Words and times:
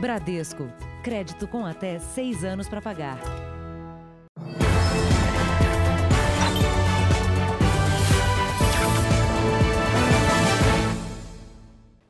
Bradesco. 0.00 0.72
Crédito 1.02 1.48
com 1.48 1.66
até 1.66 1.98
seis 1.98 2.44
anos 2.44 2.68
para 2.68 2.80
pagar. 2.80 3.18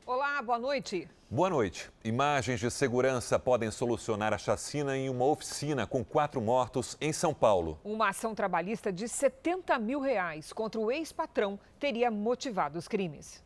Olá, 0.05 0.39
boa 0.43 0.59
noite. 0.59 1.07
Boa 1.31 1.49
noite. 1.49 1.89
Imagens 2.03 2.59
de 2.59 2.69
segurança 2.69 3.39
podem 3.39 3.71
solucionar 3.71 4.35
a 4.35 4.37
chacina 4.37 4.95
em 4.95 5.09
uma 5.09 5.25
oficina 5.25 5.87
com 5.87 6.05
quatro 6.05 6.39
mortos 6.39 6.95
em 7.01 7.11
São 7.11 7.33
Paulo. 7.33 7.79
Uma 7.83 8.09
ação 8.09 8.35
trabalhista 8.35 8.93
de 8.93 9.07
70 9.07 9.79
mil 9.79 9.99
reais 9.99 10.53
contra 10.53 10.79
o 10.79 10.91
ex-patrão 10.91 11.59
teria 11.79 12.11
motivado 12.11 12.77
os 12.77 12.87
crimes. 12.87 13.43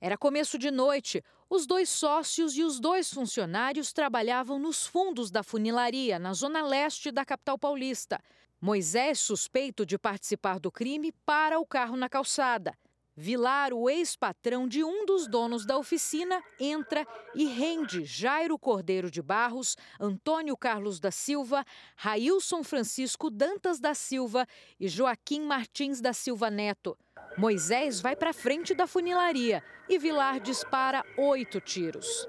Era 0.00 0.18
começo 0.18 0.58
de 0.58 0.68
noite. 0.68 1.24
Os 1.54 1.66
dois 1.66 1.90
sócios 1.90 2.56
e 2.56 2.62
os 2.62 2.80
dois 2.80 3.12
funcionários 3.12 3.92
trabalhavam 3.92 4.58
nos 4.58 4.86
fundos 4.86 5.30
da 5.30 5.42
funilaria, 5.42 6.18
na 6.18 6.32
zona 6.32 6.66
leste 6.66 7.12
da 7.12 7.26
capital 7.26 7.58
paulista. 7.58 8.18
Moisés, 8.58 9.20
suspeito 9.20 9.84
de 9.84 9.98
participar 9.98 10.58
do 10.58 10.72
crime, 10.72 11.12
para 11.26 11.60
o 11.60 11.66
carro 11.66 11.94
na 11.94 12.08
calçada. 12.08 12.74
Vilar, 13.14 13.74
o 13.74 13.90
ex-patrão 13.90 14.66
de 14.66 14.82
um 14.82 15.04
dos 15.04 15.26
donos 15.26 15.66
da 15.66 15.76
oficina, 15.76 16.42
entra 16.58 17.06
e 17.34 17.44
rende 17.44 18.06
Jairo 18.06 18.58
Cordeiro 18.58 19.10
de 19.10 19.20
Barros, 19.20 19.76
Antônio 20.00 20.56
Carlos 20.56 20.98
da 20.98 21.10
Silva, 21.10 21.66
Railson 21.94 22.64
Francisco 22.64 23.28
Dantas 23.28 23.78
da 23.78 23.92
Silva 23.92 24.46
e 24.80 24.88
Joaquim 24.88 25.42
Martins 25.42 26.00
da 26.00 26.14
Silva 26.14 26.48
Neto. 26.50 26.96
Moisés 27.36 28.00
vai 28.00 28.14
para 28.14 28.32
frente 28.32 28.74
da 28.74 28.86
funilaria 28.86 29.62
e 29.88 29.98
Vilar 29.98 30.40
dispara 30.40 31.04
oito 31.16 31.60
tiros. 31.60 32.26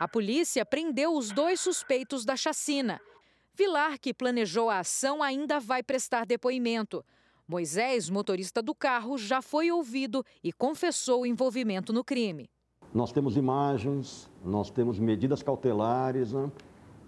A 0.00 0.08
polícia 0.08 0.64
prendeu 0.64 1.16
os 1.16 1.30
dois 1.30 1.60
suspeitos 1.60 2.24
da 2.24 2.34
chacina. 2.34 3.00
Vilar, 3.54 3.98
que 4.00 4.12
planejou 4.12 4.68
a 4.68 4.80
ação, 4.80 5.22
ainda 5.22 5.60
vai 5.60 5.82
prestar 5.82 6.26
depoimento. 6.26 7.04
Moisés, 7.46 8.10
motorista 8.10 8.60
do 8.60 8.74
carro, 8.74 9.16
já 9.16 9.40
foi 9.40 9.70
ouvido 9.70 10.24
e 10.42 10.52
confessou 10.52 11.22
o 11.22 11.26
envolvimento 11.26 11.92
no 11.92 12.02
crime. 12.02 12.50
Nós 12.92 13.12
temos 13.12 13.36
imagens, 13.36 14.28
nós 14.44 14.70
temos 14.70 14.98
medidas 14.98 15.42
cautelares, 15.42 16.32
né? 16.32 16.50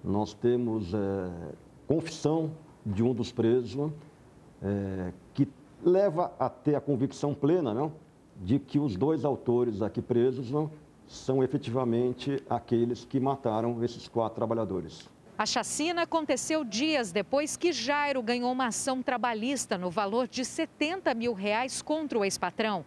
nós 0.05 0.35
temos 0.35 0.95
é, 0.95 1.55
confissão 1.87 2.57
de 2.87 3.03
um 3.03 3.13
dos 3.13 3.33
presos, 3.33 3.75
é, 4.65 5.13
que 5.35 5.47
leva 5.83 6.33
a 6.39 6.49
ter 6.49 6.75
a 6.75 6.81
convicção 6.81 7.35
plena 7.35 7.75
né? 7.75 7.91
de 8.37 8.59
que 8.59 8.79
os 8.79 8.97
dois 8.97 9.25
autores 9.25 9.83
aqui 9.83 10.01
presos 10.01 10.51
né? 10.51 10.69
são 11.07 11.45
efetivamente 11.45 12.43
aqueles 12.49 13.05
que 13.05 13.21
mataram 13.21 13.85
esses 13.85 14.09
quatro 14.09 14.37
trabalhadores. 14.37 15.09
A 15.37 15.45
chacina 15.45 16.03
aconteceu 16.03 16.65
dias 16.65 17.13
depois 17.13 17.57
que 17.57 17.73
Jairo 17.73 18.23
ganhou 18.23 18.51
uma 18.53 18.69
ação 18.69 19.03
trabalhista 19.03 19.77
no 19.77 19.91
valor 19.91 20.29
de 20.29 20.45
70 20.45 21.13
mil 21.13 21.35
reais 21.35 21.83
contra 21.83 22.19
o 22.19 22.25
ex-patrão. 22.25 22.85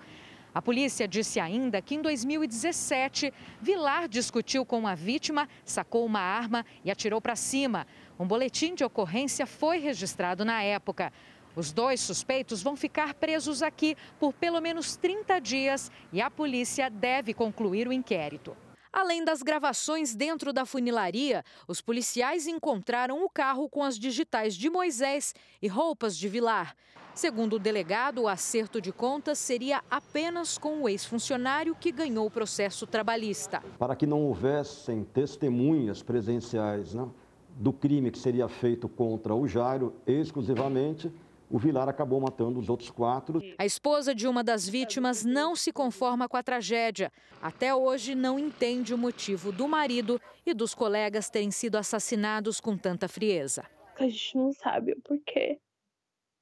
A 0.56 0.62
polícia 0.62 1.08
disse 1.08 1.40
ainda 1.40 1.82
que 1.82 1.94
em 1.94 2.02
2017, 2.02 3.32
Vilar 3.62 4.08
discutiu 4.08 4.66
com 4.66 4.88
a 4.88 4.96
vítima, 4.96 5.48
sacou 5.64 6.04
uma 6.06 6.20
arma 6.20 6.66
e 6.84 6.90
atirou 6.90 7.22
para 7.22 7.36
cima. 7.36 7.86
Um 8.18 8.26
boletim 8.26 8.74
de 8.74 8.84
ocorrência 8.84 9.46
foi 9.46 9.78
registrado 9.78 10.44
na 10.44 10.64
época. 10.64 11.14
Os 11.58 11.72
dois 11.72 12.02
suspeitos 12.02 12.62
vão 12.62 12.76
ficar 12.76 13.16
presos 13.16 13.64
aqui 13.64 13.98
por 14.20 14.32
pelo 14.32 14.62
menos 14.62 14.96
30 14.96 15.40
dias 15.40 15.92
e 16.14 16.22
a 16.22 16.30
polícia 16.30 16.88
deve 16.88 17.34
concluir 17.34 17.88
o 17.88 17.92
inquérito. 17.92 18.56
Além 18.94 19.26
das 19.26 19.42
gravações 19.42 20.14
dentro 20.14 20.54
da 20.54 20.68
funilaria, 20.68 21.44
os 21.68 21.82
policiais 21.82 22.46
encontraram 22.46 23.26
o 23.26 23.30
carro 23.30 23.68
com 23.68 23.84
as 23.84 23.98
digitais 23.98 24.54
de 24.54 24.70
Moisés 24.70 25.34
e 25.60 25.68
roupas 25.68 26.16
de 26.16 26.30
Vilar. 26.30 26.76
Segundo 27.16 27.56
o 27.56 27.60
delegado, 27.60 28.22
o 28.22 28.28
acerto 28.28 28.80
de 28.80 28.92
contas 28.92 29.40
seria 29.40 29.84
apenas 29.90 30.60
com 30.60 30.84
o 30.84 30.88
ex-funcionário 30.88 31.74
que 31.74 31.92
ganhou 31.92 32.28
o 32.28 32.32
processo 32.32 32.86
trabalhista. 32.86 33.64
Para 33.80 33.96
que 33.96 34.06
não 34.06 34.22
houvessem 34.22 35.04
testemunhas 35.04 36.04
presenciais 36.04 36.94
né, 36.94 37.10
do 37.56 37.74
crime 37.74 38.12
que 38.12 38.20
seria 38.20 38.48
feito 38.48 38.88
contra 38.88 39.34
o 39.34 39.48
Jairo 39.48 39.96
exclusivamente, 40.06 41.12
o 41.50 41.58
Vilar 41.58 41.88
acabou 41.88 42.20
matando 42.20 42.60
os 42.60 42.70
outros 42.70 42.90
quatro. 42.90 43.42
A 43.58 43.66
esposa 43.66 44.14
de 44.14 44.28
uma 44.28 44.44
das 44.44 44.68
vítimas 44.68 45.24
não 45.24 45.56
se 45.56 45.72
conforma 45.72 46.28
com 46.28 46.36
a 46.36 46.44
tragédia. 46.44 47.12
Até 47.42 47.74
hoje 47.74 48.16
não 48.16 48.38
entende 48.38 48.94
o 48.94 48.98
motivo 48.98 49.52
do 49.52 49.68
marido 49.68 50.20
e 50.46 50.54
dos 50.54 50.74
colegas 50.74 51.30
terem 51.30 51.52
sido 51.52 51.78
assassinados 51.78 52.60
com 52.60 52.78
tanta 52.78 53.08
frieza. 53.08 53.66
A 53.96 54.04
gente 54.04 54.36
não 54.36 54.52
sabe 54.52 54.92
o 54.92 55.02
porquê. 55.02 55.60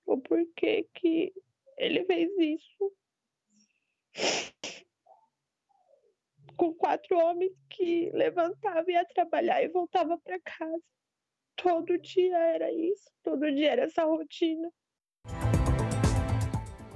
O 0.06 0.18
porquê 0.18 0.88
que 0.94 1.34
ele 1.78 2.04
fez 2.06 2.30
isso. 2.38 2.92
Com 6.58 6.74
quatro 6.74 7.18
homens 7.18 7.52
que 7.70 8.10
levantavam 8.12 8.86
e 8.88 8.94
ia 8.94 9.06
trabalhar 9.06 9.62
e 9.62 9.68
voltava 9.68 10.18
para 10.18 10.40
casa. 10.40 10.82
Todo 11.58 11.98
dia 12.00 12.38
era 12.38 12.72
isso, 12.72 13.12
todo 13.24 13.52
dia 13.52 13.72
era 13.72 13.84
essa 13.84 14.04
rotina. 14.04 14.72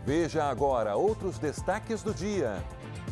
Veja 0.06 0.46
agora 0.46 0.96
outros 0.96 1.38
destaques 1.38 2.02
do 2.02 2.14
dia. 2.14 2.64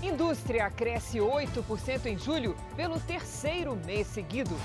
Indústria 0.02 0.70
cresce 0.70 1.18
8% 1.18 2.06
em 2.06 2.18
julho 2.18 2.56
pelo 2.76 3.00
terceiro 3.00 3.76
mês 3.86 4.08
seguido. 4.08 4.56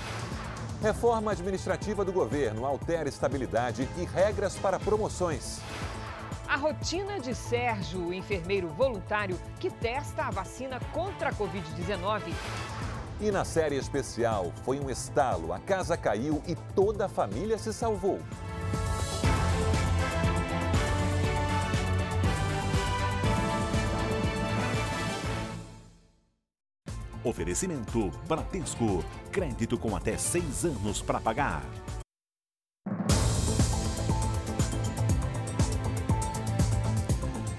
Reforma 0.81 1.31
administrativa 1.31 2.03
do 2.03 2.11
governo 2.11 2.65
altera 2.65 3.07
estabilidade 3.07 3.87
e 3.97 4.03
regras 4.03 4.55
para 4.57 4.79
promoções. 4.79 5.59
A 6.47 6.55
rotina 6.55 7.19
de 7.19 7.33
Sérgio, 7.33 8.07
o 8.07 8.13
enfermeiro 8.13 8.67
voluntário 8.67 9.39
que 9.59 9.69
testa 9.69 10.23
a 10.23 10.29
vacina 10.29 10.79
contra 10.91 11.29
a 11.29 11.33
Covid-19. 11.33 12.33
E 13.21 13.31
na 13.31 13.45
série 13.45 13.75
especial, 13.75 14.51
foi 14.63 14.79
um 14.79 14.89
estalo, 14.89 15.53
a 15.53 15.59
casa 15.59 15.95
caiu 15.95 16.43
e 16.45 16.55
toda 16.75 17.05
a 17.05 17.09
família 17.09 17.57
se 17.57 17.71
salvou. 17.71 18.19
Oferecimento 27.23 28.11
Bradesco. 28.27 29.03
Crédito 29.31 29.77
com 29.77 29.95
até 29.95 30.17
seis 30.17 30.65
anos 30.65 31.01
para 31.01 31.19
pagar. 31.19 31.63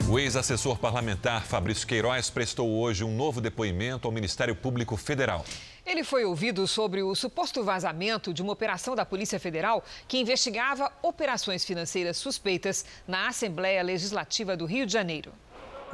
O 0.07 0.19
ex-assessor 0.19 0.79
parlamentar 0.79 1.45
Fabrício 1.45 1.87
Queiroz 1.87 2.31
prestou 2.31 2.71
hoje 2.79 3.03
um 3.03 3.17
novo 3.17 3.41
depoimento 3.41 4.07
ao 4.07 4.13
Ministério 4.13 4.55
Público 4.55 4.97
Federal. 4.97 5.45
Ele 5.85 6.05
foi 6.05 6.25
ouvido 6.25 6.69
sobre 6.69 7.03
o 7.03 7.15
suposto 7.15 7.65
vazamento 7.65 8.33
de 8.33 8.43
uma 8.43 8.53
operação 8.53 8.95
da 8.95 9.05
Polícia 9.05 9.41
Federal 9.41 9.83
que 10.07 10.19
investigava 10.19 10.93
operações 11.03 11.65
financeiras 11.65 12.17
suspeitas 12.17 12.85
na 13.09 13.29
Assembleia 13.29 13.83
Legislativa 13.83 14.57
do 14.57 14.67
Rio 14.67 14.87
de 14.87 14.93
Janeiro. 14.93 15.33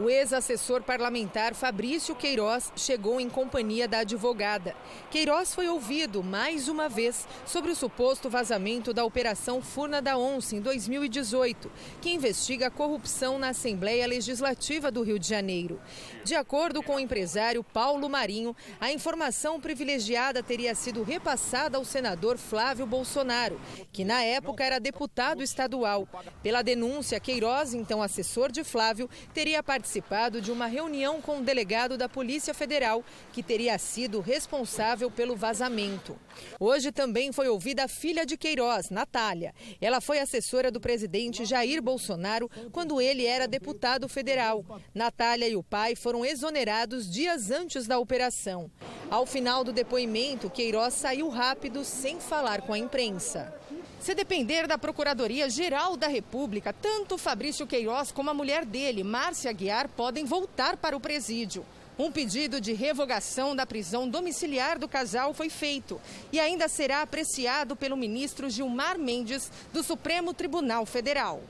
O 0.02 0.08
ex-assessor 0.08 0.82
parlamentar 0.82 1.54
Fabrício 1.54 2.14
Queiroz 2.14 2.72
chegou 2.74 3.20
em 3.20 3.28
companhia 3.28 3.86
da 3.86 3.98
advogada. 3.98 4.74
Queiroz 5.10 5.54
foi 5.54 5.68
ouvido 5.68 6.22
mais 6.22 6.68
uma 6.68 6.88
vez 6.88 7.28
sobre 7.44 7.70
o 7.70 7.76
suposto 7.76 8.30
vazamento 8.30 8.94
da 8.94 9.04
Operação 9.04 9.60
Furna 9.60 10.00
da 10.00 10.16
Onça 10.16 10.56
em 10.56 10.60
2018, 10.62 11.70
que 12.00 12.08
investiga 12.08 12.68
a 12.68 12.70
corrupção 12.70 13.38
na 13.38 13.50
Assembleia 13.50 14.06
Legislativa 14.06 14.90
do 14.90 15.02
Rio 15.02 15.18
de 15.18 15.28
Janeiro. 15.28 15.78
De 16.24 16.34
acordo 16.34 16.82
com 16.82 16.94
o 16.94 17.00
empresário 17.00 17.62
Paulo 17.62 18.08
Marinho, 18.08 18.56
a 18.80 18.90
informação 18.90 19.60
privilegiada 19.60 20.42
teria 20.42 20.74
sido 20.74 21.02
repassada 21.02 21.76
ao 21.76 21.84
senador 21.84 22.38
Flávio 22.38 22.86
Bolsonaro, 22.86 23.60
que 23.92 24.02
na 24.02 24.22
época 24.22 24.64
era 24.64 24.80
deputado 24.80 25.42
estadual. 25.42 26.08
Pela 26.42 26.62
denúncia, 26.62 27.20
Queiroz, 27.20 27.74
então 27.74 28.02
assessor 28.02 28.50
de 28.50 28.64
Flávio, 28.64 29.06
teria 29.34 29.62
participado 29.62 29.89
participado 29.90 30.40
de 30.40 30.52
uma 30.52 30.66
reunião 30.66 31.20
com 31.20 31.38
um 31.38 31.42
delegado 31.42 31.98
da 31.98 32.08
Polícia 32.08 32.54
Federal, 32.54 33.04
que 33.32 33.42
teria 33.42 33.76
sido 33.76 34.20
responsável 34.20 35.10
pelo 35.10 35.34
vazamento. 35.34 36.16
Hoje 36.60 36.92
também 36.92 37.32
foi 37.32 37.48
ouvida 37.48 37.84
a 37.84 37.88
filha 37.88 38.24
de 38.24 38.36
Queiroz, 38.36 38.88
Natália. 38.88 39.52
Ela 39.80 40.00
foi 40.00 40.20
assessora 40.20 40.70
do 40.70 40.80
presidente 40.80 41.44
Jair 41.44 41.82
Bolsonaro 41.82 42.48
quando 42.70 43.00
ele 43.00 43.26
era 43.26 43.48
deputado 43.48 44.08
federal. 44.08 44.64
Natália 44.94 45.48
e 45.48 45.56
o 45.56 45.62
pai 45.62 45.96
foram 45.96 46.24
exonerados 46.24 47.10
dias 47.10 47.50
antes 47.50 47.88
da 47.88 47.98
operação. 47.98 48.70
Ao 49.10 49.26
final 49.26 49.64
do 49.64 49.72
depoimento, 49.72 50.48
Queiroz 50.48 50.94
saiu 50.94 51.28
rápido 51.28 51.84
sem 51.84 52.20
falar 52.20 52.62
com 52.62 52.72
a 52.72 52.78
imprensa. 52.78 53.52
Se 54.00 54.14
depender 54.14 54.66
da 54.66 54.78
Procuradoria-Geral 54.78 55.94
da 55.94 56.06
República, 56.06 56.72
tanto 56.72 57.18
Fabrício 57.18 57.66
Queiroz 57.66 58.10
como 58.10 58.30
a 58.30 58.34
mulher 58.34 58.64
dele, 58.64 59.04
Márcia 59.04 59.50
Aguiar, 59.50 59.90
podem 59.90 60.24
voltar 60.24 60.78
para 60.78 60.96
o 60.96 61.00
presídio. 61.00 61.66
Um 61.98 62.10
pedido 62.10 62.62
de 62.62 62.72
revogação 62.72 63.54
da 63.54 63.66
prisão 63.66 64.08
domiciliar 64.08 64.78
do 64.78 64.88
casal 64.88 65.34
foi 65.34 65.50
feito 65.50 66.00
e 66.32 66.40
ainda 66.40 66.66
será 66.66 67.02
apreciado 67.02 67.76
pelo 67.76 67.94
ministro 67.94 68.48
Gilmar 68.48 68.98
Mendes, 68.98 69.52
do 69.70 69.82
Supremo 69.82 70.32
Tribunal 70.32 70.86
Federal. 70.86 71.42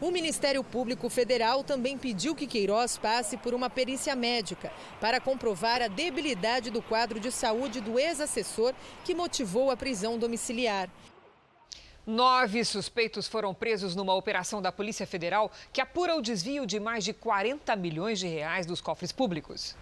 O 0.00 0.12
Ministério 0.12 0.62
Público 0.62 1.10
Federal 1.10 1.64
também 1.64 1.98
pediu 1.98 2.36
que 2.36 2.46
Queiroz 2.46 2.98
passe 2.98 3.36
por 3.36 3.52
uma 3.52 3.68
perícia 3.68 4.14
médica 4.14 4.72
para 5.00 5.20
comprovar 5.20 5.82
a 5.82 5.88
debilidade 5.88 6.70
do 6.70 6.80
quadro 6.80 7.18
de 7.18 7.32
saúde 7.32 7.80
do 7.80 7.98
ex-assessor 7.98 8.72
que 9.04 9.12
motivou 9.12 9.72
a 9.72 9.76
prisão 9.76 10.16
domiciliar. 10.16 10.88
Nove 12.10 12.64
suspeitos 12.64 13.28
foram 13.28 13.54
presos 13.54 13.94
numa 13.94 14.12
operação 14.12 14.60
da 14.60 14.72
Polícia 14.72 15.06
Federal 15.06 15.48
que 15.72 15.80
apura 15.80 16.16
o 16.16 16.20
desvio 16.20 16.66
de 16.66 16.80
mais 16.80 17.04
de 17.04 17.12
40 17.12 17.76
milhões 17.76 18.18
de 18.18 18.26
reais 18.26 18.66
dos 18.66 18.80
cofres 18.80 19.12
públicos. 19.12 19.76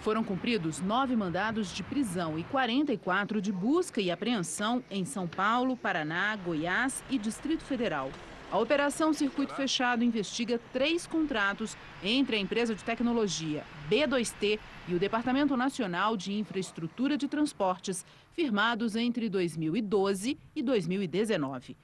Foram 0.00 0.24
cumpridos 0.24 0.80
nove 0.80 1.14
mandados 1.14 1.74
de 1.74 1.82
prisão 1.82 2.38
e 2.38 2.44
44 2.44 3.42
de 3.42 3.52
busca 3.52 4.00
e 4.00 4.10
apreensão 4.10 4.82
em 4.90 5.04
São 5.04 5.28
Paulo, 5.28 5.76
Paraná, 5.76 6.34
Goiás 6.36 7.04
e 7.10 7.18
Distrito 7.18 7.62
Federal. 7.62 8.10
A 8.50 8.58
Operação 8.58 9.12
Circuito 9.12 9.54
Fechado 9.54 10.02
investiga 10.02 10.58
três 10.72 11.06
contratos 11.06 11.76
entre 12.02 12.36
a 12.36 12.38
empresa 12.38 12.74
de 12.74 12.82
tecnologia 12.82 13.64
B2T 13.90 14.58
e 14.88 14.94
o 14.94 14.98
Departamento 14.98 15.54
Nacional 15.58 16.16
de 16.16 16.32
Infraestrutura 16.32 17.18
de 17.18 17.28
Transportes, 17.28 18.06
firmados 18.36 18.94
entre 18.94 19.30
2012 19.30 20.38
e 20.54 20.62
2019. 20.62 21.74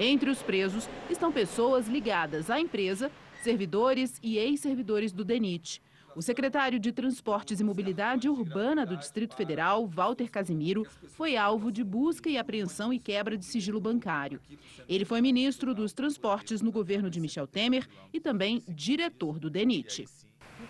Entre 0.00 0.30
os 0.30 0.42
presos 0.42 0.88
estão 1.10 1.30
pessoas 1.30 1.86
ligadas 1.86 2.48
à 2.48 2.58
empresa, 2.58 3.12
servidores 3.42 4.18
e 4.22 4.38
ex-servidores 4.38 5.12
do 5.12 5.22
DENIT. 5.22 5.82
O 6.16 6.22
secretário 6.22 6.80
de 6.80 6.92
Transportes 6.92 7.60
e 7.60 7.64
Mobilidade 7.64 8.26
Urbana 8.26 8.86
do 8.86 8.96
Distrito 8.96 9.36
Federal, 9.36 9.86
Walter 9.86 10.30
Casimiro, 10.30 10.86
foi 11.08 11.36
alvo 11.36 11.70
de 11.70 11.84
busca 11.84 12.30
e 12.30 12.38
apreensão 12.38 12.90
e 12.90 12.98
quebra 12.98 13.36
de 13.36 13.44
sigilo 13.44 13.78
bancário. 13.78 14.40
Ele 14.88 15.04
foi 15.04 15.20
ministro 15.20 15.74
dos 15.74 15.92
Transportes 15.92 16.62
no 16.62 16.72
governo 16.72 17.10
de 17.10 17.20
Michel 17.20 17.46
Temer 17.46 17.86
e 18.14 18.18
também 18.18 18.64
diretor 18.66 19.38
do 19.38 19.50
DENIT. 19.50 20.06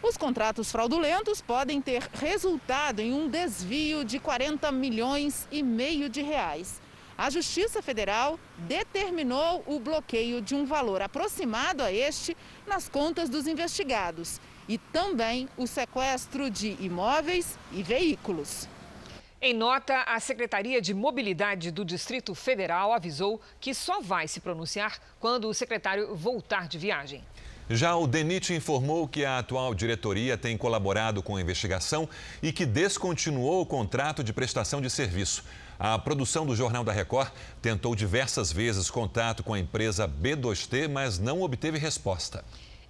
Os 0.01 0.17
contratos 0.17 0.71
fraudulentos 0.71 1.41
podem 1.41 1.83
ter 1.83 2.09
resultado 2.15 3.01
em 3.01 3.13
um 3.13 3.29
desvio 3.29 4.05
de 4.05 4.21
40 4.21 4.71
milhões 4.71 5.49
e 5.51 5.61
meio 5.61 6.09
de 6.09 6.23
reais. 6.23 6.81
A 7.17 7.29
Justiça 7.31 7.83
Federal 7.83 8.39
determinou 8.59 9.65
o 9.67 9.81
bloqueio 9.81 10.41
de 10.41 10.55
um 10.55 10.65
valor 10.65 11.03
aproximado 11.03 11.83
a 11.83 11.93
este 11.93 12.37
nas 12.65 12.89
contas 12.89 13.29
dos 13.29 13.49
investigados 13.49 14.41
e 14.69 14.79
também 14.79 15.49
o 15.57 15.67
sequestro 15.67 16.49
de 16.49 16.77
imóveis 16.79 17.59
e 17.73 17.83
veículos. 17.83 18.69
Em 19.43 19.53
nota, 19.53 20.03
a 20.03 20.21
Secretaria 20.21 20.81
de 20.81 20.95
Mobilidade 20.95 21.73
do 21.73 21.85
Distrito 21.85 22.37
Federal 22.37 22.93
avisou 22.93 23.41
que 23.61 23.75
só 23.75 24.01
vai 24.01 24.29
se 24.29 24.39
pronunciar 24.39 25.01
quando 25.19 25.49
o 25.49 25.55
secretário 25.55 26.15
voltar 26.15 26.69
de 26.69 26.79
viagem. 26.79 27.25
Já 27.71 27.95
o 27.95 28.07
DENIT 28.07 28.55
informou 28.55 29.07
que 29.07 29.27
a 29.27 29.39
atual 29.39 29.75
diretoria 29.75 30.39
tem 30.39 30.57
colaborado 30.57 31.23
com 31.23 31.37
a 31.37 31.41
investigação 31.41 32.09
e 32.43 32.51
que 32.51 32.65
descontinuou 32.65 33.61
o 33.61 33.67
contrato 33.67 34.25
de 34.25 34.33
prestação 34.33 34.81
de 34.81 34.89
serviço. 34.89 35.45
A 35.79 35.99
produção 35.99 36.47
do 36.47 36.57
Jornal 36.57 36.83
da 36.83 36.93
Record 36.93 37.31
tentou 37.61 37.95
diversas 37.95 38.51
vezes 38.51 38.89
contato 38.89 39.43
com 39.43 39.53
a 39.53 39.59
empresa 39.59 40.09
B2T, 40.09 40.89
mas 40.89 41.19
não 41.19 41.43
obteve 41.43 41.77
resposta. 41.77 42.43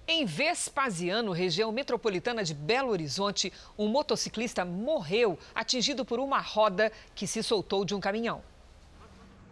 Em 0.07 0.25
Vespasiano, 0.25 1.33
região 1.33 1.73
metropolitana 1.73 2.41
de 2.41 2.53
Belo 2.53 2.89
Horizonte, 2.89 3.51
um 3.77 3.89
motociclista 3.89 4.63
morreu 4.63 5.37
atingido 5.53 6.05
por 6.05 6.21
uma 6.21 6.39
roda 6.39 6.89
que 7.13 7.27
se 7.27 7.43
soltou 7.43 7.83
de 7.83 7.93
um 7.93 7.99
caminhão. 7.99 8.41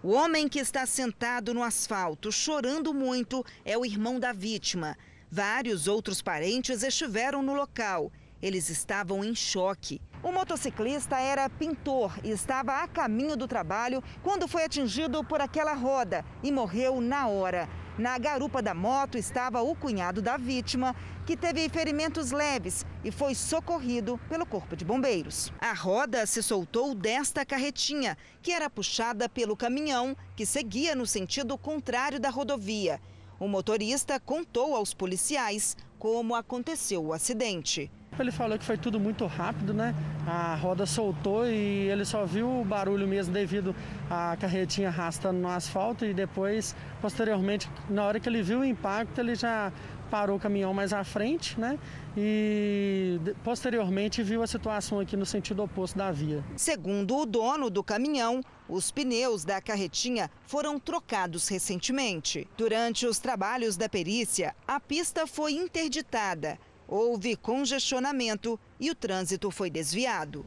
O 0.01 0.13
homem 0.13 0.47
que 0.47 0.59
está 0.59 0.85
sentado 0.85 1.53
no 1.53 1.61
asfalto, 1.61 2.31
chorando 2.31 2.93
muito, 2.93 3.45
é 3.65 3.77
o 3.77 3.85
irmão 3.85 4.19
da 4.19 4.31
vítima. 4.31 4.97
Vários 5.29 5.89
outros 5.89 6.21
parentes 6.21 6.83
estiveram 6.83 7.41
no 7.43 7.53
local. 7.53 8.09
Eles 8.41 8.69
estavam 8.69 9.25
em 9.25 9.35
choque. 9.35 9.99
O 10.23 10.31
motociclista 10.31 11.19
era 11.19 11.49
pintor 11.49 12.17
e 12.23 12.31
estava 12.31 12.81
a 12.81 12.87
caminho 12.87 13.35
do 13.35 13.47
trabalho 13.47 14.01
quando 14.23 14.47
foi 14.47 14.63
atingido 14.63 15.23
por 15.25 15.41
aquela 15.41 15.73
roda 15.73 16.23
e 16.41 16.49
morreu 16.49 17.01
na 17.01 17.27
hora. 17.27 17.67
Na 17.97 18.17
garupa 18.17 18.61
da 18.61 18.73
moto 18.73 19.17
estava 19.17 19.61
o 19.61 19.75
cunhado 19.75 20.21
da 20.21 20.37
vítima, 20.37 20.95
que 21.25 21.35
teve 21.35 21.67
ferimentos 21.67 22.31
leves 22.31 22.85
e 23.03 23.11
foi 23.11 23.35
socorrido 23.35 24.17
pelo 24.29 24.45
Corpo 24.45 24.77
de 24.77 24.85
Bombeiros. 24.85 25.51
A 25.59 25.73
roda 25.73 26.25
se 26.25 26.41
soltou 26.41 26.95
desta 26.95 27.45
carretinha, 27.45 28.17
que 28.41 28.51
era 28.51 28.69
puxada 28.69 29.27
pelo 29.27 29.57
caminhão, 29.57 30.15
que 30.35 30.45
seguia 30.45 30.95
no 30.95 31.05
sentido 31.05 31.57
contrário 31.57 32.19
da 32.19 32.29
rodovia. 32.29 33.01
O 33.39 33.47
motorista 33.47 34.19
contou 34.19 34.75
aos 34.75 34.95
policiais 34.95 35.77
como 35.99 36.33
aconteceu 36.33 37.05
o 37.05 37.13
acidente. 37.13 37.91
Ele 38.19 38.31
falou 38.31 38.57
que 38.57 38.65
foi 38.65 38.77
tudo 38.77 38.99
muito 38.99 39.27
rápido, 39.27 39.75
né? 39.75 39.93
A 40.25 40.55
roda 40.55 40.87
soltou 40.87 41.45
e 41.45 41.87
ele 41.87 42.03
só 42.03 42.25
viu 42.25 42.61
o 42.61 42.65
barulho 42.65 43.07
mesmo 43.07 43.31
devido 43.31 43.75
à 44.09 44.35
carretinha 44.39 44.87
arrastando 44.87 45.37
no 45.37 45.47
asfalto 45.47 46.03
e 46.03 46.15
depois, 46.15 46.75
posteriormente, 46.99 47.69
na 47.87 48.03
hora 48.03 48.19
que 48.19 48.27
ele 48.27 48.41
viu 48.41 48.61
o 48.61 48.65
impacto, 48.65 49.19
ele 49.19 49.35
já 49.35 49.71
parou 50.07 50.37
o 50.37 50.39
caminhão 50.39 50.73
mais 50.73 50.93
à 50.93 51.03
frente, 51.03 51.59
né? 51.59 51.77
E 52.15 53.19
posteriormente 53.43 54.23
viu 54.23 54.41
a 54.41 54.47
situação 54.47 54.99
aqui 54.99 55.15
no 55.15 55.25
sentido 55.25 55.61
oposto 55.61 55.97
da 55.97 56.11
via. 56.11 56.43
Segundo 56.55 57.15
o 57.17 57.25
dono 57.25 57.69
do 57.69 57.83
caminhão, 57.83 58.41
os 58.67 58.91
pneus 58.91 59.45
da 59.45 59.61
carretinha 59.61 60.31
foram 60.45 60.79
trocados 60.79 61.47
recentemente. 61.47 62.47
Durante 62.57 63.05
os 63.05 63.19
trabalhos 63.19 63.77
da 63.77 63.87
perícia, 63.87 64.55
a 64.67 64.79
pista 64.79 65.27
foi 65.27 65.53
interditada 65.53 66.57
houve 66.87 67.35
congestionamento 67.35 68.59
e 68.79 68.89
o 68.89 68.95
trânsito 68.95 69.51
foi 69.51 69.69
desviado. 69.69 70.45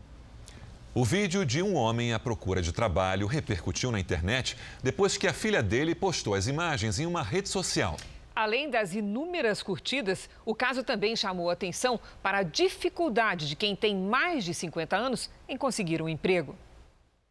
O 0.92 1.04
vídeo 1.04 1.44
de 1.44 1.62
um 1.62 1.76
homem 1.76 2.12
à 2.12 2.18
procura 2.18 2.60
de 2.60 2.72
trabalho 2.72 3.26
repercutiu 3.26 3.92
na 3.92 4.00
internet 4.00 4.56
depois 4.82 5.16
que 5.16 5.28
a 5.28 5.32
filha 5.32 5.62
dele 5.62 5.94
postou 5.94 6.34
as 6.34 6.48
imagens 6.48 6.98
em 6.98 7.06
uma 7.06 7.22
rede 7.22 7.48
social. 7.48 7.96
Além 8.40 8.70
das 8.70 8.94
inúmeras 8.94 9.62
curtidas, 9.62 10.26
o 10.46 10.54
caso 10.54 10.82
também 10.82 11.14
chamou 11.14 11.50
atenção 11.50 12.00
para 12.22 12.38
a 12.38 12.42
dificuldade 12.42 13.46
de 13.46 13.54
quem 13.54 13.76
tem 13.76 13.94
mais 13.94 14.46
de 14.46 14.54
50 14.54 14.96
anos 14.96 15.30
em 15.46 15.58
conseguir 15.58 16.00
um 16.00 16.08
emprego. 16.08 16.56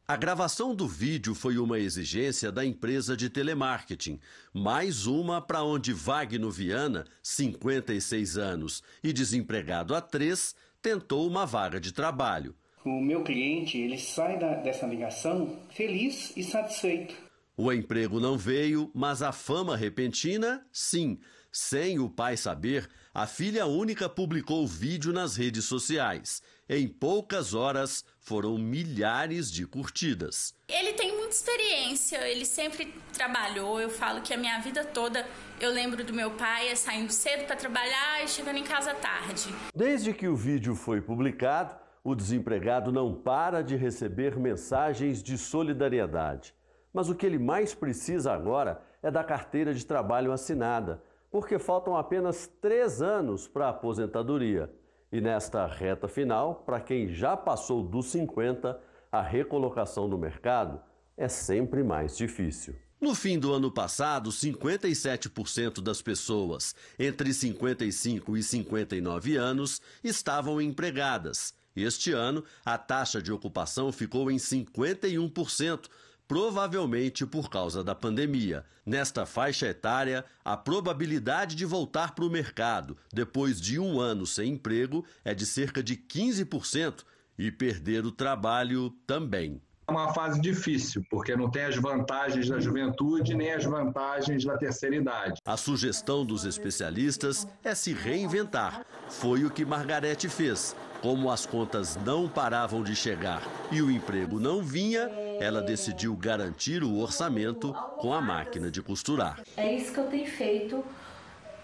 A 0.08 0.16
gravação 0.16 0.76
do 0.76 0.88
vídeo 0.88 1.34
foi 1.34 1.58
uma 1.58 1.80
exigência 1.80 2.52
da 2.52 2.64
empresa 2.64 3.18
de 3.18 3.28
telemarketing, 3.28 4.20
mais 4.54 5.08
uma 5.08 5.42
para 5.42 5.64
onde 5.64 5.94
Wagner 5.94 6.52
Viana, 6.52 7.06
56 7.24 8.38
anos 8.38 8.84
e 9.04 9.12
desempregado 9.12 9.96
há 9.96 10.02
três, 10.02 10.56
tentou 10.80 11.28
uma 11.28 11.44
vaga 11.44 11.80
de 11.80 11.92
trabalho. 11.92 12.54
O 12.86 13.02
meu 13.02 13.24
cliente 13.24 13.80
ele 13.80 13.98
sai 13.98 14.38
da, 14.38 14.54
dessa 14.54 14.86
ligação 14.86 15.58
feliz 15.72 16.38
e 16.38 16.44
satisfeito. 16.44 17.29
O 17.62 17.74
emprego 17.74 18.22
não 18.22 18.38
veio, 18.38 18.90
mas 18.96 19.22
a 19.22 19.34
fama 19.34 19.76
repentina, 19.76 20.66
sim. 20.72 21.20
Sem 21.52 22.00
o 22.00 22.10
pai 22.10 22.38
saber, 22.38 22.88
a 23.14 23.28
filha 23.28 23.66
única 23.66 24.08
publicou 24.08 24.64
o 24.64 24.68
vídeo 24.68 25.12
nas 25.12 25.36
redes 25.36 25.66
sociais. 25.66 26.42
Em 26.70 26.88
poucas 26.88 27.54
horas, 27.54 28.06
foram 28.18 28.58
milhares 28.58 29.52
de 29.52 29.68
curtidas. 29.68 30.56
Ele 30.70 30.94
tem 30.94 31.14
muita 31.14 31.36
experiência, 31.36 32.26
ele 32.30 32.46
sempre 32.46 32.94
trabalhou. 33.12 33.82
Eu 33.82 33.90
falo 33.90 34.22
que 34.22 34.34
a 34.34 34.38
minha 34.38 34.58
vida 34.62 34.86
toda 34.86 35.28
eu 35.60 35.70
lembro 35.70 36.02
do 36.02 36.14
meu 36.14 36.32
pai 36.32 36.74
saindo 36.78 37.12
cedo 37.12 37.46
para 37.46 37.58
trabalhar 37.58 38.24
e 38.24 38.30
chegando 38.30 38.56
em 38.56 38.64
casa 38.64 38.94
tarde. 38.94 39.54
Desde 39.76 40.14
que 40.14 40.30
o 40.30 40.36
vídeo 40.38 40.76
foi 40.76 41.02
publicado, 41.02 41.76
o 42.06 42.16
desempregado 42.16 42.90
não 42.90 43.14
para 43.14 43.62
de 43.62 43.76
receber 43.76 44.40
mensagens 44.40 45.22
de 45.22 45.38
solidariedade. 45.38 46.58
Mas 46.94 47.10
o 47.10 47.16
que 47.16 47.26
ele 47.26 47.38
mais 47.38 47.74
precisa 47.74 48.34
agora 48.34 48.82
é 49.02 49.10
da 49.10 49.24
carteira 49.24 49.74
de 49.74 49.86
trabalho 49.86 50.32
assinada, 50.32 51.02
porque 51.32 51.60
faltam 51.60 51.96
apenas 51.96 52.48
três 52.60 53.02
anos 53.02 53.48
para 53.48 53.68
a 53.68 53.70
aposentadoria. 53.70 54.72
E 55.12 55.22
nesta 55.22 55.66
reta 55.66 56.08
final, 56.08 56.64
para 56.66 56.80
quem 56.80 57.08
já 57.08 57.36
passou 57.36 57.82
dos 57.84 58.08
50, 58.08 58.80
a 59.12 59.22
recolocação 59.22 60.08
no 60.08 60.18
mercado 60.18 60.80
é 61.18 61.28
sempre 61.28 61.84
mais 61.84 62.16
difícil. 62.16 62.76
No 63.02 63.16
fim 63.16 63.40
do 63.40 63.54
ano 63.54 63.72
passado, 63.72 64.30
57% 64.30 65.82
das 65.82 66.02
pessoas 66.02 66.76
entre 66.98 67.34
55 67.34 68.36
e 68.36 68.44
59 68.44 69.38
anos 69.38 69.82
estavam 70.04 70.62
empregadas. 70.62 71.54
Este 71.74 72.12
ano, 72.12 72.44
a 72.66 72.78
taxa 72.78 73.22
de 73.22 73.32
ocupação 73.32 73.90
ficou 73.92 74.30
em 74.30 74.36
51%, 74.36 75.88
provavelmente 76.30 77.26
por 77.26 77.50
causa 77.50 77.84
da 77.84 77.96
pandemia. 77.96 78.64
Nesta 78.86 79.26
faixa 79.26 79.66
etária, 79.66 80.24
a 80.46 80.56
probabilidade 80.56 81.56
de 81.56 81.66
voltar 81.66 82.14
para 82.14 82.24
o 82.24 82.30
mercado 82.30 82.96
depois 83.12 83.60
de 83.60 83.80
um 83.80 84.00
ano 84.00 84.28
sem 84.28 84.54
emprego 84.54 85.04
é 85.26 85.34
de 85.34 85.44
cerca 85.44 85.82
de 85.82 85.98
15% 85.98 87.04
e 87.36 87.52
perder 87.52 88.06
o 88.06 88.12
trabalho 88.12 88.92
também. 89.08 89.60
É 89.90 89.92
uma 89.92 90.14
fase 90.14 90.40
difícil, 90.40 91.04
porque 91.10 91.36
não 91.36 91.50
tem 91.50 91.64
as 91.64 91.76
vantagens 91.76 92.48
da 92.48 92.60
juventude 92.60 93.34
nem 93.34 93.52
as 93.54 93.66
vantagens 93.66 94.46
da 94.46 94.56
terceira 94.56 94.96
idade. 94.96 95.42
A 95.44 95.58
sugestão 95.58 96.24
dos 96.24 96.46
especialistas 96.46 97.48
é 97.64 97.74
se 97.74 97.92
reinventar. 97.92 98.86
Foi 99.10 99.44
o 99.46 99.50
que 99.50 99.66
Margarete 99.66 100.30
fez. 100.30 100.76
Como 101.02 101.32
as 101.32 101.48
contas 101.48 101.98
não 102.06 102.30
paravam 102.30 102.84
de 102.84 102.96
chegar 102.96 103.42
e 103.72 103.82
o 103.82 103.90
emprego 103.90 104.40
não 104.40 104.62
vinha, 104.62 105.10
ela 105.40 105.60
decidiu 105.60 106.16
garantir 106.16 106.84
o 106.84 107.00
orçamento 107.00 107.74
com 107.98 108.14
a 108.14 108.22
máquina 108.22 108.70
de 108.70 108.84
costurar. 108.84 109.42
É 109.58 109.74
isso 109.76 109.92
que 109.92 110.00
eu 110.00 110.06
tenho 110.06 110.28
feito, 110.28 110.86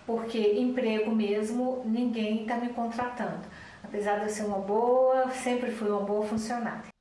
porque 0.03 0.39
emprego 0.53 1.15
mesmo, 1.15 1.84
ninguém 1.86 2.41
está 2.41 2.58
me 2.58 2.70
contratando. 2.70 3.46
Apesar 3.84 4.17
de 4.17 4.24
eu 4.24 4.29
ser 4.29 4.46
uma 4.46 4.58
boa, 4.58 5.29
sempre 5.29 5.70
fui 5.70 5.91
uma 5.91 6.01
boa 6.01 6.25
funcionária. 6.25 6.95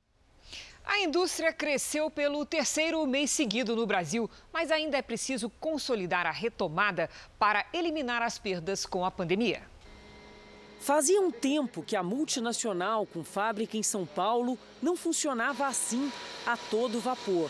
A 0.85 0.99
indústria 0.99 1.51
cresceu 1.51 2.11
pelo 2.11 2.45
terceiro 2.45 3.05
mês 3.07 3.31
seguido 3.31 3.75
no 3.75 3.87
Brasil, 3.87 4.29
mas 4.53 4.71
ainda 4.71 4.97
é 4.97 5.01
preciso 5.01 5.49
consolidar 5.59 6.27
a 6.27 6.31
retomada 6.31 7.09
para 7.39 7.65
eliminar 7.73 8.21
as 8.21 8.37
perdas 8.37 8.85
com 8.85 9.03
a 9.03 9.09
pandemia. 9.09 9.63
Fazia 10.79 11.19
um 11.19 11.31
tempo 11.31 11.81
que 11.81 11.95
a 11.95 12.03
multinacional 12.03 13.07
com 13.07 13.23
fábrica 13.23 13.75
em 13.75 13.81
São 13.81 14.05
Paulo 14.05 14.59
não 14.79 14.95
funcionava 14.95 15.65
assim, 15.65 16.11
a 16.45 16.55
todo 16.55 16.99
vapor. 16.99 17.49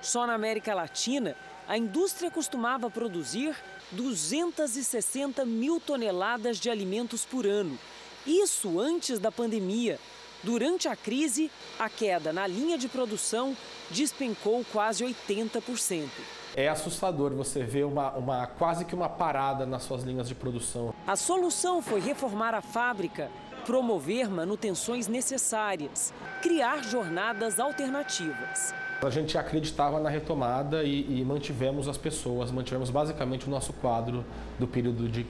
Só 0.00 0.26
na 0.26 0.34
América 0.34 0.74
Latina, 0.74 1.36
a 1.68 1.78
indústria 1.78 2.32
costumava 2.32 2.90
produzir 2.90 3.54
260 3.92 5.44
mil 5.44 5.78
toneladas 5.78 6.58
de 6.58 6.68
alimentos 6.68 7.24
por 7.24 7.46
ano. 7.46 7.78
Isso 8.26 8.80
antes 8.80 9.20
da 9.20 9.30
pandemia. 9.30 10.00
Durante 10.42 10.88
a 10.88 10.96
crise, 10.96 11.50
a 11.78 11.88
queda 11.88 12.32
na 12.32 12.48
linha 12.48 12.76
de 12.76 12.88
produção 12.88 13.56
despencou 13.90 14.64
quase 14.72 15.04
80%. 15.04 16.08
É 16.56 16.68
assustador 16.68 17.32
você 17.32 17.62
ver 17.62 17.84
uma, 17.84 18.10
uma, 18.12 18.46
quase 18.46 18.84
que 18.84 18.94
uma 18.94 19.08
parada 19.08 19.64
nas 19.64 19.84
suas 19.84 20.02
linhas 20.02 20.28
de 20.28 20.34
produção. 20.34 20.92
A 21.06 21.14
solução 21.14 21.80
foi 21.80 22.00
reformar 22.00 22.54
a 22.54 22.60
fábrica, 22.60 23.30
promover 23.64 24.28
manutenções 24.28 25.06
necessárias, 25.06 26.12
criar 26.42 26.82
jornadas 26.82 27.60
alternativas. 27.60 28.74
A 29.00 29.10
gente 29.10 29.38
acreditava 29.38 30.00
na 30.00 30.08
retomada 30.08 30.82
e, 30.82 31.20
e 31.20 31.24
mantivemos 31.24 31.86
as 31.86 31.96
pessoas, 31.96 32.50
mantivemos 32.50 32.90
basicamente 32.90 33.46
o 33.46 33.50
nosso 33.50 33.72
quadro 33.74 34.24
do 34.58 34.66
período 34.66 35.08
de 35.08 35.24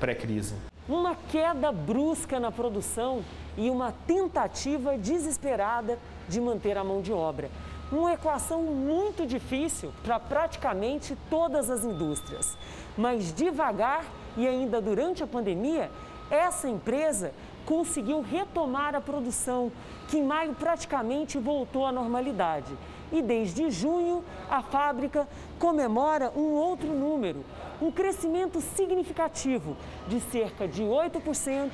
pré-crise. 0.00 0.54
Uma 0.88 1.14
queda 1.14 1.70
brusca 1.70 2.40
na 2.40 2.50
produção 2.50 3.22
e 3.58 3.68
uma 3.68 3.92
tentativa 4.06 4.96
desesperada 4.96 5.98
de 6.26 6.40
manter 6.40 6.78
a 6.78 6.82
mão 6.82 7.02
de 7.02 7.12
obra. 7.12 7.50
Uma 7.92 8.14
equação 8.14 8.62
muito 8.62 9.26
difícil 9.26 9.92
para 10.02 10.18
praticamente 10.18 11.14
todas 11.28 11.68
as 11.68 11.84
indústrias. 11.84 12.56
Mas 12.96 13.34
devagar 13.34 14.02
e 14.34 14.48
ainda 14.48 14.80
durante 14.80 15.22
a 15.22 15.26
pandemia, 15.26 15.90
essa 16.30 16.68
empresa 16.68 17.32
conseguiu 17.66 18.22
retomar 18.22 18.94
a 18.94 19.00
produção, 19.00 19.70
que 20.08 20.16
em 20.16 20.24
maio 20.24 20.54
praticamente 20.54 21.38
voltou 21.38 21.84
à 21.84 21.92
normalidade. 21.92 22.72
E 23.12 23.22
desde 23.22 23.70
junho, 23.70 24.24
a 24.50 24.62
fábrica 24.62 25.26
comemora 25.58 26.30
um 26.36 26.52
outro 26.52 26.88
número, 26.88 27.44
um 27.80 27.90
crescimento 27.90 28.60
significativo 28.60 29.76
de 30.06 30.20
cerca 30.20 30.68
de 30.68 30.82
8% 30.82 31.70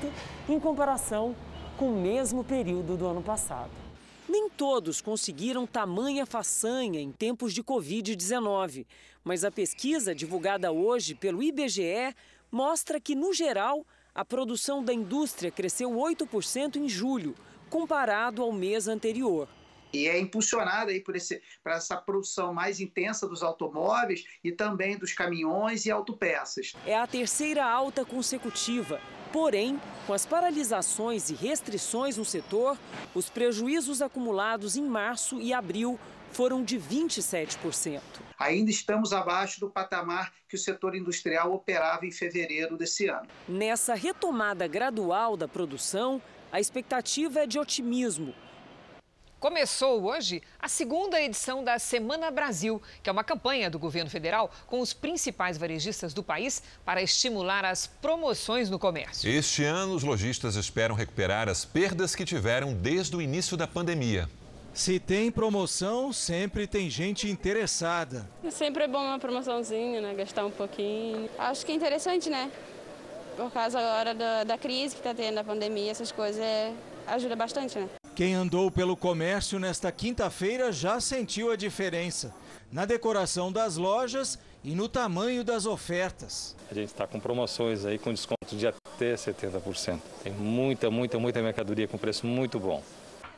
em 0.49 0.61
comparação 0.61 1.35
com 1.77 1.93
o 1.93 2.01
mesmo 2.01 2.45
período 2.45 2.97
do 2.97 3.07
ano 3.07 3.23
passado. 3.23 3.71
Nem 4.29 4.49
todos 4.49 5.01
conseguiram 5.01 5.67
tamanha 5.67 6.25
façanha 6.25 7.01
em 7.01 7.11
tempos 7.11 7.53
de 7.53 7.63
Covid-19, 7.63 8.87
mas 9.23 9.45
a 9.45 9.51
pesquisa 9.51 10.15
divulgada 10.15 10.73
hoje 10.73 11.15
pelo 11.15 11.43
IBGE 11.43 12.15
mostra 12.51 13.01
que, 13.01 13.15
no 13.15 13.33
geral, 13.33 13.85
a 14.15 14.25
produção 14.25 14.83
da 14.83 14.95
indústria 14.95 15.51
cresceu 15.51 15.91
8% 15.91 16.77
em 16.77 16.89
julho, 16.89 17.35
comparado 17.69 18.43
ao 18.43 18.53
mês 18.53 18.87
anterior. 18.87 19.49
E 19.95 20.09
é 20.09 20.19
impulsionada 20.19 20.91
aí 20.91 21.01
por, 21.01 21.17
esse, 21.17 21.41
por 21.63 21.73
essa 21.73 21.97
produção 21.97 22.53
mais 22.53 22.81
intensa 22.81 23.29
dos 23.29 23.43
automóveis 23.43 24.25
e 24.43 24.53
também 24.53 24.99
dos 24.99 25.13
caminhões 25.13 25.87
e 25.87 25.91
autopeças. 25.91 26.75
É 26.85 26.97
a 26.99 27.07
terceira 27.07 27.65
alta 27.65 28.05
consecutiva 28.05 29.01
Porém, 29.35 29.81
com 30.07 30.13
as 30.13 30.25
paralisações 30.25 31.29
e 31.29 31.35
restrições 31.35 32.17
no 32.17 32.25
setor, 32.25 32.79
os 33.13 33.29
prejuízos 33.29 34.01
acumulados 34.01 34.77
em 34.77 34.85
março 34.85 35.41
e 35.41 35.53
abril 35.53 35.99
foram 36.31 36.63
de 36.63 36.79
27%. 36.79 38.01
Ainda 38.39 38.71
estamos 38.71 39.13
abaixo 39.13 39.59
do 39.59 39.69
patamar 39.69 40.33
que 40.49 40.55
o 40.55 40.59
setor 40.59 40.95
industrial 40.95 41.53
operava 41.53 42.07
em 42.07 42.13
fevereiro 42.13 42.77
desse 42.77 43.09
ano. 43.09 43.27
Nessa 43.49 43.95
retomada 43.95 44.69
gradual 44.69 45.37
da 45.37 45.49
produção, 45.49 46.23
a 46.53 46.61
expectativa 46.61 47.41
é 47.41 47.47
de 47.47 47.59
otimismo 47.59 48.33
Começou 49.45 50.03
hoje 50.05 50.43
a 50.59 50.69
segunda 50.69 51.21
edição 51.21 51.63
da 51.63 51.79
Semana 51.79 52.31
Brasil, 52.31 52.81
que 53.03 53.11
é 53.11 53.13
uma 53.13 53.23
campanha 53.23 53.69
do 53.69 53.79
governo 53.79 54.09
federal 54.09 54.51
com 54.67 54.81
os 54.81 54.95
principais 54.95 55.59
varejistas 55.59 56.15
do 56.15 56.23
país 56.23 56.63
para 56.83 57.03
estimular 57.03 57.63
as 57.63 57.87
promoções 57.87 58.71
no 58.71 58.79
comércio. 58.79 59.29
Este 59.29 59.63
ano, 59.63 59.93
os 59.93 60.03
lojistas 60.03 60.57
esperam 60.57 60.95
recuperar 60.95 61.47
as 61.47 61.63
perdas 61.63 62.15
que 62.15 62.25
tiveram 62.25 62.73
desde 62.73 63.15
o 63.15 63.21
início 63.21 63.55
da 63.55 63.67
pandemia. 63.67 64.31
Se 64.73 64.99
tem 64.99 65.31
promoção, 65.31 66.11
sempre 66.11 66.67
tem 66.67 66.89
gente 66.89 67.29
interessada. 67.29 68.27
Sempre 68.51 68.85
é 68.85 68.89
bom 68.89 69.05
uma 69.05 69.19
promoçãozinha, 69.19 70.01
né? 70.01 70.15
Gastar 70.15 70.47
um 70.47 70.51
pouquinho. 70.51 71.29
Acho 71.39 71.67
que 71.67 71.73
é 71.73 71.75
interessante, 71.75 72.31
né? 72.31 72.51
Por 73.37 73.53
causa 73.53 73.79
agora 73.79 74.15
da, 74.15 74.45
da 74.45 74.57
crise 74.57 74.95
que 74.95 75.01
está 75.01 75.13
tendo, 75.13 75.35
da 75.35 75.45
pandemia, 75.45 75.91
essas 75.91 76.11
coisas, 76.11 76.41
é, 76.41 76.73
ajuda 77.07 77.37
bastante, 77.37 77.79
né? 77.79 77.91
Quem 78.15 78.33
andou 78.33 78.71
pelo 78.71 78.97
comércio 78.97 79.59
nesta 79.59 79.91
quinta-feira 79.91 80.71
já 80.71 81.01
sentiu 81.01 81.51
a 81.51 81.57
diferença 81.57 82.33
na 82.71 82.85
decoração 82.85 83.51
das 83.51 83.77
lojas 83.77 84.39
e 84.63 84.73
no 84.73 84.89
tamanho 84.89 85.43
das 85.43 85.67
ofertas. 85.67 86.55
A 86.71 86.75
gente 86.75 86.91
está 86.91 87.09
com 87.09 87.19
promoções 87.19 87.85
aí 87.85 87.99
com 87.99 88.13
desconto 88.13 88.55
de 88.55 88.69
até 88.69 89.15
70%. 89.15 89.99
Tem 90.23 90.33
muita, 90.33 90.93
muita, 90.93 91.19
muita 91.19 91.43
mercadoria 91.43 91.89
com 91.89 91.99
preço 91.99 92.25
muito 92.25 92.61
bom. 92.61 92.85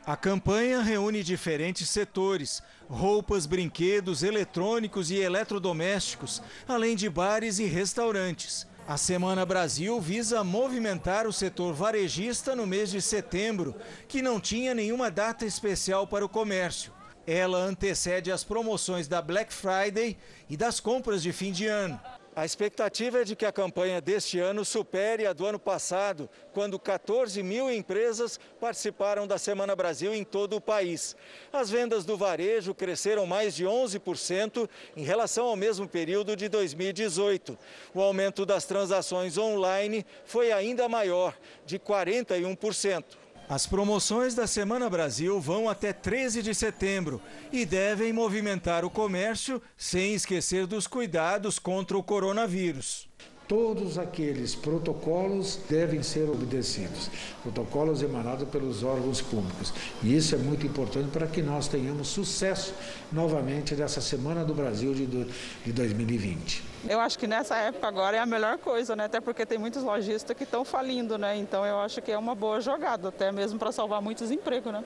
A 0.05 0.15
campanha 0.15 0.83
reúne 0.83 1.23
diferentes 1.23 1.89
setores: 1.89 2.63
roupas, 2.87 3.47
brinquedos, 3.47 4.23
eletrônicos 4.23 5.11
e 5.11 5.17
eletrodomésticos, 5.17 6.43
além 6.69 6.95
de 6.95 7.09
bares 7.09 7.59
e 7.59 7.65
restaurantes. 7.65 8.67
A 8.89 8.97
Semana 8.97 9.45
Brasil 9.45 10.01
visa 10.01 10.45
movimentar 10.45 11.27
o 11.27 11.33
setor 11.33 11.75
varejista 11.75 12.55
no 12.55 12.65
mês 12.65 12.89
de 12.89 13.03
setembro, 13.03 13.75
que 14.07 14.23
não 14.23 14.39
tinha 14.39 14.73
nenhuma 14.75 15.11
data 15.11 15.45
especial 15.45 16.07
para 16.07 16.25
o 16.25 16.29
comércio. 16.29 16.93
Ela 17.27 17.59
antecede 17.59 18.31
as 18.31 18.45
promoções 18.45 19.09
da 19.09 19.21
Black 19.21 19.53
Friday 19.53 20.17
e 20.49 20.57
das 20.57 20.79
compras 20.79 21.21
de 21.21 21.33
fim 21.33 21.51
de 21.51 21.67
ano. 21.67 22.01
A 22.37 22.45
expectativa 22.45 23.23
é 23.23 23.25
de 23.25 23.35
que 23.35 23.47
a 23.47 23.51
campanha 23.51 23.99
deste 23.99 24.39
ano 24.39 24.63
supere 24.63 25.25
a 25.25 25.33
do 25.33 25.47
ano 25.47 25.59
passado, 25.59 26.29
quando 26.53 26.79
14 26.79 27.43
mil 27.43 27.73
empresas 27.73 28.39
participaram 28.61 29.27
da 29.27 29.39
Semana 29.39 29.75
Brasil 29.75 30.15
em 30.15 30.23
todo 30.23 30.55
o 30.55 30.61
país. 30.61 31.17
As 31.51 31.71
vendas 31.71 32.05
do 32.05 32.15
varejo 32.15 32.75
cresceram 32.75 33.25
mais 33.25 33.57
de 33.57 33.65
11% 33.65 34.69
em 34.95 35.03
relação 35.03 35.47
ao 35.47 35.57
mesmo 35.57 35.89
período 35.89 36.37
de 36.37 36.47
2018. 36.51 37.59
O 37.95 38.03
aumento 38.03 38.45
das 38.45 38.67
transações 38.67 39.39
online 39.39 40.05
foi 40.27 40.53
ainda 40.53 40.91
maior, 40.91 41.35
de 41.65 41.79
41%. 41.79 43.26
As 43.49 43.65
promoções 43.65 44.35
da 44.35 44.45
Semana 44.45 44.91
Brasil 44.91 45.41
vão 45.41 45.69
até 45.69 45.93
13 45.93 46.43
de 46.43 46.53
setembro 46.53 47.23
e 47.53 47.65
devem 47.65 48.13
movimentar 48.13 48.85
o 48.85 48.91
comércio 48.91 49.63
sem 49.77 50.15
esquecer 50.15 50.67
dos 50.67 50.89
cuidados 50.89 51.57
contra 51.57 51.97
o 51.97 52.03
coronavírus. 52.03 53.09
Todos 53.49 53.97
aqueles 53.97 54.57
protocolos 54.57 55.61
devem 55.69 56.03
ser 56.03 56.29
obedecidos, 56.29 57.09
protocolos 57.43 58.03
emanados 58.03 58.49
pelos 58.49 58.83
órgãos 58.83 59.21
públicos. 59.21 59.73
E 60.03 60.17
isso 60.17 60.35
é 60.35 60.39
muito 60.39 60.67
importante 60.67 61.11
para 61.11 61.29
que 61.29 61.43
nós 61.43 61.69
tenhamos 61.69 62.09
sucesso 62.09 62.75
novamente 63.13 63.77
dessa 63.77 64.01
Semana 64.01 64.45
do 64.45 64.53
Brasil 64.53 64.93
de, 64.93 65.07
de 65.07 65.73
2020. 65.73 66.63
Eu 66.89 66.99
acho 66.99 67.17
que 67.17 67.29
nessa 67.29 67.57
época 67.57 67.87
agora 67.87 68.17
é 68.17 68.21
a 68.21 68.27
melhor 68.27 68.59
coisa, 68.59 68.97
né? 68.97 69.05
Até 69.05 69.21
porque 69.21 69.47
tem 69.47 69.59
muitos 69.59 69.85
lojistas 69.85 70.37
que 70.37 70.43
estão 70.43 70.65
falindo, 70.65 71.17
né? 71.17 71.37
Então 71.37 71.65
eu 71.65 71.79
acho 71.79 72.03
que 72.03 72.11
é 72.11 72.19
uma 72.19 72.35
boa 72.35 72.61
jogada, 72.61 73.11
até 73.11 73.31
mesmo 73.31 73.61
para 73.61 73.71
salvar 73.71 74.03
muitos 74.03 74.31
empregos, 74.33 74.73
né? 74.73 74.83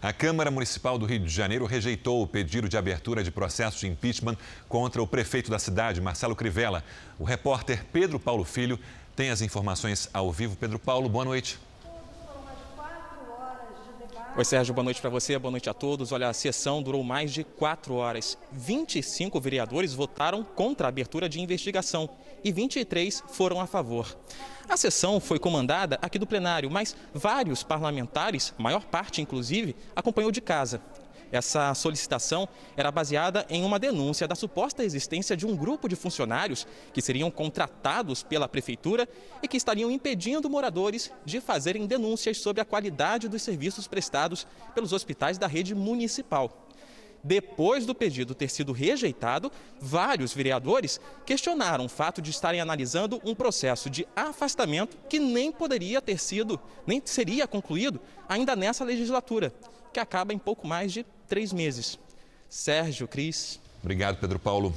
A 0.00 0.12
Câmara 0.12 0.48
Municipal 0.48 0.96
do 0.96 1.06
Rio 1.06 1.18
de 1.18 1.28
Janeiro 1.28 1.66
rejeitou 1.66 2.22
o 2.22 2.26
pedido 2.26 2.68
de 2.68 2.76
abertura 2.76 3.24
de 3.24 3.32
processo 3.32 3.80
de 3.80 3.88
impeachment 3.88 4.36
contra 4.68 5.02
o 5.02 5.06
prefeito 5.08 5.50
da 5.50 5.58
cidade, 5.58 6.00
Marcelo 6.00 6.36
Crivella. 6.36 6.84
O 7.18 7.24
repórter 7.24 7.84
Pedro 7.92 8.20
Paulo 8.20 8.44
Filho 8.44 8.78
tem 9.16 9.30
as 9.30 9.42
informações 9.42 10.08
ao 10.14 10.30
vivo. 10.30 10.54
Pedro 10.54 10.78
Paulo, 10.78 11.08
boa 11.08 11.24
noite. 11.24 11.58
Oi, 14.36 14.44
Sérgio, 14.44 14.72
boa 14.72 14.84
noite 14.84 15.00
para 15.00 15.10
você, 15.10 15.36
boa 15.38 15.50
noite 15.50 15.68
a 15.68 15.74
todos. 15.74 16.12
Olha, 16.12 16.28
a 16.28 16.32
sessão 16.32 16.80
durou 16.80 17.02
mais 17.02 17.32
de 17.32 17.42
quatro 17.42 17.94
horas. 17.94 18.38
25 18.52 19.40
vereadores 19.40 19.94
votaram 19.94 20.44
contra 20.44 20.86
a 20.86 20.90
abertura 20.90 21.28
de 21.28 21.40
investigação 21.40 22.08
e 22.44 22.52
23 22.52 23.24
foram 23.28 23.60
a 23.60 23.66
favor. 23.66 24.16
A 24.68 24.76
sessão 24.76 25.18
foi 25.18 25.38
comandada 25.38 25.98
aqui 26.02 26.18
do 26.18 26.26
plenário, 26.26 26.70
mas 26.70 26.94
vários 27.12 27.62
parlamentares, 27.62 28.54
maior 28.58 28.84
parte 28.84 29.20
inclusive, 29.20 29.74
acompanhou 29.96 30.30
de 30.30 30.40
casa. 30.40 30.80
Essa 31.30 31.74
solicitação 31.74 32.48
era 32.76 32.90
baseada 32.90 33.46
em 33.50 33.64
uma 33.64 33.78
denúncia 33.78 34.26
da 34.26 34.34
suposta 34.34 34.84
existência 34.84 35.36
de 35.36 35.46
um 35.46 35.54
grupo 35.54 35.88
de 35.88 35.96
funcionários 35.96 36.66
que 36.92 37.02
seriam 37.02 37.30
contratados 37.30 38.22
pela 38.22 38.48
prefeitura 38.48 39.08
e 39.42 39.48
que 39.48 39.56
estariam 39.56 39.90
impedindo 39.90 40.48
moradores 40.48 41.12
de 41.24 41.40
fazerem 41.40 41.86
denúncias 41.86 42.38
sobre 42.38 42.62
a 42.62 42.64
qualidade 42.64 43.28
dos 43.28 43.42
serviços 43.42 43.86
prestados 43.86 44.46
pelos 44.74 44.92
hospitais 44.92 45.36
da 45.36 45.46
rede 45.46 45.74
municipal. 45.74 46.68
Depois 47.22 47.84
do 47.84 47.94
pedido 47.94 48.34
ter 48.34 48.48
sido 48.48 48.72
rejeitado, 48.72 49.50
vários 49.80 50.32
vereadores 50.32 51.00
questionaram 51.26 51.86
o 51.86 51.88
fato 51.88 52.22
de 52.22 52.30
estarem 52.30 52.60
analisando 52.60 53.20
um 53.24 53.34
processo 53.34 53.90
de 53.90 54.06
afastamento 54.14 54.96
que 55.08 55.18
nem 55.18 55.50
poderia 55.50 56.00
ter 56.00 56.18
sido, 56.18 56.60
nem 56.86 57.02
seria 57.04 57.46
concluído 57.46 58.00
ainda 58.28 58.54
nessa 58.54 58.84
legislatura, 58.84 59.52
que 59.92 60.00
acaba 60.00 60.32
em 60.32 60.38
pouco 60.38 60.66
mais 60.66 60.92
de 60.92 61.04
três 61.26 61.52
meses. 61.52 61.98
Sérgio, 62.48 63.06
Cris. 63.06 63.60
Obrigado, 63.82 64.18
Pedro 64.18 64.38
Paulo. 64.38 64.74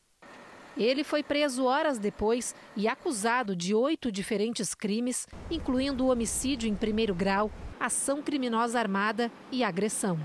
Ele 0.78 1.04
foi 1.04 1.24
preso 1.24 1.66
horas 1.66 1.98
depois 1.98 2.54
e 2.76 2.88
acusado 2.88 3.56
de 3.56 3.74
oito 3.74 4.12
diferentes 4.12 4.76
crimes, 4.76 5.28
incluindo 5.50 6.08
homicídio 6.08 6.70
em 6.70 6.76
primeiro 6.76 7.16
grau, 7.16 7.52
ação 7.80 8.22
criminosa 8.22 8.80
armada 8.80 9.32
e 9.52 9.64
agressão. 9.64 10.20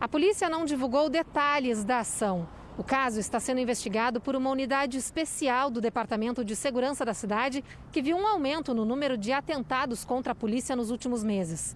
A 0.00 0.06
polícia 0.06 0.48
não 0.48 0.64
divulgou 0.64 1.08
detalhes 1.08 1.84
da 1.84 2.00
ação. 2.00 2.48
O 2.78 2.84
caso 2.84 3.18
está 3.18 3.40
sendo 3.40 3.60
investigado 3.60 4.20
por 4.20 4.36
uma 4.36 4.50
unidade 4.50 4.98
especial 4.98 5.70
do 5.70 5.80
Departamento 5.80 6.44
de 6.44 6.54
Segurança 6.54 7.04
da 7.04 7.14
cidade, 7.14 7.64
que 7.90 8.02
viu 8.02 8.16
um 8.16 8.26
aumento 8.26 8.74
no 8.74 8.84
número 8.84 9.16
de 9.16 9.32
atentados 9.32 10.04
contra 10.04 10.32
a 10.32 10.36
polícia 10.36 10.76
nos 10.76 10.90
últimos 10.90 11.24
meses. 11.24 11.74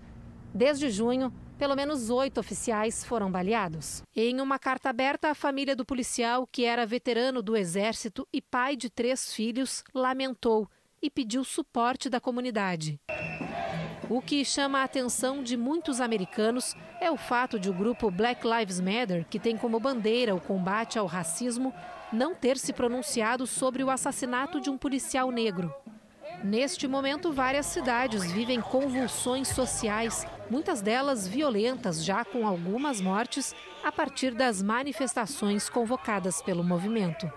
Desde 0.53 0.91
junho, 0.91 1.33
pelo 1.61 1.77
menos 1.77 2.09
oito 2.09 2.41
oficiais 2.41 3.05
foram 3.05 3.31
baleados. 3.31 4.03
Em 4.17 4.41
uma 4.41 4.59
carta 4.59 4.89
aberta, 4.89 5.29
a 5.29 5.35
família 5.35 5.77
do 5.77 5.85
policial, 5.85 6.49
que 6.51 6.65
era 6.65 6.87
veterano 6.87 7.43
do 7.43 7.55
Exército 7.55 8.27
e 8.33 8.41
pai 8.41 8.75
de 8.75 8.89
três 8.89 9.35
filhos, 9.35 9.85
lamentou 9.95 10.67
e 11.03 11.11
pediu 11.11 11.45
suporte 11.45 12.09
da 12.09 12.19
comunidade. 12.19 12.99
O 14.09 14.23
que 14.23 14.43
chama 14.43 14.79
a 14.79 14.85
atenção 14.85 15.43
de 15.43 15.55
muitos 15.55 16.01
americanos 16.01 16.75
é 16.99 17.11
o 17.11 17.19
fato 17.19 17.61
de 17.61 17.69
o 17.69 17.75
grupo 17.75 18.11
Black 18.11 18.43
Lives 18.43 18.81
Matter, 18.81 19.27
que 19.29 19.39
tem 19.39 19.59
como 19.59 19.79
bandeira 19.79 20.35
o 20.35 20.41
combate 20.41 20.99
ao 20.99 21.05
racismo, 21.05 21.75
não 22.11 22.35
ter 22.35 22.57
se 22.57 22.73
pronunciado 22.73 23.47
sobre 23.47 23.85
o 23.85 23.91
assassinato 23.91 24.63
de 24.63 24.71
um 24.71 24.79
policial 24.79 25.31
negro. 25.31 25.71
Neste 26.43 26.89
momento, 26.89 27.33
várias 27.33 27.67
cidades 27.67 28.33
vivem 28.33 28.63
convulsões 28.63 29.49
sociais, 29.49 30.27
muitas 30.49 30.81
delas 30.81 31.29
violentas, 31.29 32.03
já 32.03 32.25
com 32.25 32.47
algumas 32.47 32.99
mortes, 32.99 33.55
a 33.85 33.93
partir 33.93 34.35
das 34.35 34.63
manifestações 34.63 35.69
convocadas 35.69 36.41
pelo 36.41 36.65
movimento. 36.65 37.31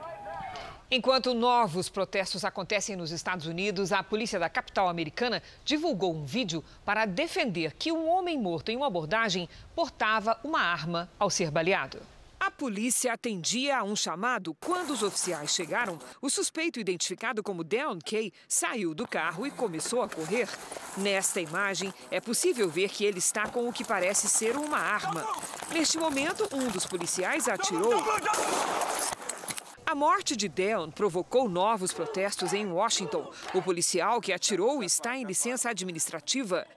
Enquanto 0.89 1.34
novos 1.34 1.89
protestos 1.89 2.46
acontecem 2.46 2.96
nos 2.96 3.12
Estados 3.12 3.46
Unidos, 3.46 3.92
a 3.92 4.02
polícia 4.02 4.39
da 4.39 4.48
capital 4.48 4.88
americana 4.88 5.44
divulgou 5.66 6.16
um 6.16 6.24
vídeo 6.24 6.63
para 6.86 7.06
defender 7.06 7.74
que 7.74 7.92
um 7.92 8.08
homem 8.08 8.38
morto 8.39 8.70
em 8.70 8.78
uma 8.78 8.88
abordagem 8.88 9.50
portava 9.76 10.39
uma 10.46 10.62
arma 10.62 11.10
ao 11.20 11.30
ser 11.30 11.52
baleado. 11.52 12.00
A 12.46 12.52
polícia 12.52 13.14
atendia 13.14 13.78
a 13.78 13.84
um 13.84 13.96
chamado. 13.96 14.54
Quando 14.56 14.90
os 14.92 15.02
oficiais 15.02 15.56
chegaram, 15.56 15.98
o 16.22 16.30
suspeito, 16.30 16.78
identificado 16.78 17.42
como 17.42 17.64
Deon 17.64 17.98
Kay, 18.06 18.34
saiu 18.50 18.94
do 18.94 19.08
carro 19.08 19.48
e 19.48 19.52
começou 19.52 20.02
a 20.02 20.10
correr. 20.10 20.50
Nesta 20.98 21.40
imagem, 21.40 21.94
é 22.12 22.20
possível 22.20 22.70
ver 22.70 22.90
que 22.90 23.06
ele 23.06 23.20
está 23.20 23.48
com 23.48 23.70
o 23.70 23.72
que 23.72 23.86
parece 23.86 24.28
ser 24.28 24.58
uma 24.58 24.78
arma. 24.78 25.26
Neste 25.72 25.98
momento, 25.98 26.46
um 26.52 26.68
dos 26.68 26.86
policiais 26.86 27.48
atirou. 27.48 27.94
A 29.86 29.96
morte 29.96 30.36
de 30.36 30.50
Deon 30.50 30.92
provocou 30.92 31.48
novos 31.48 31.94
protestos 31.94 32.52
em 32.52 32.66
Washington. 32.66 33.32
O 33.54 33.62
policial 33.62 34.20
que 34.20 34.34
atirou 34.34 34.84
está 34.84 35.16
em 35.18 35.24
licença 35.24 35.70
administrativa. 35.70 36.68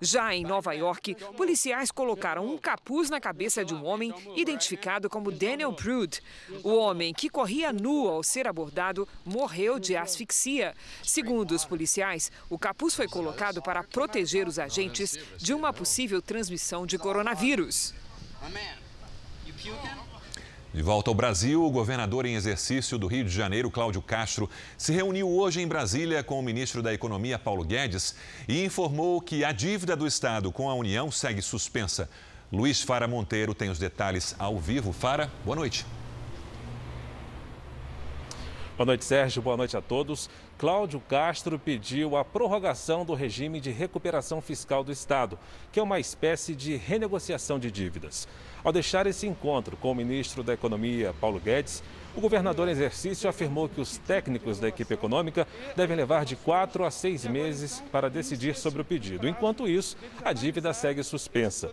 Já 0.00 0.34
em 0.34 0.44
Nova 0.44 0.72
York, 0.72 1.14
policiais 1.36 1.90
colocaram 1.90 2.46
um 2.46 2.58
capuz 2.58 3.10
na 3.10 3.20
cabeça 3.20 3.64
de 3.64 3.74
um 3.74 3.84
homem 3.84 4.14
identificado 4.36 5.08
como 5.08 5.32
Daniel 5.32 5.72
Prude. 5.72 6.22
O 6.62 6.74
homem, 6.74 7.12
que 7.12 7.28
corria 7.28 7.72
nu 7.72 8.08
ao 8.08 8.22
ser 8.22 8.46
abordado, 8.46 9.08
morreu 9.24 9.78
de 9.78 9.96
asfixia. 9.96 10.74
Segundo 11.02 11.52
os 11.52 11.64
policiais, 11.64 12.30
o 12.48 12.58
capuz 12.58 12.94
foi 12.94 13.08
colocado 13.08 13.62
para 13.62 13.82
proteger 13.82 14.48
os 14.48 14.58
agentes 14.58 15.18
de 15.36 15.52
uma 15.54 15.72
possível 15.72 16.20
transmissão 16.20 16.86
de 16.86 16.98
coronavírus. 16.98 17.94
De 20.74 20.82
volta 20.82 21.08
ao 21.08 21.14
Brasil, 21.14 21.64
o 21.64 21.70
governador 21.70 22.26
em 22.26 22.34
exercício 22.34 22.98
do 22.98 23.06
Rio 23.06 23.24
de 23.24 23.30
Janeiro, 23.30 23.70
Cláudio 23.70 24.02
Castro, 24.02 24.50
se 24.76 24.92
reuniu 24.92 25.30
hoje 25.30 25.60
em 25.60 25.68
Brasília 25.68 26.20
com 26.24 26.36
o 26.36 26.42
ministro 26.42 26.82
da 26.82 26.92
Economia, 26.92 27.38
Paulo 27.38 27.62
Guedes, 27.62 28.16
e 28.48 28.64
informou 28.64 29.20
que 29.20 29.44
a 29.44 29.52
dívida 29.52 29.94
do 29.94 30.04
Estado 30.04 30.50
com 30.50 30.68
a 30.68 30.74
União 30.74 31.12
segue 31.12 31.40
suspensa. 31.40 32.10
Luiz 32.50 32.82
Fara 32.82 33.06
Monteiro 33.06 33.54
tem 33.54 33.70
os 33.70 33.78
detalhes 33.78 34.34
ao 34.36 34.58
vivo. 34.58 34.92
Fara, 34.92 35.30
boa 35.44 35.54
noite. 35.54 35.86
Boa 38.76 38.86
noite, 38.86 39.04
Sérgio. 39.04 39.40
Boa 39.40 39.56
noite 39.56 39.76
a 39.76 39.80
todos. 39.80 40.28
Cláudio 40.56 41.00
Castro 41.00 41.58
pediu 41.58 42.16
a 42.16 42.24
prorrogação 42.24 43.04
do 43.04 43.12
regime 43.12 43.60
de 43.60 43.70
recuperação 43.70 44.40
fiscal 44.40 44.84
do 44.84 44.92
Estado, 44.92 45.38
que 45.72 45.80
é 45.80 45.82
uma 45.82 45.98
espécie 45.98 46.54
de 46.54 46.76
renegociação 46.76 47.58
de 47.58 47.70
dívidas. 47.70 48.28
Ao 48.62 48.72
deixar 48.72 49.06
esse 49.06 49.26
encontro 49.26 49.76
com 49.76 49.90
o 49.90 49.94
ministro 49.94 50.44
da 50.44 50.54
Economia, 50.54 51.12
Paulo 51.20 51.40
Guedes, 51.40 51.82
o 52.16 52.20
governador 52.20 52.68
em 52.68 52.70
exercício 52.70 53.28
afirmou 53.28 53.68
que 53.68 53.80
os 53.80 53.98
técnicos 53.98 54.60
da 54.60 54.68
equipe 54.68 54.94
econômica 54.94 55.46
devem 55.74 55.96
levar 55.96 56.24
de 56.24 56.36
quatro 56.36 56.84
a 56.84 56.90
seis 56.90 57.26
meses 57.26 57.82
para 57.90 58.08
decidir 58.08 58.54
sobre 58.54 58.80
o 58.80 58.84
pedido. 58.84 59.28
Enquanto 59.28 59.68
isso, 59.68 59.96
a 60.24 60.32
dívida 60.32 60.72
segue 60.72 61.02
suspensa. 61.02 61.72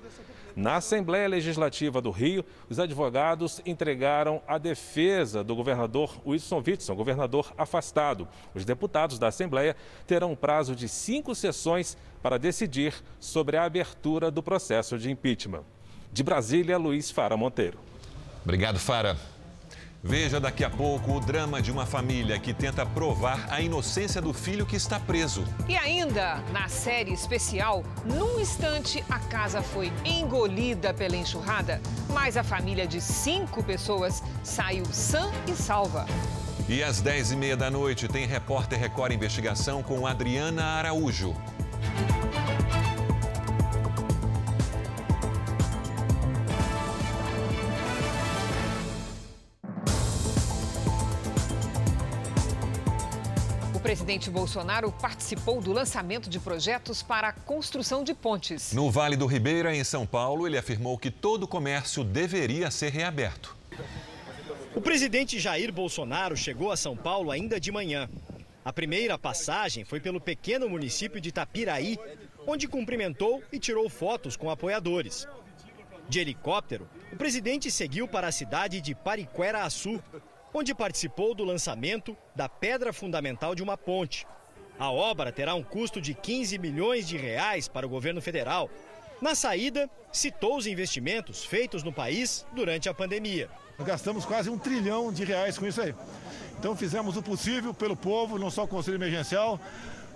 Na 0.55 0.75
Assembleia 0.75 1.27
Legislativa 1.27 2.01
do 2.01 2.11
Rio, 2.11 2.45
os 2.69 2.79
advogados 2.79 3.61
entregaram 3.65 4.41
a 4.47 4.57
defesa 4.57 5.43
do 5.43 5.55
governador 5.55 6.19
Wilson 6.25 6.63
Witson, 6.65 6.95
governador 6.95 7.53
afastado. 7.57 8.27
Os 8.53 8.65
deputados 8.65 9.17
da 9.17 9.27
Assembleia 9.27 9.75
terão 10.05 10.31
um 10.31 10.35
prazo 10.35 10.75
de 10.75 10.87
cinco 10.87 11.33
sessões 11.33 11.97
para 12.21 12.37
decidir 12.37 12.93
sobre 13.19 13.57
a 13.57 13.63
abertura 13.63 14.29
do 14.29 14.43
processo 14.43 14.97
de 14.97 15.09
impeachment. 15.09 15.63
De 16.11 16.23
Brasília, 16.23 16.77
Luiz 16.77 17.09
Fara 17.09 17.37
Monteiro. 17.37 17.79
Obrigado, 18.43 18.79
Fara. 18.79 19.17
Veja 20.03 20.39
daqui 20.39 20.63
a 20.63 20.69
pouco 20.69 21.13
o 21.13 21.19
drama 21.19 21.61
de 21.61 21.71
uma 21.71 21.85
família 21.85 22.39
que 22.39 22.55
tenta 22.55 22.83
provar 22.83 23.45
a 23.51 23.61
inocência 23.61 24.19
do 24.19 24.33
filho 24.33 24.65
que 24.65 24.75
está 24.75 24.99
preso. 24.99 25.43
E 25.69 25.77
ainda, 25.77 26.43
na 26.51 26.67
série 26.67 27.13
especial, 27.13 27.83
num 28.03 28.39
instante 28.39 29.03
a 29.07 29.19
casa 29.19 29.61
foi 29.61 29.93
engolida 30.03 30.91
pela 30.91 31.15
enxurrada, 31.15 31.79
mas 32.09 32.35
a 32.35 32.43
família 32.43 32.87
de 32.87 32.99
cinco 32.99 33.63
pessoas 33.63 34.23
saiu 34.43 34.85
sã 34.85 35.31
e 35.47 35.53
salva. 35.53 36.07
E 36.67 36.81
às 36.81 36.99
dez 36.99 37.31
e 37.31 37.35
meia 37.35 37.55
da 37.55 37.69
noite 37.69 38.07
tem 38.07 38.25
Repórter 38.25 38.79
Record 38.79 39.11
Investigação 39.11 39.83
com 39.83 40.07
Adriana 40.07 40.63
Araújo. 40.63 41.35
Presidente 54.11 54.29
Bolsonaro 54.29 54.91
participou 54.91 55.61
do 55.61 55.71
lançamento 55.71 56.29
de 56.29 56.37
projetos 56.37 57.01
para 57.01 57.29
a 57.29 57.31
construção 57.31 58.03
de 58.03 58.13
pontes. 58.13 58.73
No 58.73 58.91
Vale 58.91 59.15
do 59.15 59.25
Ribeira, 59.25 59.73
em 59.73 59.85
São 59.85 60.05
Paulo, 60.05 60.45
ele 60.45 60.57
afirmou 60.57 60.97
que 60.97 61.09
todo 61.09 61.43
o 61.43 61.47
comércio 61.47 62.03
deveria 62.03 62.69
ser 62.69 62.91
reaberto. 62.91 63.55
O 64.75 64.81
presidente 64.81 65.39
Jair 65.39 65.71
Bolsonaro 65.71 66.35
chegou 66.35 66.73
a 66.73 66.75
São 66.75 66.97
Paulo 66.97 67.31
ainda 67.31 67.57
de 67.57 67.71
manhã. 67.71 68.09
A 68.65 68.73
primeira 68.73 69.17
passagem 69.17 69.85
foi 69.85 70.01
pelo 70.01 70.19
pequeno 70.19 70.67
município 70.67 71.21
de 71.21 71.31
Tapiraí, 71.31 71.97
onde 72.45 72.67
cumprimentou 72.67 73.41
e 73.49 73.57
tirou 73.57 73.89
fotos 73.89 74.35
com 74.35 74.49
apoiadores. 74.49 75.25
De 76.09 76.19
helicóptero, 76.19 76.85
o 77.13 77.15
presidente 77.15 77.71
seguiu 77.71 78.09
para 78.09 78.27
a 78.27 78.31
cidade 78.33 78.81
de 78.81 78.93
Pariquera-Açu, 78.93 80.03
onde 80.53 80.75
participou 80.75 81.33
do 81.33 81.43
lançamento 81.43 82.15
da 82.35 82.49
pedra 82.49 82.91
fundamental 82.91 83.55
de 83.55 83.63
uma 83.63 83.77
ponte. 83.77 84.25
A 84.77 84.89
obra 84.91 85.31
terá 85.31 85.53
um 85.53 85.63
custo 85.63 86.01
de 86.01 86.13
15 86.13 86.57
milhões 86.57 87.07
de 87.07 87.17
reais 87.17 87.67
para 87.67 87.85
o 87.85 87.89
governo 87.89 88.21
federal. 88.21 88.69
Na 89.21 89.35
saída, 89.35 89.89
citou 90.11 90.57
os 90.57 90.65
investimentos 90.65 91.45
feitos 91.45 91.83
no 91.83 91.93
país 91.93 92.45
durante 92.53 92.89
a 92.89 92.93
pandemia. 92.93 93.49
Nós 93.77 93.87
gastamos 93.87 94.25
quase 94.25 94.49
um 94.49 94.57
trilhão 94.57 95.11
de 95.13 95.23
reais 95.23 95.57
com 95.57 95.67
isso 95.67 95.81
aí. 95.81 95.93
Então 96.57 96.75
fizemos 96.75 97.15
o 97.17 97.21
possível 97.21 97.73
pelo 97.73 97.95
povo, 97.95 98.39
não 98.39 98.49
só 98.49 98.63
o 98.63 98.67
Conselho 98.67 98.95
Emergencial, 98.95 99.59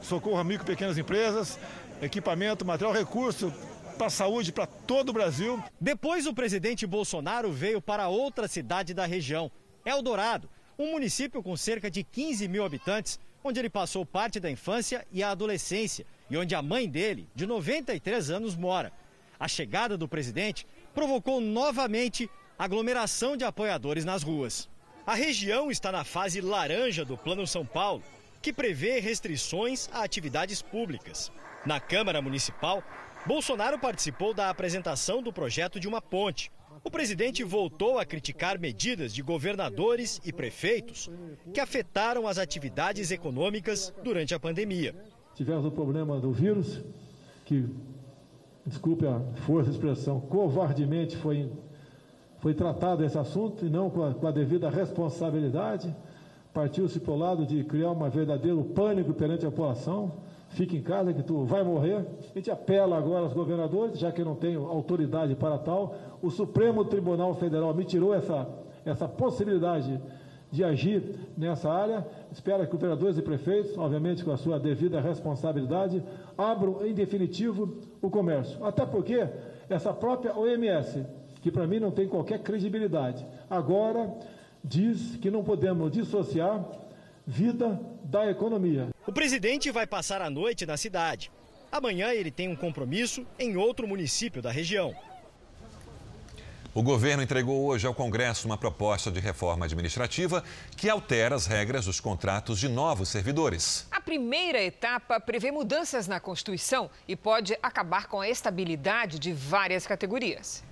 socorro 0.02 0.38
a 0.38 0.44
micro 0.44 0.66
e 0.66 0.68
pequenas 0.68 0.98
empresas, 0.98 1.60
equipamento, 2.02 2.66
material, 2.66 2.94
recurso 2.94 3.54
para 3.98 4.08
a 4.08 4.10
saúde 4.10 4.52
para 4.52 4.66
todo 4.66 5.10
o 5.10 5.14
Brasil. 5.14 5.64
Depois 5.80 6.26
o 6.28 6.34
presidente 6.34 6.86
Bolsonaro 6.86 7.52
veio 7.52 7.82
para 7.82 8.08
outra 8.08 8.48
cidade 8.48 8.94
da 8.94 9.06
região, 9.06 9.52
Eldorado, 9.86 10.50
um 10.80 10.92
município 10.92 11.44
com 11.44 11.56
cerca 11.56 11.92
de 11.92 12.04
15 12.04 12.48
mil 12.48 12.66
habitantes, 12.66 13.20
onde 13.44 13.60
ele 13.60 13.70
passou 13.70 14.04
parte 14.04 14.40
da 14.40 14.50
infância 14.50 15.06
e 15.12 15.22
a 15.22 15.30
adolescência 15.30 16.06
e 16.30 16.36
onde 16.36 16.56
a 16.56 16.62
mãe 16.62 16.90
dele, 16.90 17.30
de 17.36 17.46
93 17.46 18.32
anos, 18.32 18.56
mora. 18.56 18.92
A 19.40 19.48
chegada 19.48 19.96
do 19.96 20.08
presidente 20.08 20.66
provocou 20.94 21.40
novamente 21.40 22.30
aglomeração 22.58 23.38
de 23.38 23.44
apoiadores 23.44 24.04
nas 24.04 24.24
ruas. 24.24 24.68
A 25.06 25.14
região 25.14 25.70
está 25.70 25.92
na 25.92 26.04
fase 26.04 26.42
laranja 26.42 27.06
do 27.06 27.16
Plano 27.16 27.46
São 27.46 27.64
Paulo, 27.64 28.02
que 28.42 28.52
prevê 28.52 29.00
restrições 29.00 29.88
a 29.92 30.04
atividades 30.04 30.64
públicas. 30.64 31.32
Na 31.64 31.80
Câmara 31.80 32.22
Municipal, 32.22 32.84
Bolsonaro 33.26 33.78
participou 33.78 34.34
da 34.34 34.50
apresentação 34.50 35.22
do 35.22 35.32
projeto 35.32 35.80
de 35.80 35.88
uma 35.88 36.02
ponte, 36.02 36.52
o 36.84 36.92
presidente 36.92 37.44
voltou 37.44 38.00
a 38.00 38.06
criticar 38.06 38.60
medidas 38.60 39.14
de 39.14 39.22
governadores 39.22 40.20
e 40.26 40.34
prefeitos 40.34 41.10
que 41.54 41.60
afetaram 41.60 42.28
as 42.28 42.38
atividades 42.38 43.12
econômicas 43.12 43.94
durante 44.04 44.34
a 44.34 44.40
pandemia. 44.40 44.96
Tivemos 45.36 45.66
o 45.66 45.72
problema 45.72 46.20
do 46.20 46.32
vírus, 46.32 46.84
que, 47.44 47.66
desculpe 48.66 49.06
a 49.06 49.20
força 49.46 49.70
de 49.70 49.76
expressão, 49.76 50.20
covardemente 50.20 51.18
foi, 51.18 51.52
foi 52.40 52.54
tratado 52.54 53.04
esse 53.04 53.18
assunto 53.18 53.66
e 53.66 53.70
não 53.70 53.90
com 53.90 54.04
a, 54.04 54.14
com 54.14 54.28
a 54.28 54.32
devida 54.32 54.70
responsabilidade. 54.70 55.94
Partiu-se 56.54 57.00
para 57.00 57.12
o 57.14 57.18
lado 57.18 57.46
de 57.46 57.64
criar 57.66 57.92
um 57.92 58.10
verdadeiro 58.10 58.64
pânico 58.64 59.14
perante 59.14 59.46
a 59.46 59.52
população 59.52 60.25
fica 60.56 60.76
em 60.76 60.82
casa 60.82 61.14
que 61.14 61.22
tu 61.22 61.44
vai 61.44 61.64
morrer. 61.64 61.98
A 61.98 62.34
gente 62.34 62.50
apela 62.50 62.98
agora 62.98 63.24
aos 63.24 63.34
governadores, 63.34 64.00
já 64.00 64.12
que 64.12 64.22
eu 64.22 64.26
não 64.26 64.36
tenho 64.36 64.66
autoridade 64.66 65.36
para 65.36 65.58
tal. 65.58 65.96
O 66.22 66.32
Supremo 66.32 66.86
Tribunal 66.86 67.34
Federal 67.36 67.74
me 67.74 67.84
tirou 67.84 68.14
essa, 68.14 68.48
essa 68.86 69.08
possibilidade 69.08 70.02
de 70.50 70.64
agir 70.64 71.04
nessa 71.38 71.70
área. 71.70 72.08
Espero 72.32 72.66
que 72.66 72.72
governadores 72.72 73.18
e 73.18 73.22
prefeitos, 73.22 73.78
obviamente 73.78 74.24
com 74.24 74.32
a 74.32 74.38
sua 74.38 74.58
devida 74.58 75.02
responsabilidade, 75.02 76.02
abram 76.38 76.86
em 76.86 76.94
definitivo 76.94 77.78
o 78.02 78.10
comércio. 78.10 78.64
Até 78.66 78.86
porque 78.86 79.28
essa 79.70 79.94
própria 79.94 80.38
OMS, 80.38 81.06
que 81.42 81.52
para 81.52 81.68
mim 81.68 81.80
não 81.80 81.92
tem 81.92 82.08
qualquer 82.08 82.40
credibilidade, 82.40 83.26
agora 83.50 84.10
diz 84.64 85.18
que 85.18 85.30
não 85.30 85.44
podemos 85.44 85.92
dissociar 85.92 86.66
vida 87.26 87.80
da 88.04 88.30
economia. 88.30 88.90
O 89.06 89.12
presidente 89.12 89.72
vai 89.72 89.88
passar 89.88 90.22
a 90.22 90.30
noite 90.30 90.66
na 90.66 90.78
cidade. 90.78 91.32
Amanhã 91.72 92.12
ele 92.12 92.32
tem 92.32 92.48
um 92.48 92.56
compromisso 92.56 93.26
em 93.40 93.58
outro 93.58 93.88
município 93.88 94.42
da 94.42 94.52
região. 94.52 94.96
O 96.74 96.84
governo 96.84 97.24
entregou 97.24 97.66
hoje 97.66 97.88
ao 97.88 97.96
Congresso 97.96 98.46
uma 98.46 98.58
proposta 98.58 99.10
de 99.10 99.22
reforma 99.22 99.64
administrativa 99.64 100.44
que 100.76 100.90
altera 100.90 101.34
as 101.34 101.46
regras 101.46 101.86
dos 101.86 102.02
contratos 102.02 102.60
de 102.60 102.68
novos 102.68 103.08
servidores. 103.08 103.88
A 103.90 104.02
primeira 104.02 104.62
etapa 104.62 105.18
prevê 105.18 105.52
mudanças 105.52 106.06
na 106.06 106.20
Constituição 106.20 106.90
e 107.08 107.16
pode 107.16 107.58
acabar 107.64 108.08
com 108.08 108.20
a 108.20 108.28
estabilidade 108.28 109.20
de 109.20 109.32
várias 109.32 109.88
categorias. 109.88 110.66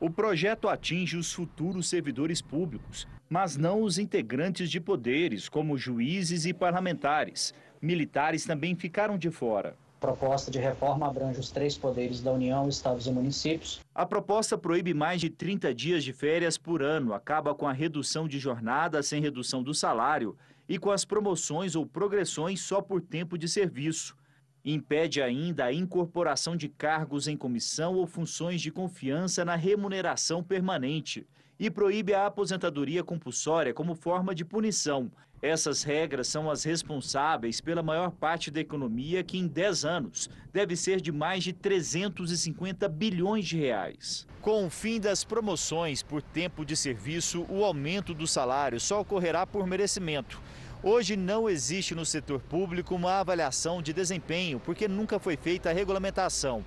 O 0.00 0.08
projeto 0.08 0.66
atinge 0.66 1.18
os 1.18 1.30
futuros 1.30 1.90
servidores 1.90 2.40
públicos, 2.40 3.06
mas 3.28 3.56
não 3.56 3.82
os 3.82 3.98
integrantes 3.98 4.70
de 4.70 4.80
poderes, 4.80 5.48
como 5.48 5.76
juízes 5.76 6.46
e 6.46 6.54
parlamentares. 6.54 7.52
Militares 7.80 8.44
também 8.44 8.74
ficaram 8.74 9.18
de 9.18 9.30
fora. 9.30 9.76
A 9.98 10.00
proposta 10.00 10.50
de 10.50 10.58
reforma 10.58 11.06
abrange 11.06 11.40
os 11.40 11.50
três 11.50 11.76
poderes 11.76 12.20
da 12.20 12.32
União, 12.32 12.68
estados 12.68 13.06
e 13.06 13.10
municípios. 13.10 13.80
A 13.94 14.06
proposta 14.06 14.56
proíbe 14.56 14.94
mais 14.94 15.20
de 15.20 15.28
30 15.28 15.74
dias 15.74 16.04
de 16.04 16.12
férias 16.12 16.56
por 16.56 16.82
ano, 16.82 17.12
acaba 17.12 17.54
com 17.54 17.66
a 17.66 17.72
redução 17.72 18.28
de 18.28 18.38
jornada 18.38 19.02
sem 19.02 19.20
redução 19.20 19.62
do 19.62 19.74
salário 19.74 20.36
e 20.68 20.78
com 20.78 20.90
as 20.90 21.04
promoções 21.04 21.74
ou 21.74 21.84
progressões 21.84 22.60
só 22.60 22.80
por 22.80 23.00
tempo 23.00 23.36
de 23.36 23.48
serviço. 23.48 24.16
Impede 24.64 25.20
ainda 25.20 25.64
a 25.64 25.72
incorporação 25.72 26.56
de 26.56 26.68
cargos 26.68 27.26
em 27.26 27.36
comissão 27.36 27.96
ou 27.96 28.06
funções 28.06 28.60
de 28.60 28.70
confiança 28.70 29.44
na 29.44 29.56
remuneração 29.56 30.42
permanente 30.42 31.26
e 31.58 31.70
proíbe 31.70 32.14
a 32.14 32.26
aposentadoria 32.26 33.02
compulsória 33.02 33.74
como 33.74 33.94
forma 33.94 34.34
de 34.34 34.44
punição. 34.44 35.10
Essas 35.40 35.84
regras 35.84 36.26
são 36.26 36.50
as 36.50 36.64
responsáveis 36.64 37.60
pela 37.60 37.82
maior 37.82 38.10
parte 38.10 38.50
da 38.50 38.60
economia, 38.60 39.22
que 39.22 39.38
em 39.38 39.46
10 39.46 39.84
anos 39.84 40.28
deve 40.52 40.74
ser 40.74 41.00
de 41.00 41.12
mais 41.12 41.44
de 41.44 41.52
350 41.52 42.88
bilhões 42.88 43.46
de 43.46 43.56
reais. 43.56 44.26
Com 44.40 44.66
o 44.66 44.70
fim 44.70 44.98
das 44.98 45.22
promoções 45.22 46.02
por 46.02 46.22
tempo 46.22 46.64
de 46.64 46.76
serviço, 46.76 47.46
o 47.48 47.64
aumento 47.64 48.12
do 48.12 48.26
salário 48.26 48.80
só 48.80 49.00
ocorrerá 49.00 49.46
por 49.46 49.64
merecimento. 49.66 50.40
Hoje 50.82 51.16
não 51.16 51.48
existe 51.48 51.94
no 51.94 52.04
setor 52.04 52.40
público 52.40 52.94
uma 52.94 53.18
avaliação 53.18 53.82
de 53.82 53.92
desempenho, 53.92 54.60
porque 54.60 54.88
nunca 54.88 55.18
foi 55.18 55.36
feita 55.36 55.70
a 55.70 55.72
regulamentação. 55.72 56.64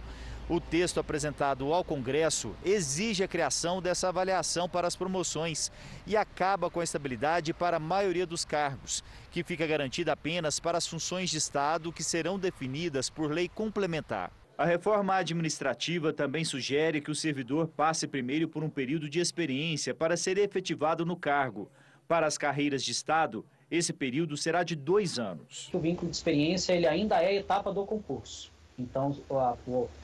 O 0.52 0.60
texto 0.60 1.00
apresentado 1.00 1.74
ao 1.74 1.82
Congresso 1.82 2.54
exige 2.66 3.24
a 3.24 3.28
criação 3.28 3.82
dessa 3.82 4.10
avaliação 4.10 4.68
para 4.68 4.86
as 4.86 4.98
promoções 4.98 5.72
e 6.06 6.18
acaba 6.18 6.70
com 6.70 6.82
a 6.82 6.84
estabilidade 6.84 7.54
para 7.54 7.78
a 7.78 7.80
maioria 7.80 8.26
dos 8.26 8.44
cargos, 8.44 9.02
que 9.32 9.46
fica 9.46 9.66
garantida 9.66 10.12
apenas 10.12 10.60
para 10.60 10.78
as 10.78 10.86
funções 10.86 11.30
de 11.30 11.38
Estado 11.38 11.90
que 11.94 12.04
serão 12.04 12.38
definidas 12.38 13.10
por 13.10 13.32
lei 13.32 13.48
complementar. 13.48 14.30
A 14.58 14.66
reforma 14.66 15.16
administrativa 15.16 16.12
também 16.12 16.44
sugere 16.44 17.00
que 17.00 17.12
o 17.12 17.16
servidor 17.16 17.70
passe 17.70 18.06
primeiro 18.06 18.50
por 18.50 18.62
um 18.62 18.70
período 18.70 19.10
de 19.10 19.22
experiência 19.22 19.96
para 19.96 20.18
ser 20.18 20.38
efetivado 20.38 21.06
no 21.06 21.16
cargo. 21.16 21.72
Para 22.10 22.28
as 22.28 22.38
carreiras 22.38 22.84
de 22.84 22.92
Estado, 22.92 23.46
esse 23.72 23.94
período 23.94 24.36
será 24.36 24.64
de 24.64 24.76
dois 24.76 25.18
anos. 25.18 25.70
O 25.72 25.80
vínculo 25.80 26.12
de 26.12 26.18
experiência 26.18 26.74
ele 26.74 26.88
ainda 26.88 27.22
é 27.22 27.28
a 27.28 27.34
etapa 27.36 27.72
do 27.72 27.86
concurso. 27.86 28.51
Então, 28.82 29.16
a, 29.32 29.56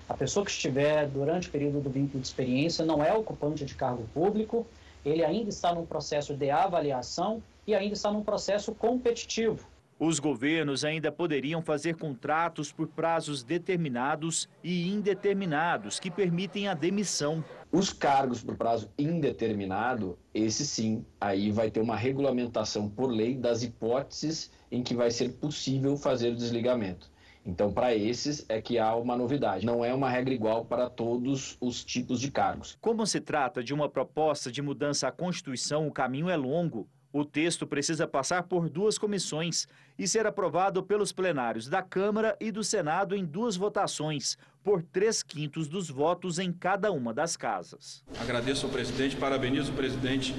a 0.10 0.14
pessoa 0.14 0.46
que 0.46 0.52
estiver 0.52 1.08
durante 1.08 1.48
o 1.48 1.52
período 1.52 1.82
do 1.82 1.90
vínculo 1.90 2.22
de 2.22 2.28
experiência 2.28 2.86
não 2.86 3.04
é 3.04 3.14
ocupante 3.14 3.66
de 3.66 3.76
cargo 3.76 4.08
público, 4.14 4.66
ele 5.06 5.24
ainda 5.24 5.50
está 5.50 5.74
num 5.74 5.86
processo 5.86 6.36
de 6.36 6.50
avaliação 6.50 7.42
e 7.66 7.74
ainda 7.74 7.94
está 7.94 8.12
num 8.12 8.24
processo 8.24 8.74
competitivo. 8.74 9.68
Os 10.00 10.20
governos 10.20 10.86
ainda 10.86 11.12
poderiam 11.12 11.60
fazer 11.60 11.96
contratos 11.96 12.72
por 12.72 12.88
prazos 12.88 13.42
determinados 13.42 14.48
e 14.64 14.88
indeterminados 14.88 16.00
que 16.00 16.12
permitem 16.12 16.68
a 16.68 16.76
demissão. 16.76 17.44
Os 17.72 17.92
cargos 17.92 18.44
por 18.44 18.56
prazo 18.56 18.92
indeterminado, 18.96 20.16
esse 20.36 20.68
sim, 20.68 21.04
aí 21.20 21.50
vai 21.50 21.72
ter 21.72 21.80
uma 21.80 21.96
regulamentação 21.96 22.88
por 22.88 23.08
lei 23.08 23.36
das 23.36 23.64
hipóteses 23.64 24.52
em 24.72 24.84
que 24.84 24.94
vai 24.94 25.10
ser 25.10 25.30
possível 25.30 25.98
fazer 25.98 26.30
o 26.30 26.36
desligamento. 26.36 27.10
Então, 27.48 27.72
para 27.72 27.96
esses 27.96 28.46
é 28.50 28.62
que 28.62 28.78
há 28.78 28.94
uma 28.94 29.16
novidade. 29.16 29.66
Não 29.66 29.84
é 29.84 29.94
uma 29.94 30.10
regra 30.10 30.34
igual 30.34 30.66
para 30.66 30.90
todos 30.90 31.56
os 31.62 31.82
tipos 31.82 32.20
de 32.20 32.30
cargos. 32.30 32.78
Como 32.82 33.08
se 33.08 33.22
trata 33.22 33.64
de 33.64 33.74
uma 33.74 33.88
proposta 33.88 34.52
de 34.52 34.62
mudança 34.62 35.08
à 35.08 35.12
Constituição, 35.14 35.88
o 35.88 35.92
caminho 35.92 36.30
é 36.30 36.36
longo. 36.36 36.90
O 37.14 37.24
texto 37.24 37.66
precisa 37.66 38.06
passar 38.06 38.44
por 38.44 38.70
duas 38.70 38.98
comissões 38.98 39.66
e 39.98 40.06
ser 40.06 40.28
aprovado 40.28 40.84
pelos 40.84 41.14
plenários 41.14 41.70
da 41.70 41.82
Câmara 41.82 42.36
e 42.38 42.52
do 42.52 42.66
Senado 42.66 43.16
em 43.16 43.24
duas 43.24 43.56
votações, 43.56 44.38
por 44.62 44.84
três 44.84 45.24
quintos 45.24 45.70
dos 45.70 45.90
votos 45.90 46.40
em 46.40 46.52
cada 46.52 46.92
uma 46.92 47.14
das 47.14 47.38
casas. 47.38 48.04
Agradeço 48.20 48.66
ao 48.66 48.72
presidente, 48.74 49.16
parabenizo 49.16 49.72
o 49.72 49.76
presidente 49.76 50.36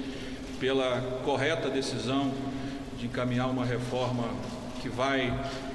pela 0.59 1.01
correta 1.25 1.71
decisão 1.71 2.31
de 2.99 3.07
encaminhar 3.07 3.49
uma 3.49 3.65
reforma 3.65 4.25
que 4.81 4.89
vai 4.89 5.29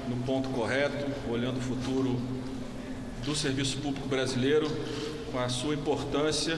no 0.07 0.17
ponto 0.25 0.49
correto, 0.49 1.05
olhando 1.29 1.57
o 1.57 1.61
futuro 1.61 2.19
do 3.23 3.35
serviço 3.35 3.77
público 3.79 4.07
brasileiro, 4.07 4.67
com 5.31 5.39
a 5.39 5.47
sua 5.49 5.73
importância, 5.75 6.57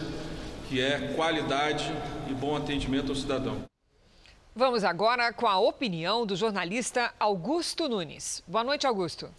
que 0.67 0.81
é 0.81 1.13
qualidade 1.13 1.91
e 2.29 2.33
bom 2.33 2.55
atendimento 2.55 3.09
ao 3.09 3.15
cidadão. 3.15 3.63
Vamos 4.55 4.83
agora 4.83 5.31
com 5.31 5.45
a 5.45 5.59
opinião 5.59 6.25
do 6.25 6.35
jornalista 6.35 7.13
Augusto 7.19 7.87
Nunes. 7.87 8.43
Boa 8.47 8.63
noite, 8.63 8.87
Augusto. 8.87 9.29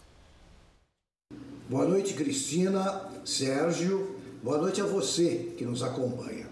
Boa 1.67 1.85
noite, 1.85 2.13
Cristina, 2.13 3.09
Sérgio. 3.25 4.19
Boa 4.41 4.57
noite 4.57 4.81
a 4.81 4.85
você 4.85 5.53
que 5.57 5.65
nos 5.65 5.83
acompanha. 5.83 6.47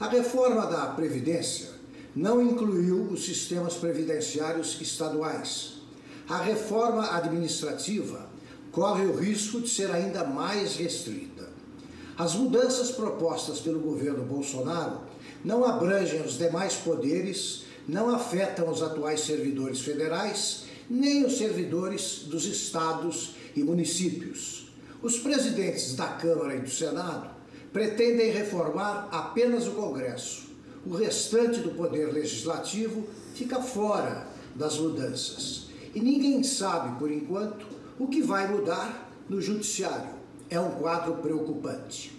A 0.00 0.08
reforma 0.08 0.66
da 0.66 0.86
Previdência 0.86 1.70
não 2.14 2.42
incluiu 2.42 3.04
os 3.04 3.24
sistemas 3.24 3.74
previdenciários 3.74 4.80
estaduais 4.80 5.73
a 6.28 6.38
reforma 6.38 7.14
administrativa 7.14 8.28
corre 8.72 9.04
o 9.04 9.14
risco 9.14 9.60
de 9.60 9.68
ser 9.68 9.90
ainda 9.90 10.24
mais 10.24 10.76
restrita. 10.76 11.48
As 12.16 12.34
mudanças 12.34 12.90
propostas 12.92 13.60
pelo 13.60 13.80
governo 13.80 14.24
Bolsonaro 14.24 15.00
não 15.44 15.64
abrangem 15.64 16.22
os 16.22 16.38
demais 16.38 16.74
poderes, 16.74 17.64
não 17.86 18.14
afetam 18.14 18.70
os 18.70 18.82
atuais 18.82 19.20
servidores 19.20 19.80
federais, 19.80 20.64
nem 20.88 21.24
os 21.24 21.36
servidores 21.36 22.24
dos 22.26 22.46
estados 22.46 23.34
e 23.54 23.62
municípios. 23.62 24.72
Os 25.02 25.18
presidentes 25.18 25.94
da 25.94 26.08
Câmara 26.08 26.56
e 26.56 26.60
do 26.60 26.70
Senado 26.70 27.30
pretendem 27.72 28.30
reformar 28.30 29.08
apenas 29.10 29.66
o 29.66 29.72
Congresso. 29.72 30.44
O 30.86 30.94
restante 30.94 31.60
do 31.60 31.70
poder 31.70 32.12
legislativo 32.12 33.06
fica 33.34 33.60
fora 33.60 34.26
das 34.54 34.78
mudanças. 34.78 35.63
E 35.94 36.00
ninguém 36.00 36.42
sabe, 36.42 36.98
por 36.98 37.10
enquanto, 37.10 37.66
o 37.98 38.08
que 38.08 38.20
vai 38.20 38.48
mudar 38.48 39.10
no 39.28 39.40
Judiciário. 39.40 40.14
É 40.50 40.58
um 40.58 40.72
quadro 40.72 41.14
preocupante. 41.16 42.12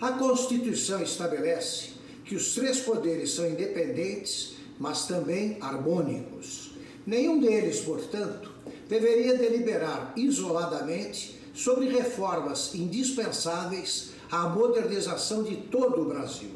A 0.00 0.12
Constituição 0.12 1.00
estabelece 1.02 1.90
que 2.24 2.34
os 2.34 2.54
três 2.54 2.80
poderes 2.80 3.32
são 3.32 3.48
independentes, 3.48 4.56
mas 4.78 5.06
também 5.06 5.58
harmônicos. 5.60 6.72
Nenhum 7.06 7.40
deles, 7.40 7.80
portanto, 7.80 8.50
deveria 8.88 9.36
deliberar 9.36 10.12
isoladamente 10.16 11.40
sobre 11.54 11.88
reformas 11.88 12.74
indispensáveis 12.74 14.10
à 14.30 14.48
modernização 14.48 15.42
de 15.42 15.56
todo 15.56 16.02
o 16.02 16.04
Brasil. 16.06 16.50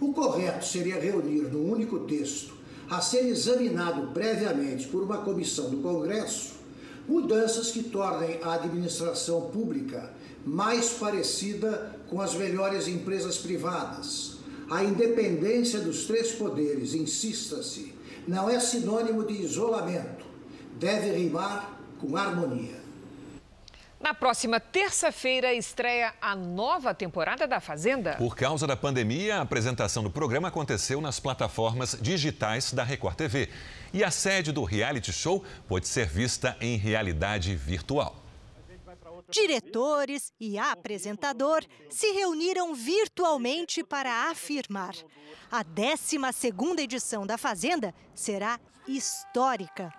O 0.00 0.12
correto 0.12 0.64
seria 0.64 1.00
reunir 1.00 1.42
num 1.52 1.70
único 1.70 2.00
texto 2.00 2.57
a 2.90 3.00
ser 3.00 3.26
examinado 3.26 4.08
previamente 4.12 4.88
por 4.88 5.02
uma 5.02 5.18
comissão 5.18 5.68
do 5.70 5.78
Congresso 5.78 6.58
mudanças 7.08 7.70
que 7.70 7.82
tornem 7.82 8.38
a 8.42 8.54
administração 8.54 9.50
pública 9.50 10.12
mais 10.44 10.90
parecida 10.90 11.96
com 12.08 12.20
as 12.20 12.34
melhores 12.34 12.86
empresas 12.86 13.38
privadas. 13.38 14.36
A 14.70 14.84
independência 14.84 15.80
dos 15.80 16.04
três 16.04 16.32
poderes, 16.32 16.94
insista-se, 16.94 17.94
não 18.26 18.48
é 18.48 18.60
sinônimo 18.60 19.24
de 19.24 19.42
isolamento, 19.42 20.26
deve 20.78 21.10
rimar 21.12 21.80
com 21.98 22.14
harmonia. 22.14 22.77
Na 24.00 24.14
próxima 24.14 24.60
terça-feira 24.60 25.52
estreia 25.52 26.14
a 26.20 26.34
nova 26.36 26.94
temporada 26.94 27.48
da 27.48 27.58
Fazenda. 27.58 28.14
Por 28.14 28.36
causa 28.36 28.66
da 28.66 28.76
pandemia, 28.76 29.38
a 29.38 29.40
apresentação 29.40 30.04
do 30.04 30.10
programa 30.10 30.48
aconteceu 30.48 31.00
nas 31.00 31.18
plataformas 31.18 31.98
digitais 32.00 32.72
da 32.72 32.84
Record 32.84 33.16
TV. 33.16 33.48
E 33.92 34.04
a 34.04 34.10
sede 34.10 34.52
do 34.52 34.62
reality 34.62 35.12
show 35.12 35.44
pode 35.66 35.88
ser 35.88 36.06
vista 36.06 36.56
em 36.60 36.76
realidade 36.76 37.56
virtual. 37.56 38.16
Diretores 39.30 40.32
e 40.40 40.58
apresentador 40.58 41.62
se 41.90 42.12
reuniram 42.12 42.74
virtualmente 42.74 43.82
para 43.82 44.30
afirmar: 44.30 44.94
a 45.50 45.62
12 45.62 46.16
edição 46.82 47.26
da 47.26 47.36
Fazenda 47.36 47.94
será 48.14 48.58
histórica. 48.86 49.92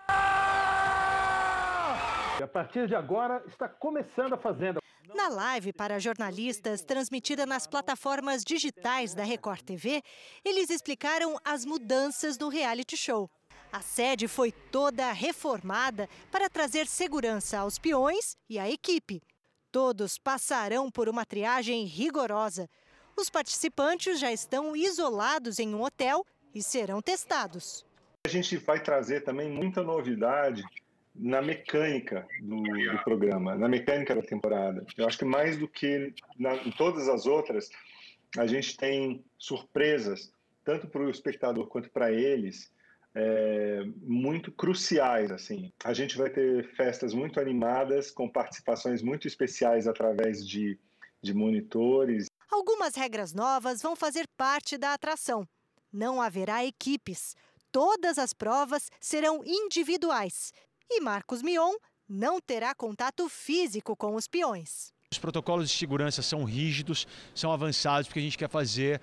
A 2.41 2.47
partir 2.47 2.87
de 2.87 2.95
agora 2.95 3.43
está 3.47 3.67
começando 3.67 4.33
a 4.33 4.37
Fazenda. 4.37 4.79
Na 5.13 5.27
live 5.27 5.73
para 5.73 5.99
jornalistas, 5.99 6.81
transmitida 6.81 7.45
nas 7.45 7.67
plataformas 7.67 8.45
digitais 8.45 9.13
da 9.13 9.23
Record 9.23 9.61
TV, 9.61 10.01
eles 10.45 10.69
explicaram 10.69 11.37
as 11.43 11.65
mudanças 11.65 12.37
do 12.37 12.47
reality 12.47 12.95
show. 12.95 13.29
A 13.73 13.81
sede 13.81 14.27
foi 14.27 14.51
toda 14.51 15.11
reformada 15.11 16.07
para 16.31 16.49
trazer 16.49 16.87
segurança 16.87 17.59
aos 17.59 17.77
peões 17.77 18.37
e 18.49 18.57
à 18.57 18.69
equipe. 18.69 19.21
Todos 19.69 20.17
passarão 20.17 20.89
por 20.89 21.09
uma 21.09 21.25
triagem 21.25 21.83
rigorosa. 21.83 22.69
Os 23.17 23.29
participantes 23.29 24.17
já 24.17 24.31
estão 24.31 24.77
isolados 24.77 25.59
em 25.59 25.75
um 25.75 25.83
hotel 25.83 26.25
e 26.55 26.63
serão 26.63 27.01
testados. 27.01 27.85
A 28.25 28.29
gente 28.29 28.55
vai 28.57 28.81
trazer 28.81 29.21
também 29.25 29.49
muita 29.49 29.83
novidade 29.83 30.63
na 31.19 31.41
mecânica 31.41 32.25
do, 32.41 32.61
do, 32.61 33.03
programa, 33.03 33.55
na 33.55 33.67
mecânica 33.67 34.15
da 34.15 34.21
temporada. 34.21 34.85
Eu 34.97 35.05
acho 35.05 35.17
que 35.17 35.25
mais 35.25 35.57
do 35.57 35.67
que 35.67 36.13
na, 36.37 36.55
em 36.55 36.71
todas 36.71 37.09
as 37.09 37.25
outras, 37.25 37.69
a 38.37 38.47
gente 38.47 38.77
tem 38.77 39.23
surpresas, 39.37 40.31
tanto 40.63 40.87
para 40.87 41.01
o 41.01 41.09
espectador 41.09 41.67
quanto 41.67 41.89
para 41.89 42.09
eles, 42.09 42.71
é, 43.13 43.83
muito 44.01 44.49
cruciais. 44.49 45.29
assim. 45.29 45.73
A 45.83 45.93
gente 45.93 46.17
vai 46.17 46.29
ter 46.29 46.63
festas 46.75 47.13
muito 47.13 47.39
animadas, 47.39 48.11
com 48.11 48.29
participações 48.29 49.01
muito 49.01 49.27
especiais 49.27 49.87
através 49.87 50.47
de, 50.47 50.79
de 51.21 51.33
monitores. 51.33 52.27
Algumas 52.49 52.95
regras 52.95 53.33
novas 53.33 53.81
vão 53.81 53.95
fazer 53.95 54.25
parte 54.37 54.77
da 54.77 54.93
atração. 54.93 55.45
Não 55.91 56.21
haverá 56.21 56.65
equipes. 56.65 57.35
Todas 57.71 58.17
as 58.17 58.33
provas 58.33 58.89
serão 58.99 59.43
individuais 59.45 60.53
e 60.89 60.99
Marcos 60.99 61.41
Mion 61.41 61.73
não 62.07 62.41
terá 62.41 62.73
contato 62.73 63.29
físico 63.29 63.95
com 63.95 64.15
os 64.15 64.27
peões. 64.27 64.91
Os 65.11 65.19
protocolos 65.19 65.69
de 65.69 65.77
segurança 65.77 66.21
são 66.21 66.43
rígidos, 66.43 67.07
são 67.35 67.51
avançados, 67.51 68.07
porque 68.07 68.19
a 68.19 68.23
gente 68.23 68.37
quer 68.37 68.49
fazer 68.49 69.01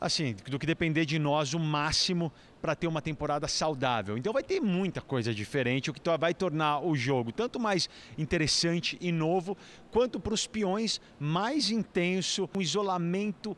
assim, 0.00 0.34
do 0.48 0.58
que 0.58 0.66
depender 0.66 1.04
de 1.04 1.18
nós 1.18 1.52
o 1.52 1.58
máximo 1.58 2.32
para 2.60 2.74
ter 2.74 2.86
uma 2.86 3.02
temporada 3.02 3.46
saudável. 3.46 4.16
Então 4.16 4.32
vai 4.32 4.42
ter 4.42 4.60
muita 4.60 5.00
coisa 5.00 5.34
diferente, 5.34 5.90
o 5.90 5.92
que 5.92 6.00
vai 6.18 6.32
tornar 6.32 6.80
o 6.80 6.96
jogo 6.96 7.32
tanto 7.32 7.60
mais 7.60 7.88
interessante 8.16 8.96
e 9.00 9.12
novo, 9.12 9.56
quanto 9.90 10.18
para 10.18 10.32
os 10.32 10.46
peões 10.46 11.00
mais 11.18 11.70
intenso, 11.70 12.48
um 12.56 12.60
isolamento 12.60 13.56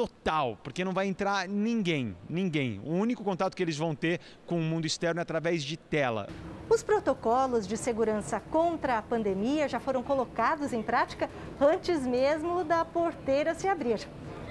total, 0.00 0.56
porque 0.62 0.82
não 0.82 0.92
vai 0.92 1.06
entrar 1.06 1.46
ninguém, 1.46 2.16
ninguém. 2.28 2.80
O 2.84 2.92
único 2.92 3.22
contato 3.22 3.54
que 3.54 3.62
eles 3.62 3.76
vão 3.76 3.94
ter 3.94 4.18
com 4.46 4.56
o 4.56 4.62
mundo 4.62 4.86
externo 4.86 5.20
é 5.20 5.22
através 5.22 5.62
de 5.62 5.76
tela. 5.76 6.26
Os 6.70 6.82
protocolos 6.82 7.66
de 7.66 7.76
segurança 7.76 8.40
contra 8.40 8.96
a 8.96 9.02
pandemia 9.02 9.68
já 9.68 9.78
foram 9.78 10.02
colocados 10.02 10.72
em 10.72 10.82
prática 10.82 11.28
antes 11.60 12.06
mesmo 12.06 12.64
da 12.64 12.82
porteira 12.82 13.54
se 13.54 13.68
abrir. 13.68 14.08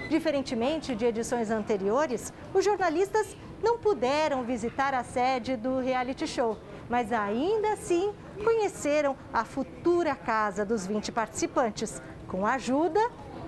Diferentemente 0.08 0.94
de 0.94 1.04
edições 1.04 1.50
anteriores, 1.50 2.32
os 2.54 2.64
jornalistas 2.64 3.36
não 3.60 3.76
puderam 3.78 4.44
visitar 4.44 4.94
a 4.94 5.02
sede 5.02 5.56
do 5.56 5.80
reality 5.80 6.28
show, 6.28 6.58
mas 6.88 7.12
ainda 7.12 7.72
assim 7.72 8.12
conheceram 8.44 9.16
a 9.32 9.44
futura 9.44 10.14
casa 10.14 10.64
dos 10.64 10.86
20 10.86 11.10
participantes, 11.10 12.00
com 12.28 12.46
a 12.46 12.54
ajuda 12.54 13.00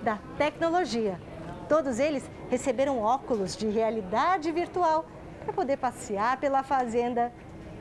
da 0.03 0.19
tecnologia. 0.37 1.21
Todos 1.73 1.99
eles 1.99 2.31
receberam 2.51 2.99
óculos 2.99 3.57
de 3.57 3.67
realidade 3.67 4.53
virtual 4.53 5.07
para 5.43 5.55
poder 5.55 5.79
passear 5.79 6.39
pela 6.39 6.63
fazenda 6.63 7.33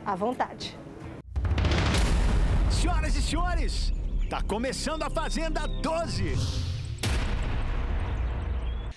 à 0.02 0.14
vontade. 0.14 0.74
Senhoras 2.70 3.14
e 3.14 3.20
senhores, 3.20 3.92
está 4.22 4.40
começando 4.40 5.02
a 5.02 5.10
Fazenda 5.10 5.66
12. 5.82 6.32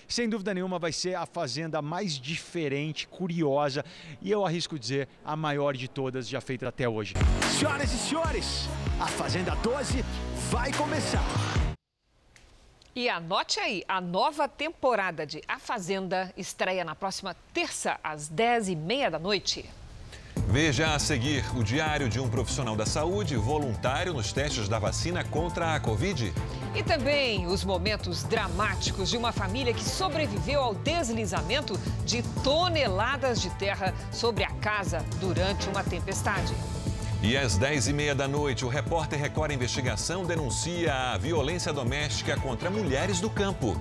Sem 0.08 0.29
dúvida 0.29 0.53
nenhuma 0.53 0.79
vai 0.79 0.93
ser 0.93 1.15
a 1.15 1.25
fazenda 1.25 1.81
mais 1.81 2.13
diferente, 2.13 3.05
curiosa 3.05 3.84
e 4.21 4.31
eu 4.31 4.45
arrisco 4.45 4.79
dizer 4.79 5.10
a 5.25 5.36
maior 5.36 5.75
de 5.75 5.89
todas 5.89 6.25
já 6.25 6.39
feita 6.39 6.69
até 6.69 6.88
hoje. 6.88 7.15
Senhoras 7.60 7.91
e 7.91 7.97
senhores, 7.97 8.69
a 8.97 9.08
Fazenda 9.08 9.55
12 9.55 10.05
vai 10.49 10.71
começar. 10.71 11.54
E 12.97 13.10
anote 13.10 13.60
aí, 13.60 13.84
a 13.89 13.99
nova 13.99 14.47
temporada 14.47 15.27
de 15.27 15.41
A 15.49 15.60
Fazenda 15.60 16.34
estreia 16.38 16.86
na 16.86 16.95
próxima 16.95 17.36
terça, 17.53 17.99
às 18.01 18.29
10h30 18.29 19.10
da 19.10 19.19
noite. 19.19 19.69
Veja 20.47 20.95
a 20.95 20.97
seguir 20.97 21.43
o 21.58 21.62
diário 21.62 22.08
de 22.08 22.21
um 22.21 22.29
profissional 22.29 22.73
da 22.73 22.86
saúde 22.86 23.36
voluntário 23.36 24.13
nos 24.13 24.31
testes 24.31 24.69
da 24.69 24.79
vacina 24.79 25.25
contra 25.25 25.75
a 25.75 25.79
Covid. 25.81 26.34
E 26.73 26.84
também 26.84 27.45
os 27.47 27.65
momentos 27.65 28.23
dramáticos 28.23 29.10
de 29.10 29.17
uma 29.17 29.34
família 29.34 29.73
que 29.73 29.84
sobreviveu 29.84 30.62
ao 30.62 30.73
deslizamento 30.73 31.77
de 32.05 32.23
toneladas 32.45 33.41
de 33.41 33.49
terra 33.58 33.93
sobre 34.10 34.45
a 34.45 34.51
casa 34.51 35.03
durante 35.19 35.67
uma 35.67 35.84
tempestade. 35.84 36.55
E 37.27 37.35
às 37.35 37.57
10h30 37.57 38.13
da 38.13 38.27
noite, 38.27 38.63
o 38.63 38.67
repórter 38.67 39.19
Record 39.19 39.51
Investigação 39.51 40.27
denuncia 40.27 40.93
a 40.93 41.17
violência 41.17 41.73
doméstica 41.73 42.39
contra 42.39 42.69
mulheres 42.69 43.19
do 43.19 43.31
campo. 43.31 43.75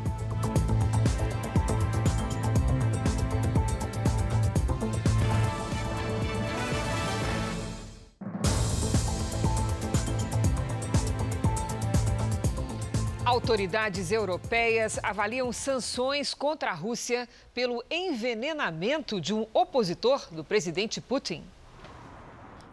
Autoridades 13.26 14.10
europeias 14.10 14.98
avaliam 15.02 15.52
sanções 15.52 16.32
contra 16.32 16.70
a 16.70 16.74
Rússia 16.74 17.28
pelo 17.52 17.84
envenenamento 17.90 19.20
de 19.20 19.34
um 19.34 19.46
opositor 19.52 20.28
do 20.32 20.42
presidente 20.42 20.98
Putin. 20.98 21.44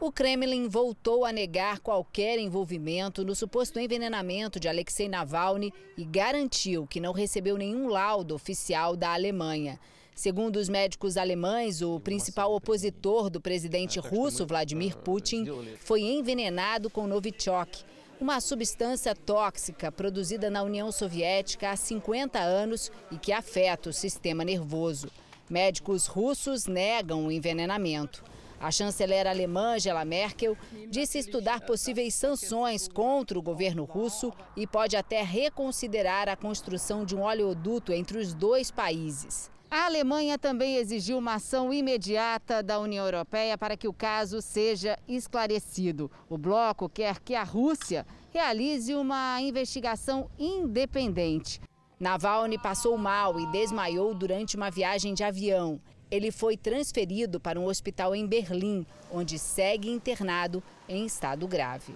O 0.02 0.12
Kremlin 0.12 0.68
voltou 0.68 1.24
a 1.24 1.32
negar 1.32 1.80
qualquer 1.80 2.40
envolvimento 2.40 3.24
no 3.24 3.36
suposto 3.36 3.80
envenenamento 3.80 4.60
de 4.60 4.68
Alexei 4.68 5.08
Navalny 5.08 5.72
e 5.96 6.04
garantiu 6.04 6.88
que 6.88 7.00
não 7.00 7.14
recebeu 7.14 7.56
nenhum 7.56 7.88
laudo 7.88 8.34
oficial 8.34 8.96
da 8.96 9.14
Alemanha. 9.14 9.80
Segundo 10.16 10.56
os 10.56 10.68
médicos 10.68 11.18
alemães, 11.18 11.84
o 11.84 12.00
principal 12.00 12.52
opositor 12.52 13.30
do 13.30 13.40
presidente 13.40 14.00
russo 14.00 14.44
Vladimir 14.44 14.98
Putin 14.98 15.46
foi 15.80 16.02
envenenado 16.02 16.90
com 16.90 17.06
Novichok, 17.06 17.84
uma 18.20 18.42
substância 18.42 19.14
tóxica 19.14 19.92
produzida 19.92 20.50
na 20.50 20.64
União 20.64 20.92
Soviética 20.92 21.70
há 21.70 21.76
50 21.76 22.40
anos 22.40 22.92
e 23.12 23.20
que 23.20 23.32
afeta 23.32 23.92
o 23.92 23.94
sistema 23.94 24.44
nervoso. 24.44 25.12
Médicos 25.48 26.08
russos 26.08 26.66
negam 26.66 27.28
o 27.28 27.32
envenenamento. 27.32 28.24
A 28.62 28.70
chanceler 28.70 29.26
alemã 29.26 29.74
Angela 29.74 30.06
Merkel 30.06 30.56
disse 30.88 31.18
estudar 31.18 31.62
possíveis 31.62 32.14
sanções 32.14 32.88
contra 32.88 33.40
o 33.40 33.42
governo 33.42 33.86
russo 33.86 34.32
e 34.56 34.68
pode 34.68 34.96
até 34.96 35.24
reconsiderar 35.24 36.30
a 36.30 36.36
construção 36.36 37.04
de 37.04 37.16
um 37.16 37.24
oleoduto 37.24 37.92
entre 37.92 38.20
os 38.20 38.36
dois 38.36 38.70
países. 38.70 39.50
A 39.70 39.86
Alemanha 39.86 40.38
também 40.38 40.76
exigiu 40.76 41.18
uma 41.18 41.36
ação 41.36 41.74
imediata 41.74 42.62
da 42.62 42.80
União 42.80 43.04
Europeia 43.04 43.58
para 43.58 43.76
que 43.76 43.88
o 43.88 43.94
caso 43.94 44.42
seja 44.44 44.96
esclarecido. 45.08 46.12
O 46.30 46.38
bloco 46.38 46.88
quer 46.88 47.20
que 47.20 47.34
a 47.34 47.44
Rússia 47.44 48.06
realize 48.32 48.94
uma 48.94 49.42
investigação 49.42 50.30
independente. 50.38 51.60
Navalny 52.00 52.60
passou 52.60 52.96
mal 52.96 53.40
e 53.40 53.48
desmaiou 53.48 54.14
durante 54.14 54.56
uma 54.56 54.70
viagem 54.70 55.16
de 55.16 55.24
avião. 55.24 55.80
Ele 56.12 56.30
foi 56.30 56.58
transferido 56.58 57.40
para 57.40 57.58
um 57.58 57.66
hospital 57.66 58.14
em 58.14 58.28
Berlim, 58.28 58.86
onde 59.10 59.40
segue 59.40 59.90
internado 59.90 60.62
em 60.88 61.06
estado 61.06 61.48
grave. 61.48 61.96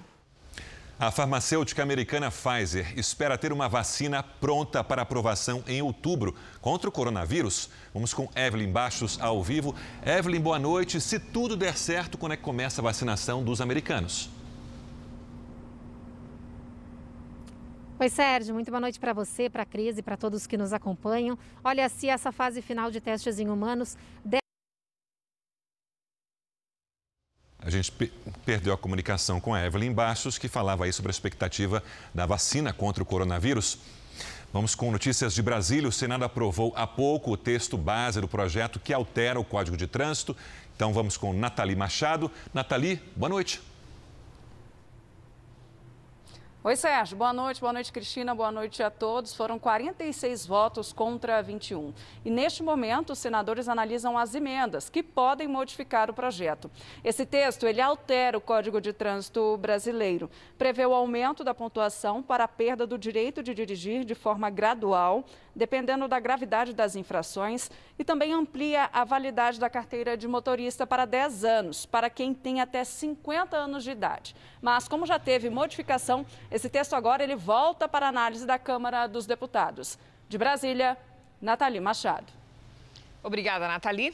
A 0.97 1.11
farmacêutica 1.11 1.83
americana 1.83 2.31
Pfizer 2.31 2.97
espera 2.97 3.37
ter 3.37 3.51
uma 3.51 3.67
vacina 3.67 4.23
pronta 4.23 4.81
para 4.81 5.01
aprovação 5.01 5.61
em 5.67 5.81
outubro 5.81 6.33
contra 6.61 6.87
o 6.87 6.91
coronavírus. 6.91 7.69
Vamos 7.93 8.13
com 8.13 8.29
Evelyn 8.33 8.71
Baixos 8.71 9.19
ao 9.19 9.43
vivo. 9.43 9.75
Evelyn, 10.05 10.39
boa 10.39 10.57
noite. 10.57 11.01
Se 11.01 11.19
tudo 11.19 11.57
der 11.57 11.75
certo, 11.75 12.17
quando 12.17 12.31
é 12.31 12.37
que 12.37 12.43
começa 12.43 12.79
a 12.79 12.83
vacinação 12.83 13.43
dos 13.43 13.59
americanos? 13.59 14.29
Oi, 17.97 18.09
Sérgio, 18.09 18.53
muito 18.53 18.69
boa 18.69 18.81
noite 18.81 18.99
para 18.99 19.13
você, 19.13 19.49
para 19.49 19.63
a 19.63 19.65
Cris 19.65 19.97
e 19.97 20.03
para 20.03 20.17
todos 20.17 20.45
que 20.45 20.57
nos 20.57 20.73
acompanham. 20.73 21.39
Olha, 21.63 21.87
se 21.87 22.09
essa 22.09 22.29
fase 22.29 22.61
final 22.61 22.91
de 22.91 22.99
testes 22.99 23.39
em 23.39 23.47
humanos 23.47 23.97
A 27.57 27.69
gente 27.69 27.91
perdeu 28.45 28.73
a 28.73 28.77
comunicação 28.77 29.39
com 29.39 29.53
a 29.53 29.65
Evelyn 29.65 29.91
Bastos, 29.91 30.37
que 30.37 30.47
falava 30.47 30.85
aí 30.85 30.93
sobre 30.93 31.09
a 31.09 31.13
expectativa 31.13 31.81
da 32.13 32.25
vacina 32.25 32.71
contra 32.71 33.01
o 33.01 33.05
coronavírus. 33.05 33.79
Vamos 34.53 34.75
com 34.75 34.91
notícias 34.91 35.33
de 35.33 35.41
Brasília. 35.41 35.89
O 35.89 35.91
Senado 35.91 36.25
aprovou 36.25 36.73
há 36.75 36.85
pouco 36.85 37.31
o 37.31 37.37
texto 37.37 37.77
base 37.77 38.21
do 38.21 38.27
projeto 38.27 38.79
que 38.79 38.93
altera 38.93 39.39
o 39.39 39.43
Código 39.43 39.75
de 39.75 39.87
Trânsito. 39.87 40.35
Então 40.75 40.93
vamos 40.93 41.17
com 41.17 41.33
Nathalie 41.33 41.75
Machado. 41.75 42.29
Nathalie, 42.53 43.01
boa 43.15 43.29
noite. 43.29 43.61
Oi, 46.67 46.75
Sérgio. 46.75 47.15
Boa 47.15 47.31
noite, 47.31 47.61
boa 47.61 47.71
noite, 47.71 47.93
Cristina. 47.93 48.33
Boa 48.33 48.51
noite 48.51 48.81
a 48.81 48.89
todos. 48.89 49.35
Foram 49.35 49.59
46 49.59 50.47
votos 50.47 50.91
contra 50.91 51.39
21. 51.39 51.93
E 52.25 52.31
neste 52.31 52.63
momento, 52.63 53.13
os 53.13 53.19
senadores 53.19 53.69
analisam 53.69 54.17
as 54.17 54.33
emendas 54.33 54.89
que 54.89 55.03
podem 55.03 55.47
modificar 55.47 56.09
o 56.09 56.13
projeto. 56.15 56.71
Esse 57.03 57.23
texto, 57.23 57.67
ele 57.67 57.79
altera 57.79 58.35
o 58.35 58.41
Código 58.41 58.81
de 58.81 58.93
Trânsito 58.93 59.55
brasileiro. 59.57 60.27
Prevê 60.57 60.83
o 60.87 60.95
aumento 60.95 61.43
da 61.43 61.53
pontuação 61.53 62.23
para 62.23 62.45
a 62.45 62.47
perda 62.47 62.87
do 62.87 62.97
direito 62.97 63.43
de 63.43 63.53
dirigir 63.53 64.03
de 64.03 64.15
forma 64.15 64.49
gradual, 64.49 65.23
dependendo 65.55 66.07
da 66.07 66.19
gravidade 66.19 66.73
das 66.73 66.95
infrações, 66.95 67.71
e 67.97 68.03
também 68.03 68.33
amplia 68.33 68.89
a 68.91 69.03
validade 69.03 69.59
da 69.59 69.69
carteira 69.69 70.17
de 70.17 70.27
motorista 70.27 70.85
para 70.85 71.05
10 71.05 71.45
anos, 71.45 71.85
para 71.85 72.09
quem 72.09 72.33
tem 72.33 72.59
até 72.59 72.83
50 72.83 73.55
anos 73.55 73.83
de 73.83 73.91
idade. 73.91 74.35
Mas, 74.61 74.87
como 74.87 75.05
já 75.05 75.17
teve 75.17 75.49
modificação, 75.49 76.25
esse 76.51 76.69
texto 76.69 76.93
agora 76.93 77.23
ele 77.23 77.35
volta 77.35 77.87
para 77.87 78.07
análise 78.07 78.45
da 78.45 78.59
Câmara 78.59 79.07
dos 79.07 79.25
Deputados. 79.25 79.97
De 80.27 80.37
Brasília, 80.37 80.97
Nathalie 81.41 81.79
Machado. 81.79 82.31
Obrigada, 83.23 83.67
Nathalie. 83.67 84.13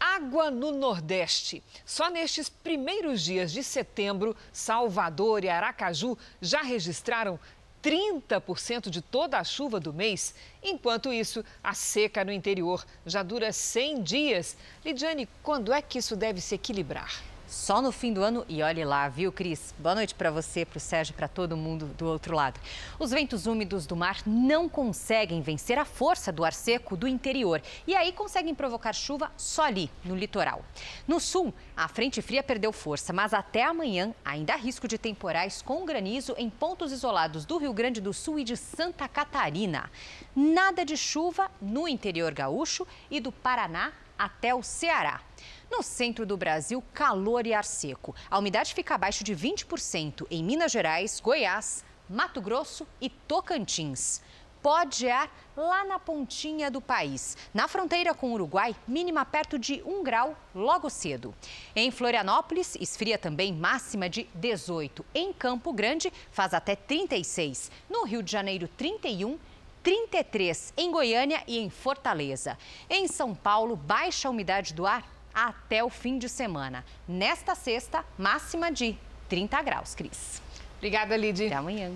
Água 0.00 0.50
no 0.50 0.72
Nordeste. 0.72 1.62
Só 1.84 2.08
nestes 2.08 2.48
primeiros 2.48 3.22
dias 3.22 3.52
de 3.52 3.62
setembro, 3.62 4.34
Salvador 4.50 5.44
e 5.44 5.48
Aracaju 5.50 6.16
já 6.40 6.62
registraram 6.62 7.38
30% 7.82 8.90
de 8.90 9.00
toda 9.00 9.38
a 9.38 9.44
chuva 9.44 9.80
do 9.80 9.92
mês. 9.92 10.34
Enquanto 10.62 11.12
isso, 11.12 11.44
a 11.62 11.74
seca 11.74 12.24
no 12.24 12.32
interior 12.32 12.84
já 13.06 13.22
dura 13.22 13.52
100 13.52 14.02
dias. 14.02 14.56
Lidiane, 14.84 15.28
quando 15.42 15.72
é 15.72 15.80
que 15.80 15.98
isso 15.98 16.14
deve 16.16 16.40
se 16.40 16.54
equilibrar? 16.54 17.29
Só 17.50 17.82
no 17.82 17.90
fim 17.90 18.12
do 18.12 18.22
ano. 18.22 18.44
E 18.48 18.62
olhe 18.62 18.84
lá, 18.84 19.08
viu, 19.08 19.32
Cris? 19.32 19.74
Boa 19.78 19.94
noite 19.94 20.14
para 20.14 20.30
você, 20.30 20.64
para 20.64 20.78
o 20.78 20.80
Sérgio, 20.80 21.14
para 21.14 21.26
todo 21.26 21.56
mundo 21.56 21.86
do 21.98 22.06
outro 22.06 22.34
lado. 22.34 22.60
Os 22.98 23.10
ventos 23.10 23.46
úmidos 23.46 23.86
do 23.86 23.96
mar 23.96 24.18
não 24.24 24.68
conseguem 24.68 25.42
vencer 25.42 25.76
a 25.76 25.84
força 25.84 26.30
do 26.30 26.44
ar 26.44 26.52
seco 26.52 26.96
do 26.96 27.08
interior. 27.08 27.60
E 27.86 27.94
aí 27.94 28.12
conseguem 28.12 28.54
provocar 28.54 28.92
chuva 28.92 29.32
só 29.36 29.64
ali, 29.64 29.90
no 30.04 30.14
litoral. 30.14 30.64
No 31.08 31.18
sul, 31.18 31.52
a 31.76 31.88
frente 31.88 32.22
fria 32.22 32.42
perdeu 32.42 32.72
força, 32.72 33.12
mas 33.12 33.34
até 33.34 33.64
amanhã 33.64 34.14
ainda 34.24 34.54
há 34.54 34.56
risco 34.56 34.86
de 34.86 34.96
temporais 34.96 35.60
com 35.60 35.84
granizo 35.84 36.34
em 36.38 36.48
pontos 36.48 36.92
isolados 36.92 37.44
do 37.44 37.58
Rio 37.58 37.72
Grande 37.72 38.00
do 38.00 38.12
Sul 38.12 38.38
e 38.38 38.44
de 38.44 38.56
Santa 38.56 39.08
Catarina. 39.08 39.90
Nada 40.36 40.84
de 40.84 40.96
chuva 40.96 41.50
no 41.60 41.88
interior 41.88 42.32
gaúcho 42.32 42.86
e 43.10 43.18
do 43.18 43.32
Paraná 43.32 43.92
até 44.20 44.54
o 44.54 44.62
Ceará. 44.62 45.22
No 45.70 45.84
centro 45.84 46.26
do 46.26 46.36
Brasil, 46.36 46.82
calor 46.92 47.46
e 47.46 47.54
ar 47.54 47.64
seco. 47.64 48.14
A 48.28 48.38
umidade 48.38 48.74
fica 48.74 48.96
abaixo 48.96 49.22
de 49.22 49.36
20% 49.36 50.26
em 50.28 50.42
Minas 50.42 50.72
Gerais, 50.72 51.20
Goiás, 51.20 51.84
Mato 52.08 52.40
Grosso 52.40 52.84
e 53.00 53.08
Tocantins. 53.08 54.20
Pode 54.60 54.98
gear 54.98 55.30
lá 55.56 55.84
na 55.84 55.98
pontinha 55.98 56.70
do 56.70 56.80
país. 56.80 57.36
Na 57.54 57.68
fronteira 57.68 58.12
com 58.12 58.30
o 58.30 58.34
Uruguai, 58.34 58.74
mínima 58.86 59.24
perto 59.24 59.58
de 59.58 59.80
1 59.86 60.02
grau 60.02 60.36
logo 60.52 60.90
cedo. 60.90 61.32
Em 61.74 61.90
Florianópolis, 61.90 62.74
esfria 62.74 63.16
também 63.16 63.52
máxima 63.52 64.10
de 64.10 64.24
18. 64.34 65.06
Em 65.14 65.32
Campo 65.32 65.72
Grande, 65.72 66.12
faz 66.32 66.52
até 66.52 66.74
36. 66.74 67.70
No 67.88 68.04
Rio 68.04 68.24
de 68.24 68.32
Janeiro, 68.32 68.68
31 68.76 69.38
33 69.82 70.74
em 70.76 70.90
Goiânia 70.90 71.42
e 71.46 71.58
em 71.58 71.70
Fortaleza. 71.70 72.58
Em 72.88 73.08
São 73.08 73.34
Paulo, 73.34 73.76
baixa 73.76 74.28
umidade 74.28 74.74
do 74.74 74.86
ar 74.86 75.19
até 75.34 75.82
o 75.82 75.90
fim 75.90 76.18
de 76.18 76.28
semana. 76.28 76.84
Nesta 77.06 77.54
sexta, 77.54 78.04
máxima 78.18 78.70
de 78.70 78.96
30 79.28 79.62
graus, 79.62 79.94
Cris. 79.94 80.42
Obrigada, 80.78 81.16
Lidy. 81.16 81.46
Até 81.46 81.56
amanhã. 81.56 81.92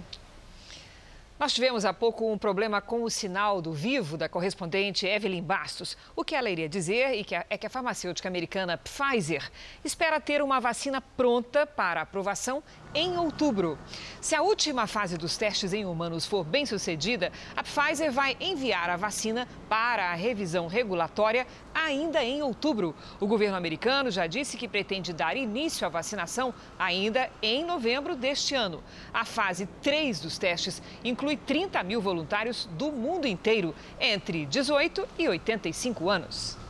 Nós 1.39 1.53
tivemos 1.53 1.85
há 1.85 1.93
pouco 1.93 2.33
um 2.33 2.39
problema 2.39 2.81
com 2.81 3.03
o 3.03 3.11
sinal 3.11 3.61
do 3.61 3.73
vivo 3.73 4.17
da 4.17 4.29
correspondente 4.29 5.05
Evelyn 5.05 5.43
Bastos. 5.43 5.97
O 6.15 6.25
que 6.25 6.35
ela 6.35 6.49
iria 6.49 6.69
dizer 6.69 7.19
é 7.51 7.59
que 7.59 7.67
a 7.67 7.71
farmacêutica 7.71 8.29
americana 8.29 8.79
Pfizer 8.79 9.51
espera 9.85 10.21
ter 10.21 10.41
uma 10.41 10.61
vacina 10.61 11.01
pronta 11.01 11.67
para 11.67 12.03
aprovação 12.03 12.63
em 12.95 13.19
outubro. 13.19 13.79
Se 14.21 14.35
a 14.35 14.43
última 14.43 14.87
fase 14.87 15.19
dos 15.19 15.37
testes 15.37 15.73
em 15.73 15.85
humanos 15.85 16.27
for 16.27 16.45
bem 16.45 16.65
sucedida, 16.65 17.33
a 17.57 17.63
Pfizer 17.63 18.13
vai 18.13 18.37
enviar 18.41 18.89
a 18.89 18.97
vacina 18.97 19.49
para 19.69 20.11
a 20.11 20.15
revisão 20.15 20.67
regulatória 20.67 21.47
ainda 21.75 22.23
em 22.23 22.43
outubro. 22.43 22.95
O 23.21 23.27
governo 23.27 23.57
americano 23.57 24.11
já 24.11 24.27
disse 24.27 24.57
que 24.57 24.69
pretende 24.69 25.13
dar 25.13 25.37
início 25.37 25.87
à 25.87 25.91
vacinação 25.91 26.55
ainda 26.79 27.29
em 27.43 27.65
novembro 27.65 28.15
deste 28.15 28.55
ano. 28.55 28.83
A 29.13 29.25
fase 29.25 29.67
3 29.83 30.21
dos 30.21 30.39
testes 30.39 30.81
inclui 31.05 31.37
30 31.37 31.83
mil 31.83 32.01
voluntários 32.01 32.69
do 32.73 32.93
mundo 32.93 33.27
inteiro, 33.27 33.75
entre 34.01 34.47
18 34.47 35.09
e 35.19 35.29
85 35.29 36.09
anos. 36.09 36.64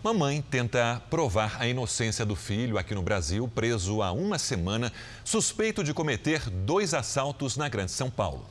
Mamãe 0.00 0.40
tenta 0.40 1.02
provar 1.10 1.56
a 1.60 1.66
inocência 1.66 2.24
do 2.24 2.36
filho 2.36 2.78
aqui 2.78 2.94
no 2.94 3.02
Brasil, 3.02 3.50
preso 3.52 4.00
há 4.00 4.12
uma 4.12 4.38
semana, 4.38 4.92
suspeito 5.24 5.82
de 5.82 5.92
cometer 5.92 6.48
dois 6.48 6.94
assaltos 6.94 7.56
na 7.56 7.68
Grande 7.68 7.90
São 7.90 8.08
Paulo. 8.08 8.46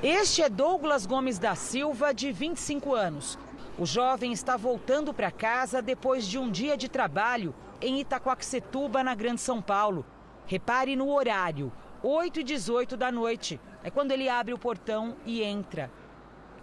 Este 0.00 0.40
é 0.40 0.48
Douglas 0.48 1.04
Gomes 1.04 1.36
da 1.36 1.56
Silva, 1.56 2.14
de 2.14 2.30
25 2.30 2.94
anos. 2.94 3.36
O 3.76 3.84
jovem 3.84 4.32
está 4.32 4.56
voltando 4.56 5.12
para 5.12 5.32
casa 5.32 5.82
depois 5.82 6.24
de 6.24 6.38
um 6.38 6.48
dia 6.48 6.76
de 6.76 6.88
trabalho 6.88 7.52
em 7.80 8.00
Itacoaxetuba, 8.00 9.02
na 9.02 9.16
Grande 9.16 9.40
São 9.40 9.60
Paulo. 9.60 10.06
Repare 10.46 10.94
no 10.94 11.12
horário, 11.12 11.72
8 12.04 12.38
e 12.38 12.44
18 12.44 12.96
da 12.96 13.10
noite. 13.10 13.58
É 13.82 13.90
quando 13.90 14.12
ele 14.12 14.28
abre 14.28 14.54
o 14.54 14.58
portão 14.58 15.16
e 15.26 15.42
entra. 15.42 15.90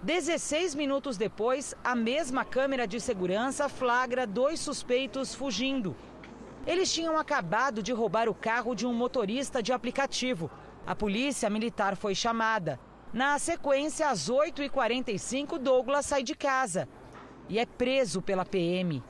16 0.03 0.73
minutos 0.73 1.15
depois, 1.15 1.75
a 1.83 1.95
mesma 1.95 2.43
câmera 2.43 2.87
de 2.87 2.99
segurança 2.99 3.69
flagra 3.69 4.25
dois 4.25 4.59
suspeitos 4.59 5.35
fugindo. 5.35 5.95
Eles 6.65 6.91
tinham 6.91 7.17
acabado 7.19 7.83
de 7.83 7.93
roubar 7.93 8.27
o 8.27 8.33
carro 8.33 8.73
de 8.73 8.87
um 8.87 8.93
motorista 8.93 9.61
de 9.61 9.71
aplicativo. 9.71 10.49
A 10.87 10.95
polícia 10.95 11.49
militar 11.51 11.95
foi 11.95 12.15
chamada. 12.15 12.79
Na 13.13 13.37
sequência, 13.37 14.09
às 14.09 14.27
8h45, 14.27 15.59
Douglas 15.59 16.07
sai 16.07 16.23
de 16.23 16.33
casa 16.33 16.89
e 17.47 17.59
é 17.59 17.65
preso 17.65 18.23
pela 18.23 18.43
PM. 18.45 19.03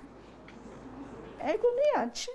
É 1.40 1.52
agoniante. 1.52 2.30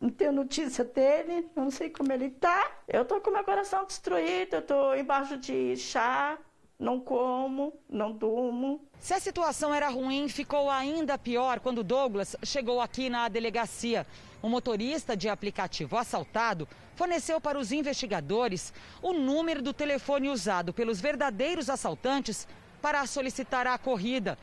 Não 0.00 0.10
tenho 0.10 0.32
notícia 0.32 0.84
dele, 0.84 1.48
não 1.54 1.70
sei 1.70 1.90
como 1.90 2.12
ele 2.12 2.28
tá. 2.30 2.72
Eu 2.88 3.04
tô 3.04 3.20
com 3.20 3.30
meu 3.30 3.44
coração 3.44 3.84
destruído, 3.84 4.54
eu 4.54 4.62
tô 4.62 4.94
embaixo 4.94 5.36
de 5.36 5.76
chá, 5.76 6.36
não 6.82 6.98
como, 6.98 7.72
não 7.88 8.10
durmo. 8.10 8.80
Se 8.98 9.14
a 9.14 9.20
situação 9.20 9.72
era 9.72 9.88
ruim, 9.88 10.28
ficou 10.28 10.68
ainda 10.68 11.16
pior 11.16 11.60
quando 11.60 11.84
Douglas 11.84 12.34
chegou 12.42 12.80
aqui 12.80 13.08
na 13.08 13.28
delegacia. 13.28 14.04
O 14.42 14.48
motorista 14.48 15.16
de 15.16 15.28
aplicativo 15.28 15.96
assaltado 15.96 16.66
forneceu 16.96 17.40
para 17.40 17.56
os 17.56 17.70
investigadores 17.70 18.74
o 19.00 19.12
número 19.12 19.62
do 19.62 19.72
telefone 19.72 20.28
usado 20.28 20.72
pelos 20.72 21.00
verdadeiros 21.00 21.70
assaltantes 21.70 22.48
para 22.82 23.06
solicitar 23.06 23.64
a 23.68 23.78
corrida. 23.78 24.36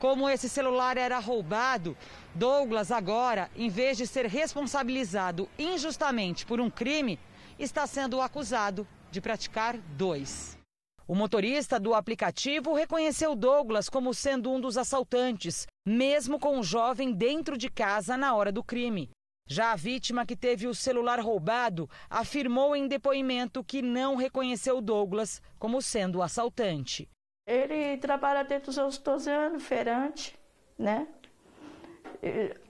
Como 0.00 0.28
esse 0.28 0.48
celular 0.48 0.96
era 0.96 1.20
roubado, 1.20 1.96
Douglas 2.34 2.90
agora, 2.90 3.48
em 3.54 3.68
vez 3.68 3.96
de 3.96 4.06
ser 4.08 4.26
responsabilizado 4.26 5.48
injustamente 5.56 6.44
por 6.44 6.60
um 6.60 6.68
crime, 6.68 7.20
está 7.56 7.86
sendo 7.86 8.20
acusado 8.20 8.84
de 9.12 9.20
praticar 9.20 9.76
dois. 9.96 10.58
O 11.06 11.14
motorista 11.14 11.78
do 11.78 11.92
aplicativo 11.92 12.72
reconheceu 12.72 13.34
Douglas 13.34 13.90
como 13.90 14.14
sendo 14.14 14.50
um 14.50 14.58
dos 14.58 14.78
assaltantes, 14.78 15.66
mesmo 15.86 16.38
com 16.38 16.58
o 16.58 16.62
jovem 16.62 17.12
dentro 17.12 17.58
de 17.58 17.68
casa 17.68 18.16
na 18.16 18.34
hora 18.34 18.50
do 18.50 18.64
crime. 18.64 19.10
Já 19.46 19.72
a 19.72 19.76
vítima 19.76 20.24
que 20.24 20.34
teve 20.34 20.66
o 20.66 20.74
celular 20.74 21.20
roubado 21.20 21.90
afirmou 22.08 22.74
em 22.74 22.88
depoimento 22.88 23.62
que 23.62 23.82
não 23.82 24.16
reconheceu 24.16 24.80
Douglas 24.80 25.42
como 25.58 25.82
sendo 25.82 26.20
o 26.20 26.22
assaltante. 26.22 27.06
Ele 27.46 27.98
trabalha 27.98 28.42
desde 28.42 28.70
os 28.70 28.74
seus 28.74 28.96
12 28.96 29.30
anos, 29.30 29.62
feirante, 29.62 30.34
né? 30.78 31.06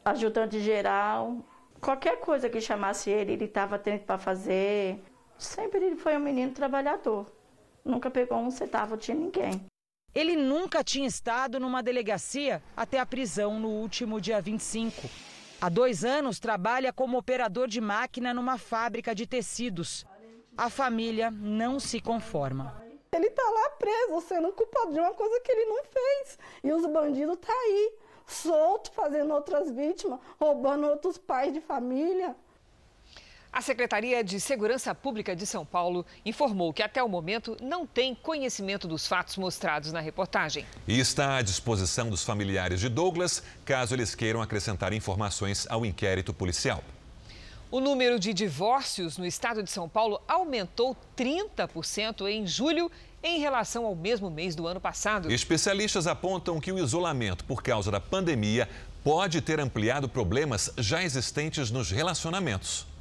Ajudante 0.04 0.58
geral. 0.58 1.38
Qualquer 1.80 2.18
coisa 2.18 2.50
que 2.50 2.60
chamasse 2.60 3.10
ele, 3.10 3.34
ele 3.34 3.44
estava 3.44 3.78
tendo 3.78 4.00
para 4.00 4.18
fazer. 4.18 5.00
Sempre 5.38 5.86
ele 5.86 5.96
foi 5.96 6.16
um 6.16 6.20
menino 6.20 6.50
trabalhador 6.50 7.32
nunca 7.84 8.10
pegou 8.10 8.38
um 8.38 8.50
centavo 8.50 8.96
de 8.96 9.12
ninguém. 9.12 9.66
Ele 10.14 10.36
nunca 10.36 10.82
tinha 10.82 11.06
estado 11.06 11.58
numa 11.58 11.82
delegacia 11.82 12.62
até 12.76 12.98
a 12.98 13.06
prisão 13.06 13.58
no 13.58 13.68
último 13.68 14.20
dia 14.20 14.40
25. 14.40 15.08
Há 15.60 15.68
dois 15.68 16.04
anos 16.04 16.38
trabalha 16.38 16.92
como 16.92 17.18
operador 17.18 17.66
de 17.68 17.80
máquina 17.80 18.32
numa 18.32 18.56
fábrica 18.56 19.14
de 19.14 19.26
tecidos. 19.26 20.06
A 20.56 20.70
família 20.70 21.30
não 21.30 21.80
se 21.80 22.00
conforma. 22.00 22.80
Ele 23.12 23.26
está 23.26 23.42
lá 23.42 23.70
preso, 23.70 24.20
sendo 24.20 24.52
culpado 24.52 24.92
de 24.92 25.00
uma 25.00 25.14
coisa 25.14 25.40
que 25.40 25.50
ele 25.50 25.66
não 25.66 25.84
fez. 25.84 26.38
E 26.62 26.72
os 26.72 26.86
bandidos 26.86 27.34
estão 27.34 27.54
tá 27.54 27.60
aí, 27.62 27.92
solto, 28.26 28.92
fazendo 28.92 29.32
outras 29.34 29.70
vítimas, 29.70 30.20
roubando 30.38 30.86
outros 30.86 31.18
pais 31.18 31.52
de 31.52 31.60
família. 31.60 32.36
A 33.54 33.60
Secretaria 33.60 34.24
de 34.24 34.40
Segurança 34.40 34.92
Pública 34.96 35.36
de 35.36 35.46
São 35.46 35.64
Paulo 35.64 36.04
informou 36.26 36.72
que 36.72 36.82
até 36.82 37.00
o 37.00 37.08
momento 37.08 37.56
não 37.62 37.86
tem 37.86 38.12
conhecimento 38.12 38.88
dos 38.88 39.06
fatos 39.06 39.36
mostrados 39.36 39.92
na 39.92 40.00
reportagem. 40.00 40.66
E 40.88 40.98
está 40.98 41.36
à 41.36 41.42
disposição 41.42 42.10
dos 42.10 42.24
familiares 42.24 42.80
de 42.80 42.88
Douglas, 42.88 43.44
caso 43.64 43.94
eles 43.94 44.12
queiram 44.12 44.42
acrescentar 44.42 44.92
informações 44.92 45.68
ao 45.70 45.86
inquérito 45.86 46.34
policial. 46.34 46.82
O 47.70 47.78
número 47.78 48.18
de 48.18 48.34
divórcios 48.34 49.18
no 49.18 49.24
estado 49.24 49.62
de 49.62 49.70
São 49.70 49.88
Paulo 49.88 50.20
aumentou 50.26 50.96
30% 51.16 52.26
em 52.28 52.44
julho 52.48 52.90
em 53.22 53.38
relação 53.38 53.86
ao 53.86 53.94
mesmo 53.94 54.28
mês 54.30 54.56
do 54.56 54.66
ano 54.66 54.80
passado. 54.80 55.30
Especialistas 55.30 56.08
apontam 56.08 56.58
que 56.58 56.72
o 56.72 56.78
isolamento 56.80 57.44
por 57.44 57.62
causa 57.62 57.92
da 57.92 58.00
pandemia 58.00 58.68
pode 59.04 59.40
ter 59.40 59.60
ampliado 59.60 60.08
problemas 60.08 60.72
já 60.76 61.04
existentes 61.04 61.70
nos 61.70 61.92
relacionamentos. 61.92 62.92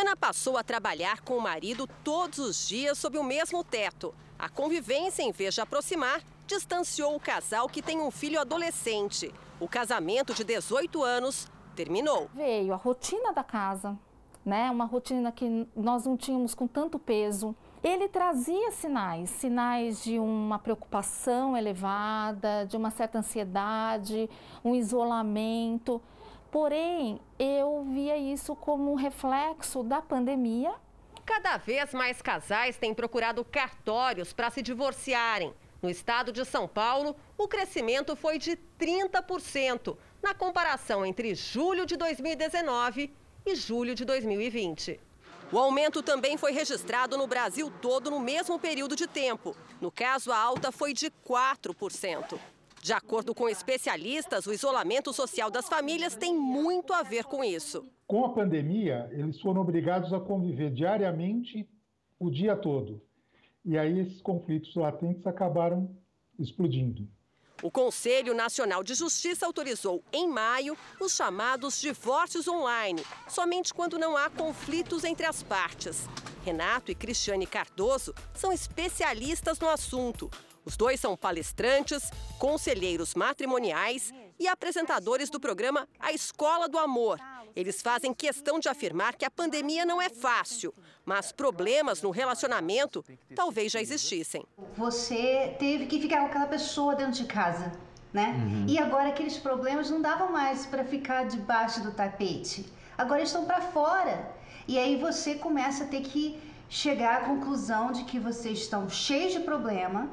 Ana 0.00 0.14
passou 0.14 0.56
a 0.56 0.62
trabalhar 0.62 1.22
com 1.22 1.36
o 1.36 1.40
marido 1.40 1.84
todos 2.04 2.38
os 2.38 2.68
dias 2.68 2.96
sob 2.96 3.18
o 3.18 3.24
mesmo 3.24 3.64
teto. 3.64 4.14
A 4.38 4.48
convivência, 4.48 5.24
em 5.24 5.32
vez 5.32 5.54
de 5.54 5.60
aproximar, 5.60 6.20
distanciou 6.46 7.16
o 7.16 7.20
casal 7.20 7.68
que 7.68 7.82
tem 7.82 8.00
um 8.00 8.08
filho 8.08 8.40
adolescente. 8.40 9.34
O 9.58 9.66
casamento 9.66 10.32
de 10.32 10.44
18 10.44 11.02
anos 11.02 11.48
terminou. 11.74 12.30
Veio 12.32 12.72
a 12.72 12.76
rotina 12.76 13.32
da 13.32 13.42
casa, 13.42 13.98
né? 14.46 14.70
Uma 14.70 14.84
rotina 14.84 15.32
que 15.32 15.66
nós 15.74 16.06
não 16.06 16.16
tínhamos 16.16 16.54
com 16.54 16.68
tanto 16.68 16.96
peso. 16.96 17.52
Ele 17.82 18.06
trazia 18.08 18.70
sinais, 18.70 19.30
sinais 19.30 20.04
de 20.04 20.16
uma 20.16 20.60
preocupação 20.60 21.56
elevada, 21.56 22.64
de 22.66 22.76
uma 22.76 22.92
certa 22.92 23.18
ansiedade, 23.18 24.30
um 24.64 24.76
isolamento 24.76 26.00
Porém, 26.50 27.20
eu 27.38 27.84
via 27.92 28.16
isso 28.16 28.56
como 28.56 28.90
um 28.90 28.94
reflexo 28.94 29.82
da 29.82 30.00
pandemia. 30.00 30.74
Cada 31.26 31.58
vez 31.58 31.92
mais 31.92 32.22
casais 32.22 32.78
têm 32.78 32.94
procurado 32.94 33.44
cartórios 33.44 34.32
para 34.32 34.50
se 34.50 34.62
divorciarem. 34.62 35.52
No 35.82 35.90
estado 35.90 36.32
de 36.32 36.44
São 36.44 36.66
Paulo, 36.66 37.14
o 37.36 37.46
crescimento 37.46 38.16
foi 38.16 38.38
de 38.38 38.58
30%, 38.80 39.96
na 40.22 40.34
comparação 40.34 41.04
entre 41.04 41.34
julho 41.34 41.84
de 41.84 41.96
2019 41.96 43.12
e 43.46 43.54
julho 43.54 43.94
de 43.94 44.04
2020. 44.04 44.98
O 45.52 45.58
aumento 45.58 46.02
também 46.02 46.36
foi 46.36 46.52
registrado 46.52 47.16
no 47.16 47.26
Brasil 47.26 47.72
todo 47.80 48.10
no 48.10 48.20
mesmo 48.20 48.58
período 48.58 48.96
de 48.96 49.06
tempo. 49.06 49.54
No 49.80 49.90
caso, 49.90 50.32
a 50.32 50.36
alta 50.36 50.72
foi 50.72 50.92
de 50.92 51.10
4%. 51.26 52.38
De 52.82 52.92
acordo 52.92 53.34
com 53.34 53.48
especialistas, 53.48 54.46
o 54.46 54.52
isolamento 54.52 55.12
social 55.12 55.50
das 55.50 55.68
famílias 55.68 56.16
tem 56.16 56.34
muito 56.34 56.92
a 56.92 57.02
ver 57.02 57.24
com 57.24 57.42
isso. 57.42 57.84
Com 58.06 58.24
a 58.24 58.30
pandemia, 58.30 59.08
eles 59.12 59.40
foram 59.40 59.60
obrigados 59.60 60.12
a 60.12 60.20
conviver 60.20 60.70
diariamente 60.70 61.68
o 62.18 62.30
dia 62.30 62.56
todo. 62.56 63.02
E 63.64 63.76
aí 63.76 63.98
esses 63.98 64.22
conflitos 64.22 64.74
latentes 64.74 65.26
acabaram 65.26 65.94
explodindo. 66.38 67.06
O 67.60 67.72
Conselho 67.72 68.34
Nacional 68.34 68.84
de 68.84 68.94
Justiça 68.94 69.44
autorizou 69.44 70.02
em 70.12 70.28
maio 70.28 70.76
os 71.00 71.14
chamados 71.16 71.80
divórcios 71.80 72.46
online, 72.46 73.02
somente 73.28 73.74
quando 73.74 73.98
não 73.98 74.16
há 74.16 74.30
conflitos 74.30 75.02
entre 75.02 75.26
as 75.26 75.42
partes. 75.42 76.08
Renato 76.44 76.92
e 76.92 76.94
Cristiane 76.94 77.46
Cardoso 77.46 78.14
são 78.32 78.52
especialistas 78.52 79.58
no 79.58 79.68
assunto. 79.68 80.30
Os 80.68 80.76
dois 80.76 81.00
são 81.00 81.16
palestrantes, 81.16 82.10
conselheiros 82.38 83.14
matrimoniais 83.14 84.12
e 84.38 84.46
apresentadores 84.46 85.30
do 85.30 85.40
programa 85.40 85.88
A 85.98 86.12
Escola 86.12 86.68
do 86.68 86.76
Amor. 86.78 87.18
Eles 87.56 87.80
fazem 87.80 88.12
questão 88.12 88.60
de 88.60 88.68
afirmar 88.68 89.14
que 89.14 89.24
a 89.24 89.30
pandemia 89.30 89.86
não 89.86 90.00
é 90.00 90.10
fácil, 90.10 90.74
mas 91.06 91.32
problemas 91.32 92.02
no 92.02 92.10
relacionamento 92.10 93.02
talvez 93.34 93.72
já 93.72 93.80
existissem. 93.80 94.44
Você 94.76 95.56
teve 95.58 95.86
que 95.86 96.02
ficar 96.02 96.20
com 96.20 96.26
aquela 96.26 96.46
pessoa 96.46 96.94
dentro 96.94 97.14
de 97.14 97.24
casa, 97.24 97.72
né? 98.12 98.36
Uhum. 98.36 98.66
E 98.68 98.78
agora 98.78 99.08
aqueles 99.08 99.38
problemas 99.38 99.88
não 99.88 100.02
davam 100.02 100.30
mais 100.30 100.66
para 100.66 100.84
ficar 100.84 101.26
debaixo 101.26 101.82
do 101.82 101.92
tapete. 101.92 102.70
Agora 102.98 103.22
estão 103.22 103.46
para 103.46 103.62
fora. 103.62 104.36
E 104.68 104.78
aí 104.78 104.96
você 104.96 105.36
começa 105.36 105.84
a 105.84 105.86
ter 105.86 106.02
que 106.02 106.38
chegar 106.68 107.22
à 107.22 107.24
conclusão 107.24 107.90
de 107.90 108.04
que 108.04 108.20
vocês 108.20 108.58
estão 108.58 108.86
cheios 108.90 109.32
de 109.32 109.40
problema, 109.40 110.10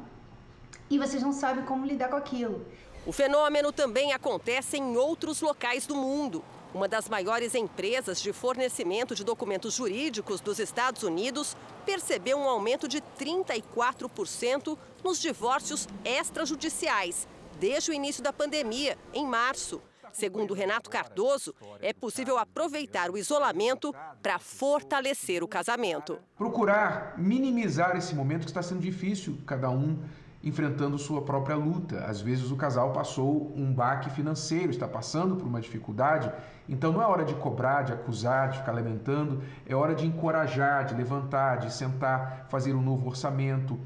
e 0.90 0.98
vocês 0.98 1.22
não 1.22 1.34
sabem 1.34 1.66
como 1.66 1.86
lidar 1.86 2.10
com 2.10 2.16
aquilo. 2.16 2.66
O 3.06 3.12
fenômeno 3.12 3.72
também 3.72 4.14
acontece 4.14 4.78
em 4.78 4.98
outros 4.98 5.42
locais 5.42 5.86
do 5.86 5.96
mundo. 5.96 6.44
Uma 6.74 6.88
das 6.88 7.08
maiores 7.08 7.56
empresas 7.56 8.22
de 8.22 8.34
fornecimento 8.34 9.16
de 9.16 9.24
documentos 9.24 9.76
jurídicos 9.76 10.42
dos 10.42 10.60
Estados 10.60 11.04
Unidos 11.04 11.56
percebeu 11.86 12.38
um 12.38 12.50
aumento 12.50 12.88
de 12.88 13.02
34% 13.18 14.78
nos 15.04 15.22
divórcios 15.22 15.88
extrajudiciais 16.04 17.28
desde 17.60 17.92
o 17.92 17.94
início 17.94 18.24
da 18.24 18.34
pandemia, 18.34 18.98
em 19.14 19.26
março. 19.26 19.82
Segundo 20.12 20.54
Renato 20.54 20.90
Cardoso, 20.90 21.54
é 21.82 21.92
possível 21.92 22.38
aproveitar 22.38 23.12
o 23.12 23.18
isolamento 23.18 23.94
para 24.24 24.40
fortalecer 24.40 25.44
o 25.44 25.48
casamento. 25.48 26.20
Procurar 26.38 27.16
minimizar 27.18 27.98
esse 27.98 28.16
momento 28.16 28.42
que 28.42 28.50
está 28.50 28.62
sendo 28.62 28.80
difícil, 28.80 29.38
cada 29.46 29.70
um 29.70 30.02
enfrentando 30.46 30.98
sua 31.00 31.24
própria 31.24 31.56
luta. 31.56 32.06
Às 32.06 32.22
vezes 32.22 32.52
o 32.52 32.56
casal 32.56 32.92
passou 32.94 33.52
um 33.58 33.74
baque 33.74 34.12
financeiro, 34.12 34.70
está 34.70 34.88
passando 34.88 35.36
por 35.36 35.48
uma 35.48 35.60
dificuldade, 35.60 36.32
então 36.70 36.94
não 36.94 37.02
é 37.02 37.08
hora 37.08 37.26
de 37.26 37.34
cobrar, 37.34 37.82
de 37.82 37.92
acusar, 37.92 38.50
de 38.50 38.60
ficar 38.60 38.72
lamentando, 38.72 39.42
é 39.66 39.76
hora 39.76 39.96
de 39.96 40.06
encorajar, 40.06 40.86
de 40.86 40.94
levantar, 40.94 41.58
de 41.58 41.74
sentar, 41.74 42.46
fazer 42.48 42.76
um 42.76 42.82
novo 42.82 43.08
orçamento, 43.08 43.78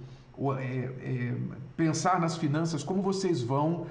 é, 0.59 0.89
é, 1.01 1.35
pensar 1.77 2.19
nas 2.19 2.35
finanças, 2.35 2.83
como 2.83 3.01
vocês 3.01 3.41
vão 3.41 3.87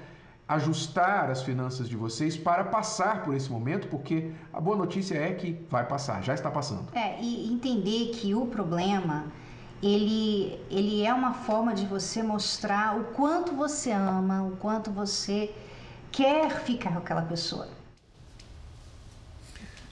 ajustar 0.47 1.29
as 1.29 1.43
finanças 1.43 1.87
de 1.87 1.95
vocês 1.95 2.35
para 2.35 2.63
passar 2.63 3.23
por 3.23 3.35
esse 3.35 3.51
momento, 3.51 3.87
porque 3.87 4.31
a 4.51 4.59
boa 4.59 4.75
notícia 4.75 5.15
é 5.15 5.31
que 5.33 5.63
vai 5.69 5.85
passar, 5.85 6.23
já 6.23 6.33
está 6.33 6.49
passando. 6.49 6.87
É, 6.95 7.21
e 7.21 7.51
entender 7.53 8.09
que 8.13 8.33
o 8.33 8.47
problema 8.47 9.25
ele, 9.81 10.59
ele 10.69 11.05
é 11.05 11.13
uma 11.13 11.33
forma 11.33 11.73
de 11.73 11.85
você 11.85 12.21
mostrar 12.21 12.97
o 12.97 13.05
quanto 13.13 13.53
você 13.53 13.91
ama, 13.91 14.43
o 14.43 14.57
quanto 14.57 14.91
você 14.91 15.53
quer 16.11 16.63
ficar 16.63 16.91
com 16.91 16.99
aquela 16.99 17.21
pessoa. 17.21 17.67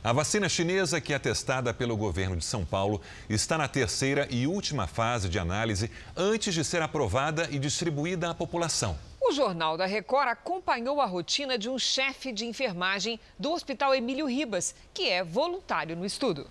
A 0.03 0.13
vacina 0.13 0.47
chinesa, 0.47 1.01
que 1.01 1.13
é 1.13 1.19
testada 1.19 1.73
pelo 1.73 1.97
governo 1.97 2.37
de 2.37 2.45
São 2.45 2.63
Paulo, 2.63 3.01
está 3.29 3.57
na 3.57 3.67
terceira 3.67 4.27
e 4.29 4.47
última 4.47 4.87
fase 4.87 5.27
de 5.27 5.37
análise 5.37 5.91
antes 6.15 6.53
de 6.53 6.63
ser 6.63 6.81
aprovada 6.81 7.49
e 7.51 7.59
distribuída 7.59 8.29
à 8.29 8.33
população. 8.33 8.97
O 9.21 9.33
Jornal 9.33 9.75
da 9.75 9.85
Record 9.85 10.29
acompanhou 10.29 11.01
a 11.01 11.05
rotina 11.05 11.57
de 11.57 11.67
um 11.67 11.77
chefe 11.77 12.31
de 12.31 12.45
enfermagem 12.45 13.19
do 13.37 13.51
Hospital 13.51 13.93
Emílio 13.93 14.27
Ribas, 14.27 14.73
que 14.93 15.09
é 15.09 15.23
voluntário 15.23 15.97
no 15.97 16.05
estudo. 16.05 16.47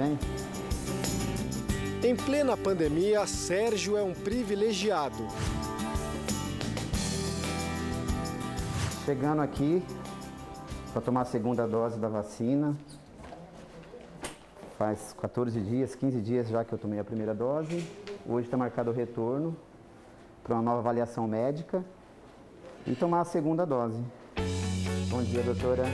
Bem? 0.00 0.18
Em 2.02 2.16
plena 2.16 2.56
pandemia, 2.56 3.26
Sérgio 3.26 3.96
é 3.96 4.02
um 4.02 4.14
privilegiado. 4.14 5.26
Chegando 9.04 9.42
aqui 9.42 9.82
para 10.92 11.02
tomar 11.02 11.22
a 11.22 11.24
segunda 11.26 11.66
dose 11.66 11.98
da 11.98 12.08
vacina. 12.08 12.74
Faz 14.78 15.14
14 15.20 15.60
dias, 15.60 15.94
15 15.94 16.20
dias 16.20 16.48
já 16.48 16.64
que 16.64 16.72
eu 16.72 16.78
tomei 16.78 16.98
a 16.98 17.04
primeira 17.04 17.34
dose. 17.34 17.86
Hoje 18.26 18.46
está 18.46 18.56
marcado 18.56 18.90
o 18.90 18.94
retorno 18.94 19.54
para 20.42 20.54
uma 20.54 20.62
nova 20.62 20.78
avaliação 20.78 21.28
médica 21.28 21.84
e 22.86 22.94
tomar 22.94 23.20
a 23.20 23.24
segunda 23.26 23.66
dose. 23.66 24.02
Bom 25.10 25.22
dia, 25.22 25.42
doutora. 25.42 25.84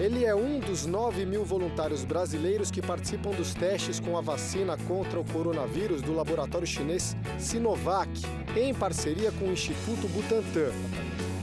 Ele 0.00 0.24
é 0.24 0.34
um 0.34 0.58
dos 0.58 0.86
9 0.86 1.26
mil 1.26 1.44
voluntários 1.44 2.06
brasileiros 2.06 2.70
que 2.70 2.80
participam 2.80 3.32
dos 3.32 3.52
testes 3.52 4.00
com 4.00 4.16
a 4.16 4.22
vacina 4.22 4.74
contra 4.88 5.20
o 5.20 5.24
coronavírus 5.30 6.00
do 6.00 6.14
laboratório 6.14 6.66
chinês 6.66 7.14
Sinovac, 7.38 8.10
em 8.56 8.72
parceria 8.72 9.30
com 9.32 9.44
o 9.48 9.52
Instituto 9.52 10.08
Butantan. 10.08 10.72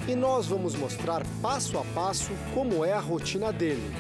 E 0.08 0.16
nós 0.16 0.48
vamos 0.48 0.76
mostrar 0.76 1.22
passo 1.40 1.78
a 1.78 1.86
passo 1.94 2.32
como 2.56 2.84
é 2.84 2.94
a 2.94 3.00
rotina 3.00 3.54
dele. 3.54 3.94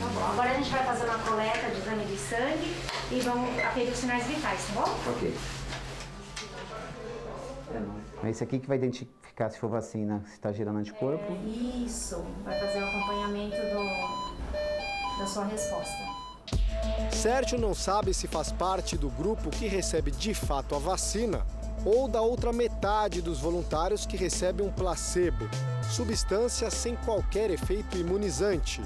Tá 0.00 0.06
bom, 0.06 0.24
agora 0.24 0.50
a 0.52 0.54
gente 0.54 0.70
vai 0.70 0.86
fazer 0.86 1.04
uma 1.04 1.18
coleta 1.18 1.68
de 1.68 1.80
exame 1.82 2.04
de 2.06 2.16
sangue 2.16 2.74
e 3.12 3.20
vamos 3.20 3.58
aferir 3.62 3.92
os 3.92 3.98
sinais 3.98 4.26
vitais, 4.26 4.66
tá 4.68 4.80
bom? 4.80 5.10
Ok. 5.10 5.34
É 8.24 8.30
esse 8.30 8.42
aqui 8.42 8.58
que 8.58 8.66
vai 8.66 8.78
identificar 8.78 9.17
se 9.48 9.58
for 9.58 9.68
vacina, 9.68 10.22
se 10.26 10.32
está 10.32 10.50
gerando 10.50 10.78
anticorpo. 10.78 11.32
É, 11.32 11.48
isso, 11.84 12.24
vai 12.44 12.58
fazer 12.58 12.82
o 12.82 12.86
acompanhamento 12.86 13.56
do, 13.56 15.18
da 15.18 15.26
sua 15.26 15.44
resposta. 15.44 16.18
Sérgio 17.10 17.58
não 17.58 17.74
sabe 17.74 18.14
se 18.14 18.26
faz 18.26 18.50
parte 18.50 18.96
do 18.96 19.10
grupo 19.10 19.50
que 19.50 19.66
recebe 19.66 20.10
de 20.10 20.34
fato 20.34 20.74
a 20.74 20.78
vacina 20.78 21.44
ou 21.84 22.08
da 22.08 22.20
outra 22.20 22.52
metade 22.52 23.22
dos 23.22 23.38
voluntários 23.38 24.04
que 24.06 24.16
recebe 24.16 24.62
um 24.62 24.70
placebo, 24.70 25.48
substância 25.90 26.70
sem 26.70 26.96
qualquer 26.96 27.50
efeito 27.50 27.96
imunizante. 27.96 28.82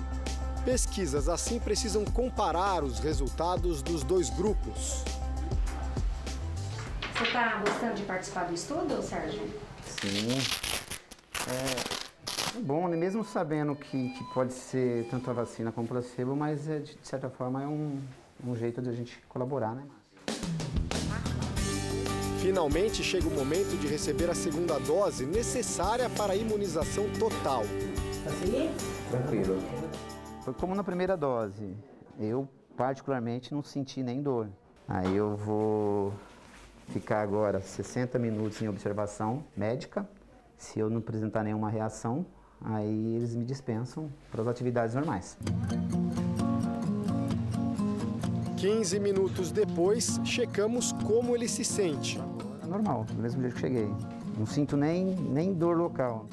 Pesquisas 0.65 1.29
assim 1.29 1.59
precisam 1.59 2.05
comparar 2.05 2.85
os 2.85 2.99
resultados 2.99 3.83
dos 3.83 4.05
dois 4.05 4.31
grupos. 4.31 5.03
Você 7.15 7.25
está 7.25 7.57
gostando 7.59 7.95
de 7.95 8.03
participar 8.03 8.45
do 8.45 8.55
estudo, 8.55 9.03
Sérgio? 9.03 9.62
Sim. 10.01 10.39
É, 11.49 12.59
é 12.59 12.61
bom, 12.61 12.89
né? 12.89 12.97
mesmo 12.97 13.25
sabendo 13.25 13.75
que, 13.75 14.11
que 14.11 14.25
pode 14.33 14.53
ser 14.53 15.09
tanto 15.11 15.31
a 15.31 15.33
vacina 15.33 15.73
como 15.73 15.87
o 15.87 15.89
placebo, 15.89 16.35
mas 16.37 16.69
é, 16.69 16.79
de 16.81 16.97
certa 17.03 17.29
forma 17.29 17.63
é 17.63 17.67
um, 17.67 18.01
um 18.45 18.57
jeito 18.57 18.81
de 18.81 18.89
a 18.89 18.93
gente 18.93 19.19
colaborar, 19.29 19.75
né? 19.75 19.85
Finalmente 22.41 23.05
chega 23.05 23.29
o 23.29 23.31
momento 23.31 23.79
de 23.79 23.87
receber 23.87 24.29
a 24.29 24.35
segunda 24.35 24.79
dose 24.81 25.25
necessária 25.25 26.11
para 26.11 26.33
a 26.33 26.37
imunização 26.37 27.05
total. 27.19 27.63
Assim? 28.27 28.75
Tranquilo. 29.11 29.59
Foi 30.45 30.53
como 30.53 30.75
na 30.75 30.83
primeira 30.83 31.17
dose. 31.17 31.77
Eu, 32.19 32.49
particularmente, 32.77 33.55
não 33.55 33.63
senti 33.63 34.03
nem 34.03 34.21
dor. 34.21 34.49
Aí 34.89 35.15
eu 35.15 35.37
vou 35.37 36.13
ficar 36.89 37.23
agora 37.23 37.61
60 37.61 38.19
minutos 38.19 38.61
em 38.63 38.69
observação 38.69 39.45
médica. 39.57 40.09
Se 40.57 40.79
eu 40.79 40.89
não 40.89 40.99
apresentar 40.99 41.43
nenhuma 41.43 41.69
reação, 41.69 42.25
aí 42.61 43.17
eles 43.17 43.35
me 43.35 43.45
dispensam 43.45 44.11
para 44.31 44.43
as 44.43 44.49
atividades 44.49 44.95
normais. 44.95 45.37
15 48.57 49.01
minutos 49.01 49.51
depois, 49.51 50.21
checamos 50.25 50.93
como 51.05 51.35
ele 51.35 51.49
se 51.49 51.65
sente. 51.65 52.21
É 52.63 52.67
normal, 52.67 53.05
do 53.05 53.21
mesmo 53.21 53.41
jeito 53.41 53.55
que 53.55 53.61
cheguei. 53.61 53.91
Não 54.39 54.47
sinto 54.47 54.77
nem, 54.77 55.05
nem 55.05 55.53
dor 55.53 55.77
local. 55.77 56.27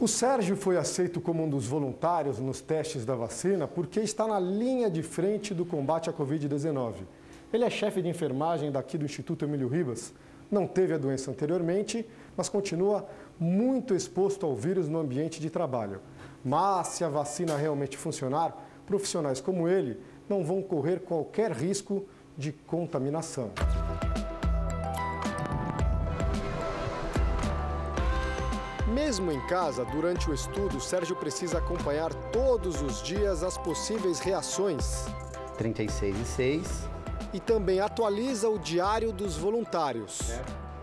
O 0.00 0.06
Sérgio 0.06 0.56
foi 0.56 0.76
aceito 0.76 1.20
como 1.20 1.44
um 1.44 1.50
dos 1.50 1.66
voluntários 1.66 2.38
nos 2.38 2.60
testes 2.60 3.04
da 3.04 3.14
vacina 3.14 3.66
porque 3.66 4.00
está 4.00 4.26
na 4.26 4.38
linha 4.38 4.90
de 4.90 5.02
frente 5.02 5.52
do 5.52 5.66
combate 5.66 6.08
à 6.08 6.12
Covid-19. 6.12 6.94
Ele 7.52 7.64
é 7.64 7.70
chefe 7.70 8.00
de 8.00 8.08
enfermagem 8.08 8.72
daqui 8.72 8.96
do 8.96 9.04
Instituto 9.04 9.44
Emílio 9.44 9.68
Ribas. 9.68 10.14
Não 10.50 10.66
teve 10.66 10.94
a 10.94 10.98
doença 10.98 11.30
anteriormente, 11.30 12.06
mas 12.34 12.48
continua 12.48 13.06
muito 13.38 13.94
exposto 13.94 14.46
ao 14.46 14.56
vírus 14.56 14.88
no 14.88 14.98
ambiente 14.98 15.38
de 15.38 15.50
trabalho. 15.50 16.00
Mas 16.42 16.88
se 16.88 17.04
a 17.04 17.10
vacina 17.10 17.56
realmente 17.56 17.96
funcionar, 17.96 18.56
profissionais 18.86 19.40
como 19.40 19.68
ele 19.68 20.00
não 20.28 20.42
vão 20.42 20.62
correr 20.62 21.00
qualquer 21.00 21.52
risco 21.52 22.06
de 22.38 22.52
contaminação. 22.52 23.50
Mesmo 28.94 29.30
em 29.30 29.46
casa, 29.46 29.84
durante 29.84 30.30
o 30.30 30.34
estudo, 30.34 30.80
Sérgio 30.80 31.16
precisa 31.16 31.58
acompanhar 31.58 32.14
todos 32.30 32.80
os 32.80 33.02
dias 33.02 33.42
as 33.42 33.58
possíveis 33.58 34.20
reações. 34.20 35.06
36 35.58 36.16
e 36.16 36.24
6. 36.24 36.91
E 37.32 37.40
também 37.40 37.80
atualiza 37.80 38.48
o 38.50 38.58
diário 38.58 39.10
dos 39.10 39.38
voluntários. 39.38 40.18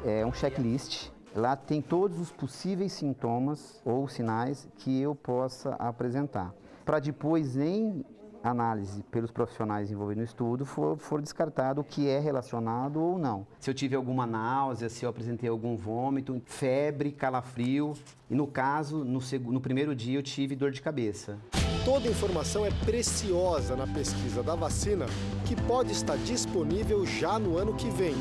É 0.04 0.26
um 0.26 0.34
checklist. 0.34 1.12
Lá 1.36 1.56
tem 1.56 1.80
todos 1.80 2.20
os 2.20 2.32
possíveis 2.32 2.91
sintomas 2.91 3.80
ou 3.86 4.08
sinais 4.08 4.68
que 4.78 5.00
eu 5.00 5.14
possa 5.14 5.76
apresentar. 5.76 6.52
Para 6.84 7.00
depois, 7.00 7.56
em 7.56 8.04
análise 8.43 9.04
pelos 9.04 9.30
profissionais 9.30 9.91
envolvidos 9.91 10.18
no 10.18 10.24
estudo 10.24 10.66
for, 10.66 10.97
for 10.97 11.22
descartado 11.22 11.82
o 11.82 11.84
que 11.84 12.08
é 12.08 12.20
relacionado 12.20 13.00
ou 13.00 13.20
não. 13.20 13.45
Se 13.60 13.70
eu 13.70 13.74
tive 13.74 13.95
alguma 13.95 14.26
náusea, 14.26 14.89
se 14.89 15.06
eu 15.06 15.10
apresentei 15.10 15.50
algum 15.50 15.76
vômito, 15.76 16.41
febre, 16.45 17.12
calafrio 17.12 17.93
e 18.30 18.34
no 18.34 18.47
caso, 18.47 19.04
no, 19.04 19.20
no 19.52 19.62
primeiro 19.62 19.93
dia 19.93 20.18
eu 20.18 20.24
tive 20.24 20.56
dor 20.56 20.72
de 20.72 20.82
cabeça. 20.82 21.38
Toda 21.86 22.08
informação 22.08 22.66
é 22.66 22.72
preciosa 22.86 23.76
na 23.76 23.88
pesquisa 23.88 24.44
da 24.44 24.54
vacina 24.54 25.06
que 25.46 25.56
pode 25.56 25.92
estar 25.94 26.18
disponível 26.18 27.06
já 27.06 27.40
no 27.40 27.58
ano 27.58 27.74
que 27.74 27.90
vem. 27.90 28.16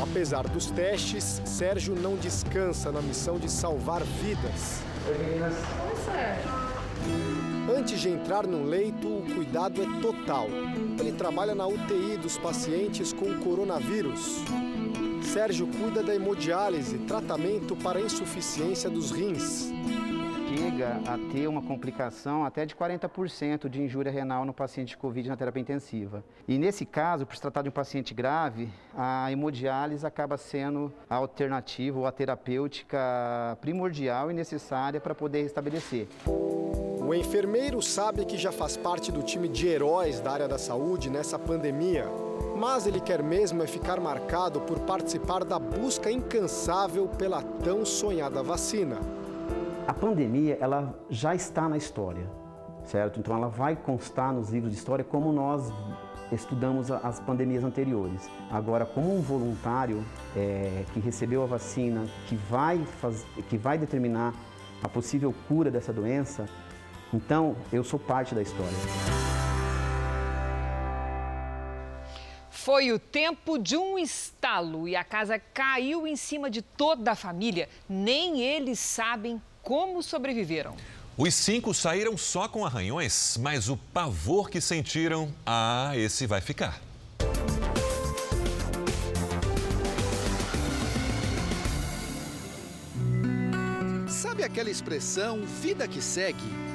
Apesar 0.00 0.46
dos 0.46 0.66
testes, 0.66 1.40
Sérgio 1.44 1.94
não 1.94 2.16
descansa 2.16 2.92
na 2.92 3.00
missão 3.00 3.38
de 3.38 3.50
salvar 3.50 4.02
vidas. 4.02 4.80
Oi, 5.08 5.18
meninas. 5.18 5.54
Oi, 5.54 5.96
Sérgio. 6.04 6.68
Antes 7.78 8.00
de 8.00 8.08
entrar 8.08 8.46
no 8.46 8.64
leito, 8.64 9.08
o 9.08 9.22
cuidado 9.34 9.82
é 9.82 10.00
total. 10.00 10.48
Ele 10.98 11.12
trabalha 11.12 11.54
na 11.54 11.66
UTI 11.66 12.16
dos 12.16 12.38
pacientes 12.38 13.12
com 13.12 13.38
coronavírus. 13.38 14.42
Sérgio 15.22 15.66
cuida 15.66 16.02
da 16.02 16.14
hemodiálise, 16.14 16.98
tratamento 16.98 17.76
para 17.76 18.00
insuficiência 18.00 18.88
dos 18.88 19.10
rins. 19.10 19.70
Chega 20.78 21.00
a 21.12 21.18
ter 21.32 21.48
uma 21.48 21.60
complicação 21.60 22.44
até 22.44 22.64
de 22.64 22.72
40% 22.72 23.68
de 23.68 23.82
injúria 23.82 24.12
renal 24.12 24.44
no 24.44 24.54
paciente 24.54 24.90
de 24.90 24.96
Covid 24.96 25.28
na 25.28 25.36
terapia 25.36 25.60
intensiva. 25.60 26.22
E 26.46 26.56
nesse 26.56 26.86
caso, 26.86 27.26
por 27.26 27.34
se 27.34 27.42
tratar 27.42 27.62
de 27.62 27.68
um 27.68 27.72
paciente 27.72 28.14
grave, 28.14 28.68
a 28.96 29.32
hemodiálise 29.32 30.06
acaba 30.06 30.36
sendo 30.36 30.92
a 31.10 31.16
alternativa 31.16 31.98
ou 31.98 32.06
a 32.06 32.12
terapêutica 32.12 33.58
primordial 33.60 34.30
e 34.30 34.34
necessária 34.34 35.00
para 35.00 35.16
poder 35.16 35.42
restabelecer. 35.42 36.06
O 36.24 37.12
enfermeiro 37.12 37.82
sabe 37.82 38.24
que 38.24 38.38
já 38.38 38.52
faz 38.52 38.76
parte 38.76 39.10
do 39.10 39.20
time 39.20 39.48
de 39.48 39.66
heróis 39.66 40.20
da 40.20 40.30
área 40.30 40.46
da 40.46 40.58
saúde 40.58 41.10
nessa 41.10 41.40
pandemia, 41.40 42.06
mas 42.56 42.86
ele 42.86 43.00
quer 43.00 43.20
mesmo 43.20 43.64
é 43.64 43.66
ficar 43.66 43.98
marcado 43.98 44.60
por 44.60 44.78
participar 44.78 45.42
da 45.42 45.58
busca 45.58 46.08
incansável 46.08 47.08
pela 47.08 47.42
tão 47.42 47.84
sonhada 47.84 48.44
vacina. 48.44 49.17
A 49.88 49.94
pandemia, 49.94 50.58
ela 50.60 50.94
já 51.08 51.34
está 51.34 51.66
na 51.66 51.78
história, 51.78 52.30
certo? 52.84 53.18
Então 53.18 53.34
ela 53.34 53.48
vai 53.48 53.74
constar 53.74 54.34
nos 54.34 54.50
livros 54.50 54.70
de 54.70 54.78
história 54.78 55.02
como 55.02 55.32
nós 55.32 55.72
estudamos 56.30 56.90
as 56.90 57.18
pandemias 57.20 57.64
anteriores. 57.64 58.30
Agora, 58.50 58.84
como 58.84 59.16
um 59.16 59.22
voluntário 59.22 60.04
é, 60.36 60.84
que 60.92 61.00
recebeu 61.00 61.42
a 61.42 61.46
vacina, 61.46 62.06
que 62.26 62.36
vai, 62.36 62.84
faz, 63.00 63.24
que 63.48 63.56
vai 63.56 63.78
determinar 63.78 64.34
a 64.82 64.88
possível 64.90 65.34
cura 65.48 65.70
dessa 65.70 65.90
doença, 65.90 66.46
então, 67.10 67.56
eu 67.72 67.82
sou 67.82 67.98
parte 67.98 68.34
da 68.34 68.42
história. 68.42 68.76
Foi 72.50 72.92
o 72.92 72.98
tempo 72.98 73.58
de 73.58 73.78
um 73.78 73.98
estalo 73.98 74.86
e 74.86 74.94
a 74.94 75.02
casa 75.02 75.38
caiu 75.38 76.06
em 76.06 76.14
cima 76.14 76.50
de 76.50 76.60
toda 76.60 77.12
a 77.12 77.14
família. 77.14 77.70
Nem 77.88 78.42
eles 78.42 78.78
sabem 78.78 79.40
como 79.68 80.02
sobreviveram. 80.02 80.74
Os 81.14 81.34
cinco 81.34 81.74
saíram 81.74 82.16
só 82.16 82.48
com 82.48 82.64
arranhões, 82.64 83.36
mas 83.38 83.68
o 83.68 83.76
pavor 83.76 84.48
que 84.48 84.62
sentiram, 84.62 85.30
ah, 85.44 85.92
esse 85.94 86.26
vai 86.26 86.40
ficar. 86.40 86.80
Sabe 94.08 94.42
aquela 94.42 94.70
expressão 94.70 95.44
vida 95.44 95.86
que 95.86 96.00
segue? 96.00 96.68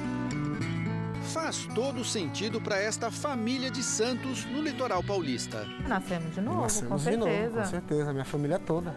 faz 1.32 1.66
todo 1.74 2.04
sentido 2.04 2.60
para 2.60 2.78
esta 2.78 3.10
família 3.10 3.68
de 3.68 3.82
Santos 3.82 4.44
no 4.44 4.62
litoral 4.62 5.02
paulista. 5.02 5.66
Nascemos 5.88 6.32
de 6.32 6.40
novo, 6.40 6.62
Nascemos 6.62 6.92
com 6.92 6.98
certeza. 6.98 7.26
De 7.26 7.48
novo, 7.48 7.56
com 7.56 7.64
certeza, 7.64 8.12
minha 8.12 8.24
família 8.24 8.58
toda. 8.60 8.94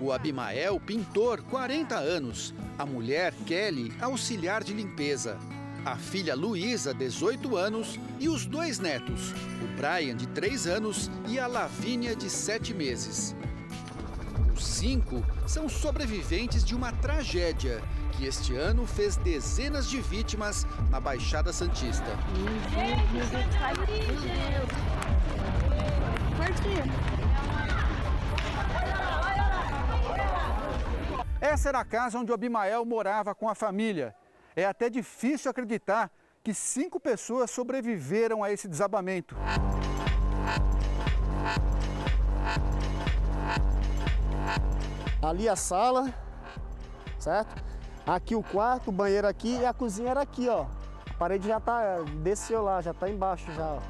O 0.00 0.12
Abimael, 0.12 0.78
pintor, 0.78 1.42
40 1.42 1.96
anos. 1.96 2.54
A 2.78 2.86
mulher, 2.86 3.34
Kelly, 3.46 3.92
auxiliar 4.00 4.62
de 4.62 4.72
limpeza. 4.72 5.38
A 5.84 5.96
filha 5.96 6.34
Luísa, 6.36 6.94
18 6.94 7.56
anos. 7.56 7.98
E 8.20 8.28
os 8.28 8.46
dois 8.46 8.78
netos, 8.78 9.32
o 9.62 9.76
Brian, 9.76 10.16
de 10.16 10.26
3 10.28 10.66
anos, 10.66 11.10
e 11.26 11.38
a 11.38 11.46
Lavínia, 11.46 12.14
de 12.14 12.30
7 12.30 12.72
meses. 12.74 13.34
Os 14.54 14.64
cinco 14.66 15.24
são 15.46 15.68
sobreviventes 15.68 16.64
de 16.64 16.74
uma 16.74 16.90
tragédia 16.90 17.80
que 18.16 18.26
este 18.26 18.56
ano 18.56 18.84
fez 18.84 19.16
dezenas 19.16 19.88
de 19.88 20.00
vítimas 20.00 20.66
na 20.90 20.98
Baixada 20.98 21.52
Santista. 21.52 22.10
Essa 31.40 31.68
era 31.68 31.80
a 31.80 31.84
casa 31.84 32.18
onde 32.18 32.32
o 32.32 32.34
Abimael 32.34 32.84
morava 32.84 33.34
com 33.34 33.48
a 33.48 33.54
família. 33.54 34.14
É 34.56 34.64
até 34.64 34.90
difícil 34.90 35.50
acreditar 35.50 36.10
que 36.42 36.52
cinco 36.52 36.98
pessoas 36.98 37.50
sobreviveram 37.50 38.42
a 38.42 38.50
esse 38.50 38.66
desabamento. 38.66 39.36
Ali 45.22 45.48
a 45.48 45.54
sala, 45.54 46.12
certo? 47.18 47.62
Aqui 48.06 48.34
o 48.34 48.42
quarto, 48.42 48.88
o 48.88 48.92
banheiro 48.92 49.28
aqui 49.28 49.58
e 49.58 49.66
a 49.66 49.72
cozinha 49.72 50.10
era 50.10 50.22
aqui, 50.22 50.48
ó. 50.48 50.66
A 51.08 51.14
parede 51.18 51.46
já 51.46 51.60
tá, 51.60 51.98
desceu 52.22 52.62
lá, 52.62 52.80
já 52.80 52.94
tá 52.94 53.08
embaixo 53.08 53.52
já, 53.52 53.74
ó. 53.74 53.80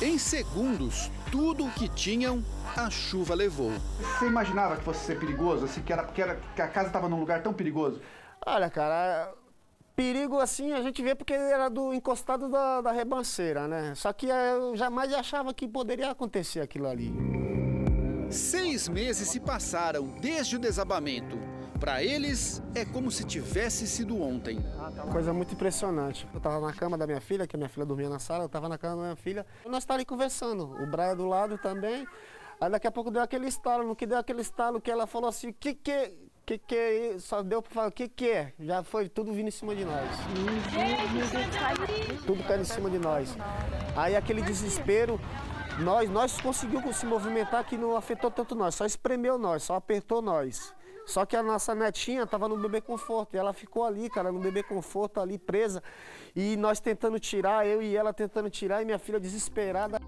Em 0.00 0.18
segundos, 0.18 1.10
tudo 1.32 1.66
o 1.66 1.70
que 1.72 1.88
tinham, 1.88 2.44
a 2.76 2.90
chuva 2.90 3.34
levou. 3.34 3.72
Você 4.00 4.26
imaginava 4.26 4.76
que 4.76 4.84
fosse 4.84 5.04
ser 5.04 5.18
perigoso, 5.18 5.64
assim, 5.64 5.82
que, 5.82 5.92
era, 5.92 6.04
que, 6.04 6.22
era, 6.22 6.38
que 6.54 6.62
a 6.62 6.68
casa 6.68 6.88
estava 6.88 7.08
num 7.08 7.18
lugar 7.18 7.42
tão 7.42 7.52
perigoso? 7.52 8.00
Olha, 8.46 8.70
cara, 8.70 9.32
perigo 9.96 10.38
assim 10.38 10.72
a 10.72 10.80
gente 10.80 11.02
vê 11.02 11.14
porque 11.14 11.32
era 11.32 11.68
do 11.68 11.92
encostado 11.92 12.48
da, 12.48 12.80
da 12.80 12.92
rebanceira, 12.92 13.66
né? 13.66 13.94
Só 13.96 14.12
que 14.12 14.26
eu 14.28 14.76
jamais 14.76 15.12
achava 15.12 15.52
que 15.52 15.66
poderia 15.66 16.10
acontecer 16.10 16.60
aquilo 16.60 16.86
ali. 16.86 17.12
Seis 18.30 18.88
meses 18.88 19.28
se 19.28 19.40
passaram 19.40 20.06
desde 20.20 20.56
o 20.56 20.58
desabamento. 20.58 21.36
Para 21.80 22.02
eles, 22.02 22.60
é 22.74 22.84
como 22.84 23.10
se 23.10 23.24
tivesse 23.24 23.86
sido 23.86 24.20
ontem. 24.20 24.58
Coisa 25.12 25.32
muito 25.32 25.54
impressionante. 25.54 26.26
Eu 26.32 26.38
estava 26.38 26.60
na 26.60 26.72
cama 26.72 26.98
da 26.98 27.06
minha 27.06 27.20
filha, 27.20 27.46
que 27.46 27.54
a 27.54 27.58
minha 27.58 27.68
filha 27.68 27.86
dormia 27.86 28.08
na 28.08 28.18
sala, 28.18 28.42
eu 28.42 28.46
estava 28.46 28.68
na 28.68 28.76
cama 28.76 28.96
da 28.96 29.02
minha 29.02 29.16
filha. 29.16 29.46
Nós 29.64 29.84
estávamos 29.84 30.00
ali 30.00 30.04
conversando, 30.04 30.64
o 30.82 30.86
Braia 30.86 31.14
do 31.14 31.26
lado 31.26 31.56
também. 31.56 32.06
Aí 32.60 32.68
daqui 32.70 32.86
a 32.86 32.90
pouco 32.90 33.10
deu 33.10 33.22
aquele 33.22 33.46
estalo, 33.46 33.86
no 33.86 33.94
que 33.94 34.06
deu 34.06 34.18
aquele 34.18 34.40
estalo 34.40 34.80
que 34.80 34.90
ela 34.90 35.06
falou 35.06 35.28
assim, 35.28 35.52
que 35.52 35.74
que 35.74 36.12
que 36.44 36.56
que 36.58 36.74
é? 36.74 37.18
Só 37.18 37.42
deu 37.42 37.60
para 37.60 37.70
falar, 37.70 37.90
que 37.92 38.08
que 38.08 38.30
é? 38.30 38.54
Já 38.58 38.82
foi 38.82 39.08
tudo 39.08 39.32
vindo 39.32 39.48
em 39.48 39.50
cima 39.50 39.76
de 39.76 39.84
nós. 39.84 40.08
Tudo 42.24 42.42
caindo 42.44 42.62
em 42.62 42.64
cima 42.64 42.88
de 42.88 42.98
nós. 42.98 43.36
Aí 43.94 44.16
aquele 44.16 44.40
desespero, 44.40 45.20
nós, 45.78 46.08
nós 46.08 46.40
conseguimos 46.40 46.96
se 46.96 47.04
movimentar 47.04 47.64
que 47.64 47.76
não 47.76 47.94
afetou 47.94 48.30
tanto 48.30 48.54
nós, 48.54 48.74
só 48.74 48.86
espremeu 48.86 49.36
nós, 49.36 49.62
só 49.62 49.74
apertou 49.74 50.22
nós. 50.22 50.74
Só 51.06 51.24
que 51.24 51.36
a 51.36 51.42
nossa 51.42 51.74
netinha 51.74 52.24
estava 52.24 52.48
no 52.48 52.56
bebê 52.58 52.80
conforto 52.80 53.34
e 53.34 53.38
ela 53.38 53.54
ficou 53.54 53.84
ali, 53.84 54.10
cara, 54.10 54.30
no 54.30 54.38
bebê 54.40 54.62
conforto 54.62 55.20
ali 55.20 55.38
presa. 55.38 55.82
E 56.34 56.56
nós 56.56 56.80
tentando 56.80 57.18
tirar, 57.18 57.66
eu 57.66 57.80
e 57.80 57.96
ela 57.96 58.12
tentando 58.12 58.50
tirar 58.50 58.82
e 58.82 58.84
minha 58.84 58.98
filha 58.98 59.18
desesperada. 59.18 59.98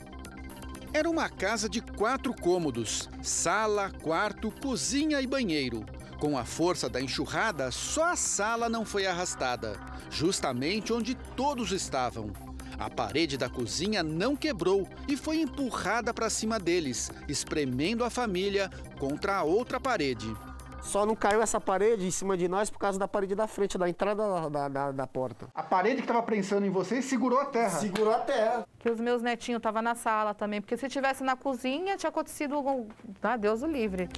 Era 0.93 1.09
uma 1.09 1.29
casa 1.29 1.69
de 1.69 1.81
quatro 1.81 2.35
cômodos: 2.35 3.09
sala, 3.23 3.93
quarto, 4.03 4.51
cozinha 4.51 5.21
e 5.21 5.27
banheiro. 5.27 5.85
Com 6.19 6.37
a 6.37 6.45
força 6.45 6.89
da 6.89 7.01
enxurrada, 7.01 7.71
só 7.71 8.13
a 8.13 8.17
sala 8.17 8.69
não 8.69 8.85
foi 8.85 9.07
arrastada, 9.07 9.81
justamente 10.11 10.93
onde 10.93 11.15
todos 11.15 11.71
estavam. 11.71 12.33
A 12.79 12.91
parede 12.91 13.37
da 13.37 13.49
cozinha 13.49 14.03
não 14.03 14.35
quebrou 14.35 14.89
e 15.07 15.17
foi 15.17 15.41
empurrada 15.41 16.13
para 16.13 16.29
cima 16.29 16.59
deles, 16.59 17.11
espremendo 17.29 18.05
a 18.05 18.11
família 18.11 18.69
contra 18.99 19.37
a 19.37 19.43
outra 19.45 19.79
parede. 19.79 20.35
Só 20.83 21.05
não 21.05 21.15
caiu 21.15 21.43
essa 21.43 21.61
parede 21.61 22.07
em 22.07 22.11
cima 22.11 22.37
de 22.37 22.49
nós 22.49 22.71
por 22.71 22.79
causa 22.79 22.99
da 22.99 23.07
parede 23.07 23.35
da 23.35 23.47
frente, 23.47 23.77
da 23.77 23.89
entrada 23.89 24.49
da, 24.49 24.69
da, 24.69 24.93
da 24.93 25.07
porta. 25.07 25.49
A 25.55 25.63
parede 25.63 25.97
que 25.97 26.03
estava 26.03 26.23
prensando 26.23 26.67
em 26.67 26.71
vocês 26.71 27.05
segurou 27.05 27.39
a 27.39 27.45
terra. 27.45 27.79
Segurou 27.79 28.13
a 28.13 28.19
terra. 28.21 28.67
Que 28.79 28.91
os 28.91 28.99
meus 28.99 29.23
netinhos 29.23 29.59
estavam 29.59 29.83
na 29.83 29.95
sala 29.95 30.35
também, 30.35 30.61
porque 30.61 30.77
se 30.77 30.89
tivesse 30.89 31.23
na 31.23 31.37
cozinha 31.37 31.97
tinha 31.97 32.11
acontecido 32.11 32.55
algum. 32.55 32.89
Ah, 33.23 33.37
Deus 33.37 33.63
o 33.63 33.67
livre. 33.67 34.09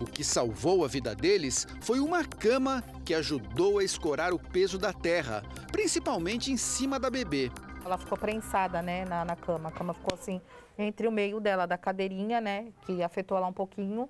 O 0.00 0.04
que 0.04 0.22
salvou 0.22 0.84
a 0.84 0.88
vida 0.88 1.14
deles 1.14 1.66
foi 1.80 1.98
uma 1.98 2.24
cama 2.24 2.84
que 3.04 3.14
ajudou 3.14 3.78
a 3.78 3.84
escorar 3.84 4.32
o 4.32 4.38
peso 4.38 4.78
da 4.78 4.92
terra, 4.92 5.42
principalmente 5.72 6.52
em 6.52 6.56
cima 6.56 7.00
da 7.00 7.10
bebê. 7.10 7.50
Ela 7.84 7.98
ficou 7.98 8.16
prensada, 8.16 8.80
né, 8.80 9.04
na, 9.04 9.24
na 9.24 9.34
cama. 9.34 9.70
A 9.70 9.72
cama 9.72 9.94
ficou 9.94 10.14
assim, 10.14 10.40
entre 10.76 11.08
o 11.08 11.10
meio 11.10 11.40
dela, 11.40 11.66
da 11.66 11.76
cadeirinha, 11.76 12.40
né, 12.40 12.68
que 12.82 13.02
afetou 13.02 13.36
ela 13.36 13.48
um 13.48 13.52
pouquinho, 13.52 14.08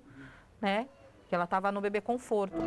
né, 0.61 0.87
que 1.29 1.35
ela 1.35 1.43
estava 1.43 1.71
no 1.71 1.79
bebê 1.79 2.01
conforto. 2.01 2.57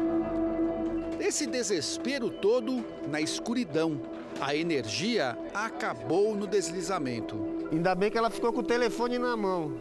Esse 1.18 1.46
desespero 1.46 2.30
todo 2.30 2.84
na 3.08 3.20
escuridão. 3.20 4.00
A 4.40 4.54
energia 4.54 5.36
acabou 5.52 6.34
no 6.34 6.46
deslizamento. 6.46 7.68
Ainda 7.70 7.94
bem 7.94 8.10
que 8.10 8.16
ela 8.16 8.30
ficou 8.30 8.52
com 8.52 8.60
o 8.60 8.64
telefone 8.64 9.18
na 9.18 9.36
mão. 9.36 9.72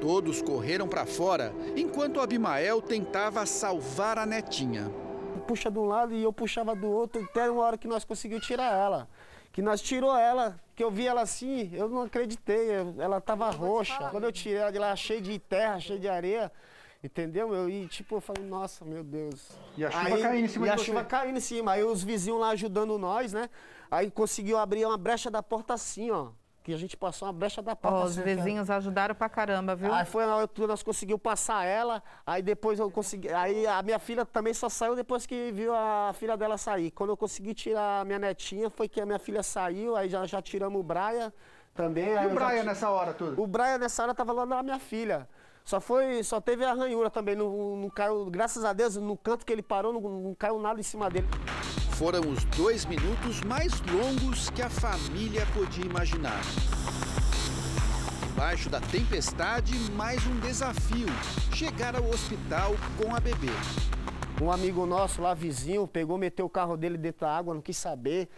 Todos 0.00 0.42
correram 0.42 0.86
para 0.86 1.06
fora, 1.06 1.54
enquanto 1.74 2.20
Abimael 2.20 2.82
tentava 2.82 3.46
salvar 3.46 4.18
a 4.18 4.26
netinha. 4.26 4.90
Puxa 5.46 5.70
de 5.70 5.78
um 5.78 5.86
lado 5.86 6.12
e 6.12 6.22
eu 6.22 6.32
puxava 6.32 6.74
do 6.74 6.88
outro, 6.88 7.22
até 7.22 7.50
uma 7.50 7.62
hora 7.62 7.78
que 7.78 7.88
nós 7.88 8.04
conseguimos 8.04 8.46
tirar 8.46 8.72
ela. 8.74 9.08
Que 9.52 9.62
nós 9.62 9.80
tirou 9.80 10.14
ela, 10.14 10.60
que 10.74 10.84
eu 10.84 10.90
vi 10.90 11.06
ela 11.06 11.22
assim, 11.22 11.70
eu 11.72 11.88
não 11.88 12.02
acreditei, 12.02 12.68
ela 12.98 13.18
estava 13.18 13.48
roxa. 13.50 14.08
Quando 14.10 14.24
eu 14.24 14.32
tirei 14.32 14.58
ela 14.58 14.70
de 14.70 14.78
lá, 14.78 14.94
cheia 14.94 15.20
de 15.20 15.38
terra, 15.38 15.80
cheia 15.80 15.98
de 15.98 16.08
areia, 16.08 16.52
Entendeu, 17.02 17.48
meu? 17.48 17.68
E 17.68 17.86
tipo, 17.86 18.16
eu 18.16 18.20
falei, 18.20 18.44
nossa, 18.44 18.84
meu 18.84 19.04
Deus. 19.04 19.50
E 19.76 19.84
a 19.84 19.90
chuva 19.90 20.14
aí, 20.14 20.22
caindo 20.22 20.44
em 20.44 20.48
cima 20.48 20.66
E 20.66 20.70
a 20.70 20.76
chuva 20.76 21.04
caindo 21.04 21.36
em 21.36 21.40
cima. 21.40 21.72
Aí 21.72 21.84
os 21.84 22.02
vizinhos 22.02 22.40
lá 22.40 22.50
ajudando 22.50 22.98
nós, 22.98 23.32
né? 23.32 23.48
Aí 23.90 24.10
conseguiu 24.10 24.58
abrir 24.58 24.84
uma 24.84 24.96
brecha 24.96 25.30
da 25.30 25.42
porta 25.42 25.74
assim, 25.74 26.10
ó. 26.10 26.28
Que 26.64 26.74
a 26.74 26.76
gente 26.76 26.96
passou 26.96 27.28
uma 27.28 27.32
brecha 27.32 27.62
da 27.62 27.76
porta. 27.76 27.98
Oh, 27.98 28.02
assim, 28.02 28.18
os 28.18 28.24
vizinhos 28.24 28.68
ajudaram 28.68 29.14
pra 29.14 29.28
caramba, 29.28 29.76
viu? 29.76 29.94
Aí 29.94 30.04
foi 30.04 30.26
na 30.26 30.32
altura, 30.32 30.66
nós 30.66 30.82
conseguimos 30.82 31.22
passar 31.22 31.64
ela. 31.64 32.02
Aí 32.26 32.42
depois 32.42 32.80
eu 32.80 32.90
consegui. 32.90 33.32
Aí 33.32 33.64
a 33.68 33.80
minha 33.82 34.00
filha 34.00 34.26
também 34.26 34.52
só 34.52 34.68
saiu 34.68 34.96
depois 34.96 35.26
que 35.26 35.52
viu 35.52 35.72
a 35.72 36.12
filha 36.14 36.36
dela 36.36 36.58
sair. 36.58 36.90
Quando 36.90 37.10
eu 37.10 37.16
consegui 37.16 37.54
tirar 37.54 38.00
a 38.00 38.04
minha 38.04 38.18
netinha, 38.18 38.68
foi 38.68 38.88
que 38.88 39.00
a 39.00 39.06
minha 39.06 39.20
filha 39.20 39.44
saiu. 39.44 39.94
Aí 39.94 40.08
já, 40.08 40.26
já 40.26 40.42
tiramos 40.42 40.80
o 40.80 40.82
Braia 40.82 41.32
também. 41.72 42.08
E 42.08 42.26
o 42.26 42.34
Braia 42.34 42.64
nessa 42.64 42.90
hora 42.90 43.14
tudo? 43.14 43.40
O 43.40 43.46
Braia 43.46 43.78
nessa 43.78 44.02
hora 44.02 44.12
tava 44.12 44.32
lá 44.32 44.44
na 44.44 44.60
minha 44.60 44.80
filha. 44.80 45.28
Só 45.66 45.80
foi, 45.80 46.22
só 46.22 46.40
teve 46.40 46.64
a 46.64 46.72
ranhura 46.72 47.10
também, 47.10 47.34
não, 47.34 47.76
não 47.76 47.90
caiu, 47.90 48.26
graças 48.30 48.64
a 48.64 48.72
Deus, 48.72 48.94
no 48.94 49.16
canto 49.16 49.44
que 49.44 49.52
ele 49.52 49.62
parou, 49.62 49.92
não, 49.92 50.00
não 50.00 50.32
caiu 50.32 50.60
nada 50.60 50.78
em 50.78 50.82
cima 50.84 51.10
dele. 51.10 51.26
Foram 51.98 52.20
os 52.20 52.44
dois 52.56 52.84
minutos 52.84 53.40
mais 53.40 53.72
longos 53.80 54.48
que 54.50 54.62
a 54.62 54.70
família 54.70 55.44
podia 55.52 55.84
imaginar. 55.84 56.40
Embaixo 58.30 58.70
da 58.70 58.80
tempestade, 58.80 59.72
mais 59.90 60.24
um 60.28 60.38
desafio: 60.38 61.08
chegar 61.52 61.96
ao 61.96 62.04
hospital 62.10 62.76
com 62.96 63.12
a 63.12 63.18
bebê. 63.18 63.50
Um 64.40 64.52
amigo 64.52 64.86
nosso 64.86 65.20
lá, 65.20 65.34
vizinho, 65.34 65.84
pegou, 65.88 66.16
meteu 66.16 66.46
o 66.46 66.50
carro 66.50 66.76
dele 66.76 66.96
dentro 66.96 67.22
da 67.22 67.36
água, 67.36 67.52
não 67.52 67.60
quis 67.60 67.76
saber, 67.76 68.28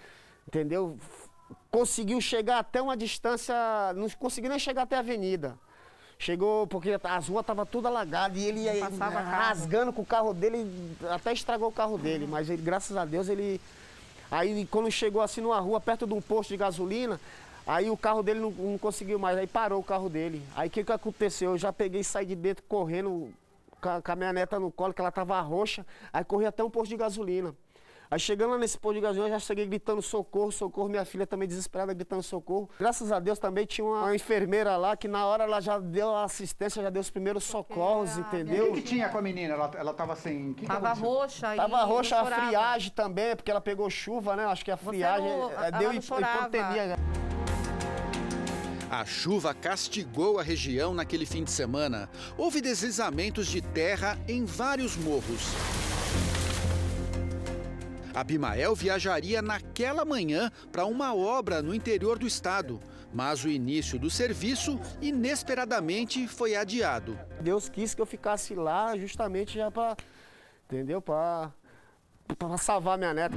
entendeu? 0.47 0.97
Conseguiu 1.71 2.23
chegar 2.23 2.61
até 2.61 2.81
uma 2.81 2.97
distância, 2.97 3.55
não 3.95 4.09
conseguiu 4.09 4.49
nem 4.49 4.59
chegar 4.59 4.85
até 4.85 4.97
a 4.97 5.01
avenida. 5.01 5.59
Chegou, 6.21 6.67
porque 6.67 6.99
as 7.05 7.29
ruas 7.29 7.43
estavam 7.43 7.65
todas 7.65 7.93
alagadas 7.93 8.37
e 8.37 8.45
ele 8.45 8.61
ia 8.63 8.89
rasgando 8.89 9.93
com 9.93 10.03
o 10.03 10.07
carro 10.07 10.35
dele, 10.35 10.97
até 11.11 11.33
estragou 11.33 11.69
o 11.69 11.73
carro 11.73 11.97
dele, 11.97 12.27
mas 12.27 12.51
ele, 12.51 12.61
graças 12.61 12.97
a 12.97 13.05
Deus, 13.05 13.29
ele. 13.29 13.61
Aí 14.29 14.67
quando 14.67 14.91
chegou 14.91 15.23
assim 15.23 15.41
numa 15.41 15.61
rua, 15.61 15.81
perto 15.81 16.09
de 16.09 16.13
um 16.13 16.21
posto 16.21 16.51
de 16.51 16.57
gasolina, 16.57 17.21
aí 17.65 17.89
o 17.89 17.97
carro 17.97 18.21
dele 18.21 18.41
não, 18.41 18.51
não 18.51 18.77
conseguiu 18.79 19.17
mais, 19.17 19.39
aí 19.39 19.47
parou 19.47 19.79
o 19.79 19.85
carro 19.85 20.09
dele. 20.09 20.43
Aí 20.57 20.67
o 20.67 20.71
que, 20.71 20.83
que 20.83 20.91
aconteceu? 20.91 21.53
Eu 21.53 21.59
já 21.59 21.73
peguei 21.73 22.01
e 22.01 22.05
saí 22.05 22.27
de 22.27 22.35
dentro 22.35 22.65
correndo 22.69 23.33
com 23.81 23.89
a, 23.89 24.03
com 24.03 24.13
a 24.13 24.17
minha 24.17 24.33
neta 24.33 24.59
no 24.59 24.73
colo, 24.73 24.93
que 24.93 25.01
ela 25.01 25.11
estava 25.11 25.41
roxa, 25.41 25.87
aí 26.13 26.25
corri 26.25 26.47
até 26.47 26.65
um 26.65 26.71
posto 26.71 26.91
de 26.91 26.97
gasolina. 26.97 27.55
Aí 28.11 28.19
chegando 28.19 28.53
lá 28.53 28.59
nesse 28.59 28.79
posto 28.79 28.95
de 28.95 29.01
gasolina, 29.03 29.27
eu 29.29 29.33
já 29.33 29.39
cheguei 29.39 29.67
gritando 29.67 30.01
socorro, 30.01 30.51
socorro. 30.51 30.89
Minha 30.89 31.05
filha 31.05 31.27
também 31.27 31.47
desesperada 31.47 31.93
gritando 31.93 32.23
socorro. 32.23 32.71
Graças 32.79 33.13
a 33.13 33.21
Deus 33.21 33.39
também 33.39 33.67
tinha 33.67 33.87
uma 33.87 34.15
enfermeira 34.15 34.77
lá 34.77 34.97
que 34.97 35.07
na 35.07 35.27
hora 35.27 35.45
ela 35.45 35.61
já 35.61 35.79
deu 35.79 36.15
a 36.15 36.25
assistência, 36.25 36.83
já 36.83 36.89
deu 36.89 37.01
os 37.01 37.11
primeiros 37.11 37.45
socorros, 37.45 38.17
entendeu? 38.17 38.71
O 38.71 38.75
que, 38.75 38.81
que 38.81 38.89
tinha 38.89 39.09
com 39.11 39.19
a 39.19 39.23
menina? 39.23 39.55
Ela, 39.55 39.71
ela 39.77 39.95
tava 39.95 40.17
sem. 40.17 40.55
Que 40.55 40.67
tava 40.67 40.95
que 40.95 41.01
roxa 41.01 41.55
Tava 41.55 41.85
roxa 41.85 42.21
a 42.21 42.25
friagem 42.25 42.93
também, 42.93 43.37
porque 43.37 43.51
ela 43.51 43.61
pegou 43.61 43.91
chuva, 43.91 44.35
né? 44.35 44.47
Acho 44.47 44.65
que 44.65 44.71
a 44.71 44.77
friagem 44.77 45.29
não, 45.29 45.51
é, 45.53 45.71
deu 45.73 45.93
hipotermia. 45.93 46.97
A 48.91 49.05
chuva 49.05 49.53
castigou 49.53 50.39
a 50.39 50.43
região 50.43 50.95
naquele 50.95 51.27
fim 51.27 51.45
de 51.45 51.51
semana. 51.51 52.09
Houve 52.39 52.63
deslizamentos 52.63 53.47
de 53.47 53.61
terra 53.61 54.19
em 54.27 54.47
vários 54.47 54.97
morros. 54.97 55.53
Abimael 58.15 58.75
viajaria 58.75 59.43
naquela 59.43 60.05
manhã 60.05 60.51
para 60.73 60.85
uma 60.85 61.15
obra 61.15 61.63
no 61.63 61.75
interior 61.75 62.19
do 62.19 62.27
estado, 62.27 62.81
mas 63.13 63.45
o 63.45 63.49
início 63.49 63.99
do 63.99 64.11
serviço 64.11 64.79
inesperadamente 65.01 66.27
foi 66.27 66.55
adiado. 66.55 67.19
Deus 67.41 67.69
quis 67.69 67.95
que 67.95 68.03
eu 68.03 68.07
ficasse 68.07 68.55
lá 68.55 68.97
justamente 68.97 69.55
já 69.55 69.71
para, 69.71 69.97
entendeu? 70.67 71.01
Para 71.01 71.53
salvar 72.59 72.99
minha 72.99 73.15
neta. 73.15 73.37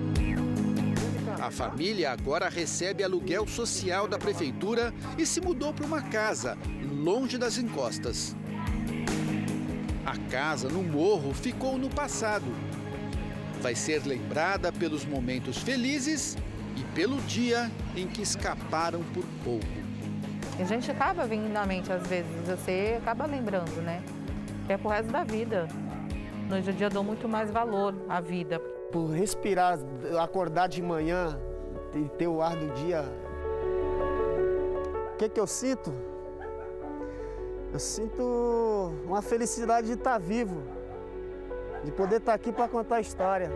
A 1.41 1.49
família 1.49 2.11
agora 2.11 2.49
recebe 2.49 3.03
aluguel 3.03 3.47
social 3.47 4.07
da 4.07 4.19
prefeitura 4.19 4.93
e 5.17 5.25
se 5.25 5.39
mudou 5.39 5.73
para 5.73 5.85
uma 5.85 6.01
casa 6.01 6.57
longe 6.91 7.37
das 7.37 7.57
encostas. 7.57 8.35
A 10.05 10.17
casa 10.29 10.67
no 10.67 10.83
morro 10.83 11.33
ficou 11.33 11.77
no 11.77 11.89
passado 11.89 12.45
vai 13.61 13.75
ser 13.75 14.05
lembrada 14.05 14.71
pelos 14.71 15.05
momentos 15.05 15.57
felizes 15.59 16.35
e 16.75 16.83
pelo 16.95 17.17
dia 17.21 17.71
em 17.95 18.07
que 18.07 18.21
escaparam 18.21 19.03
por 19.13 19.23
pouco. 19.43 19.65
A 20.59 20.63
gente 20.63 20.89
acaba 20.91 21.25
vindo 21.25 21.47
na 21.49 21.65
mente 21.65 21.91
às 21.91 22.05
vezes, 22.07 22.31
você 22.45 22.97
acaba 22.97 23.25
lembrando, 23.25 23.81
né? 23.81 24.03
Que 24.65 24.73
é 24.73 24.77
pro 24.77 24.89
resto 24.89 25.11
da 25.11 25.23
vida. 25.23 25.67
No 26.49 26.59
dia 26.61 26.73
a 26.73 26.75
dia 26.75 26.87
eu 26.87 26.91
dou 26.91 27.03
muito 27.03 27.29
mais 27.29 27.51
valor 27.51 27.95
à 28.09 28.19
vida. 28.19 28.59
Por 28.91 29.11
respirar, 29.11 29.79
acordar 30.21 30.67
de 30.67 30.81
manhã 30.81 31.39
e 31.95 32.09
ter 32.17 32.27
o 32.27 32.41
ar 32.41 32.55
do 32.55 32.67
dia. 32.73 33.05
O 35.13 35.17
que, 35.17 35.29
que 35.29 35.39
eu 35.39 35.47
sinto? 35.47 35.93
Eu 37.71 37.79
sinto 37.79 38.93
uma 39.05 39.21
felicidade 39.21 39.87
de 39.87 39.93
estar 39.93 40.17
vivo 40.17 40.61
de 41.83 41.91
poder 41.91 42.17
estar 42.17 42.33
aqui 42.33 42.51
para 42.51 42.67
contar 42.67 42.97
a 42.97 43.01
história. 43.01 43.51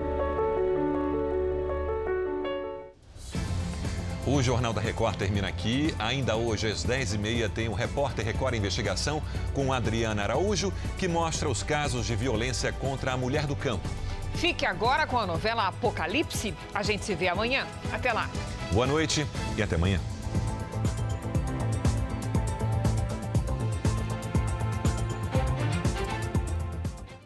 O 4.28 4.42
Jornal 4.42 4.74
da 4.74 4.82
Record 4.82 5.18
termina 5.18 5.48
aqui. 5.48 5.94
Ainda 6.00 6.36
hoje, 6.36 6.68
às 6.68 6.84
10h30, 6.84 7.48
tem 7.52 7.70
o 7.70 7.74
Repórter 7.74 8.26
Record 8.26 8.56
Investigação 8.56 9.22
com 9.54 9.72
Adriana 9.72 10.24
Araújo, 10.24 10.74
que 10.98 11.08
mostra 11.08 11.48
os 11.48 11.62
casos 11.62 12.08
de 12.08 12.16
violência 12.16 12.74
contra 12.74 13.14
a 13.14 13.18
mulher 13.18 13.46
do 13.46 13.56
campo. 13.56 13.88
Fique 14.34 14.66
agora 14.66 15.06
com 15.06 15.20
a 15.20 15.28
novela 15.28 15.68
Apocalipse. 15.68 16.56
A 16.74 16.82
gente 16.82 17.06
se 17.06 17.14
vê 17.14 17.28
amanhã. 17.28 17.68
Até 17.94 18.12
lá. 18.12 18.28
Boa 18.72 18.88
noite 18.88 19.26
e 19.56 19.62
até 19.62 19.76
amanhã. 19.76 20.00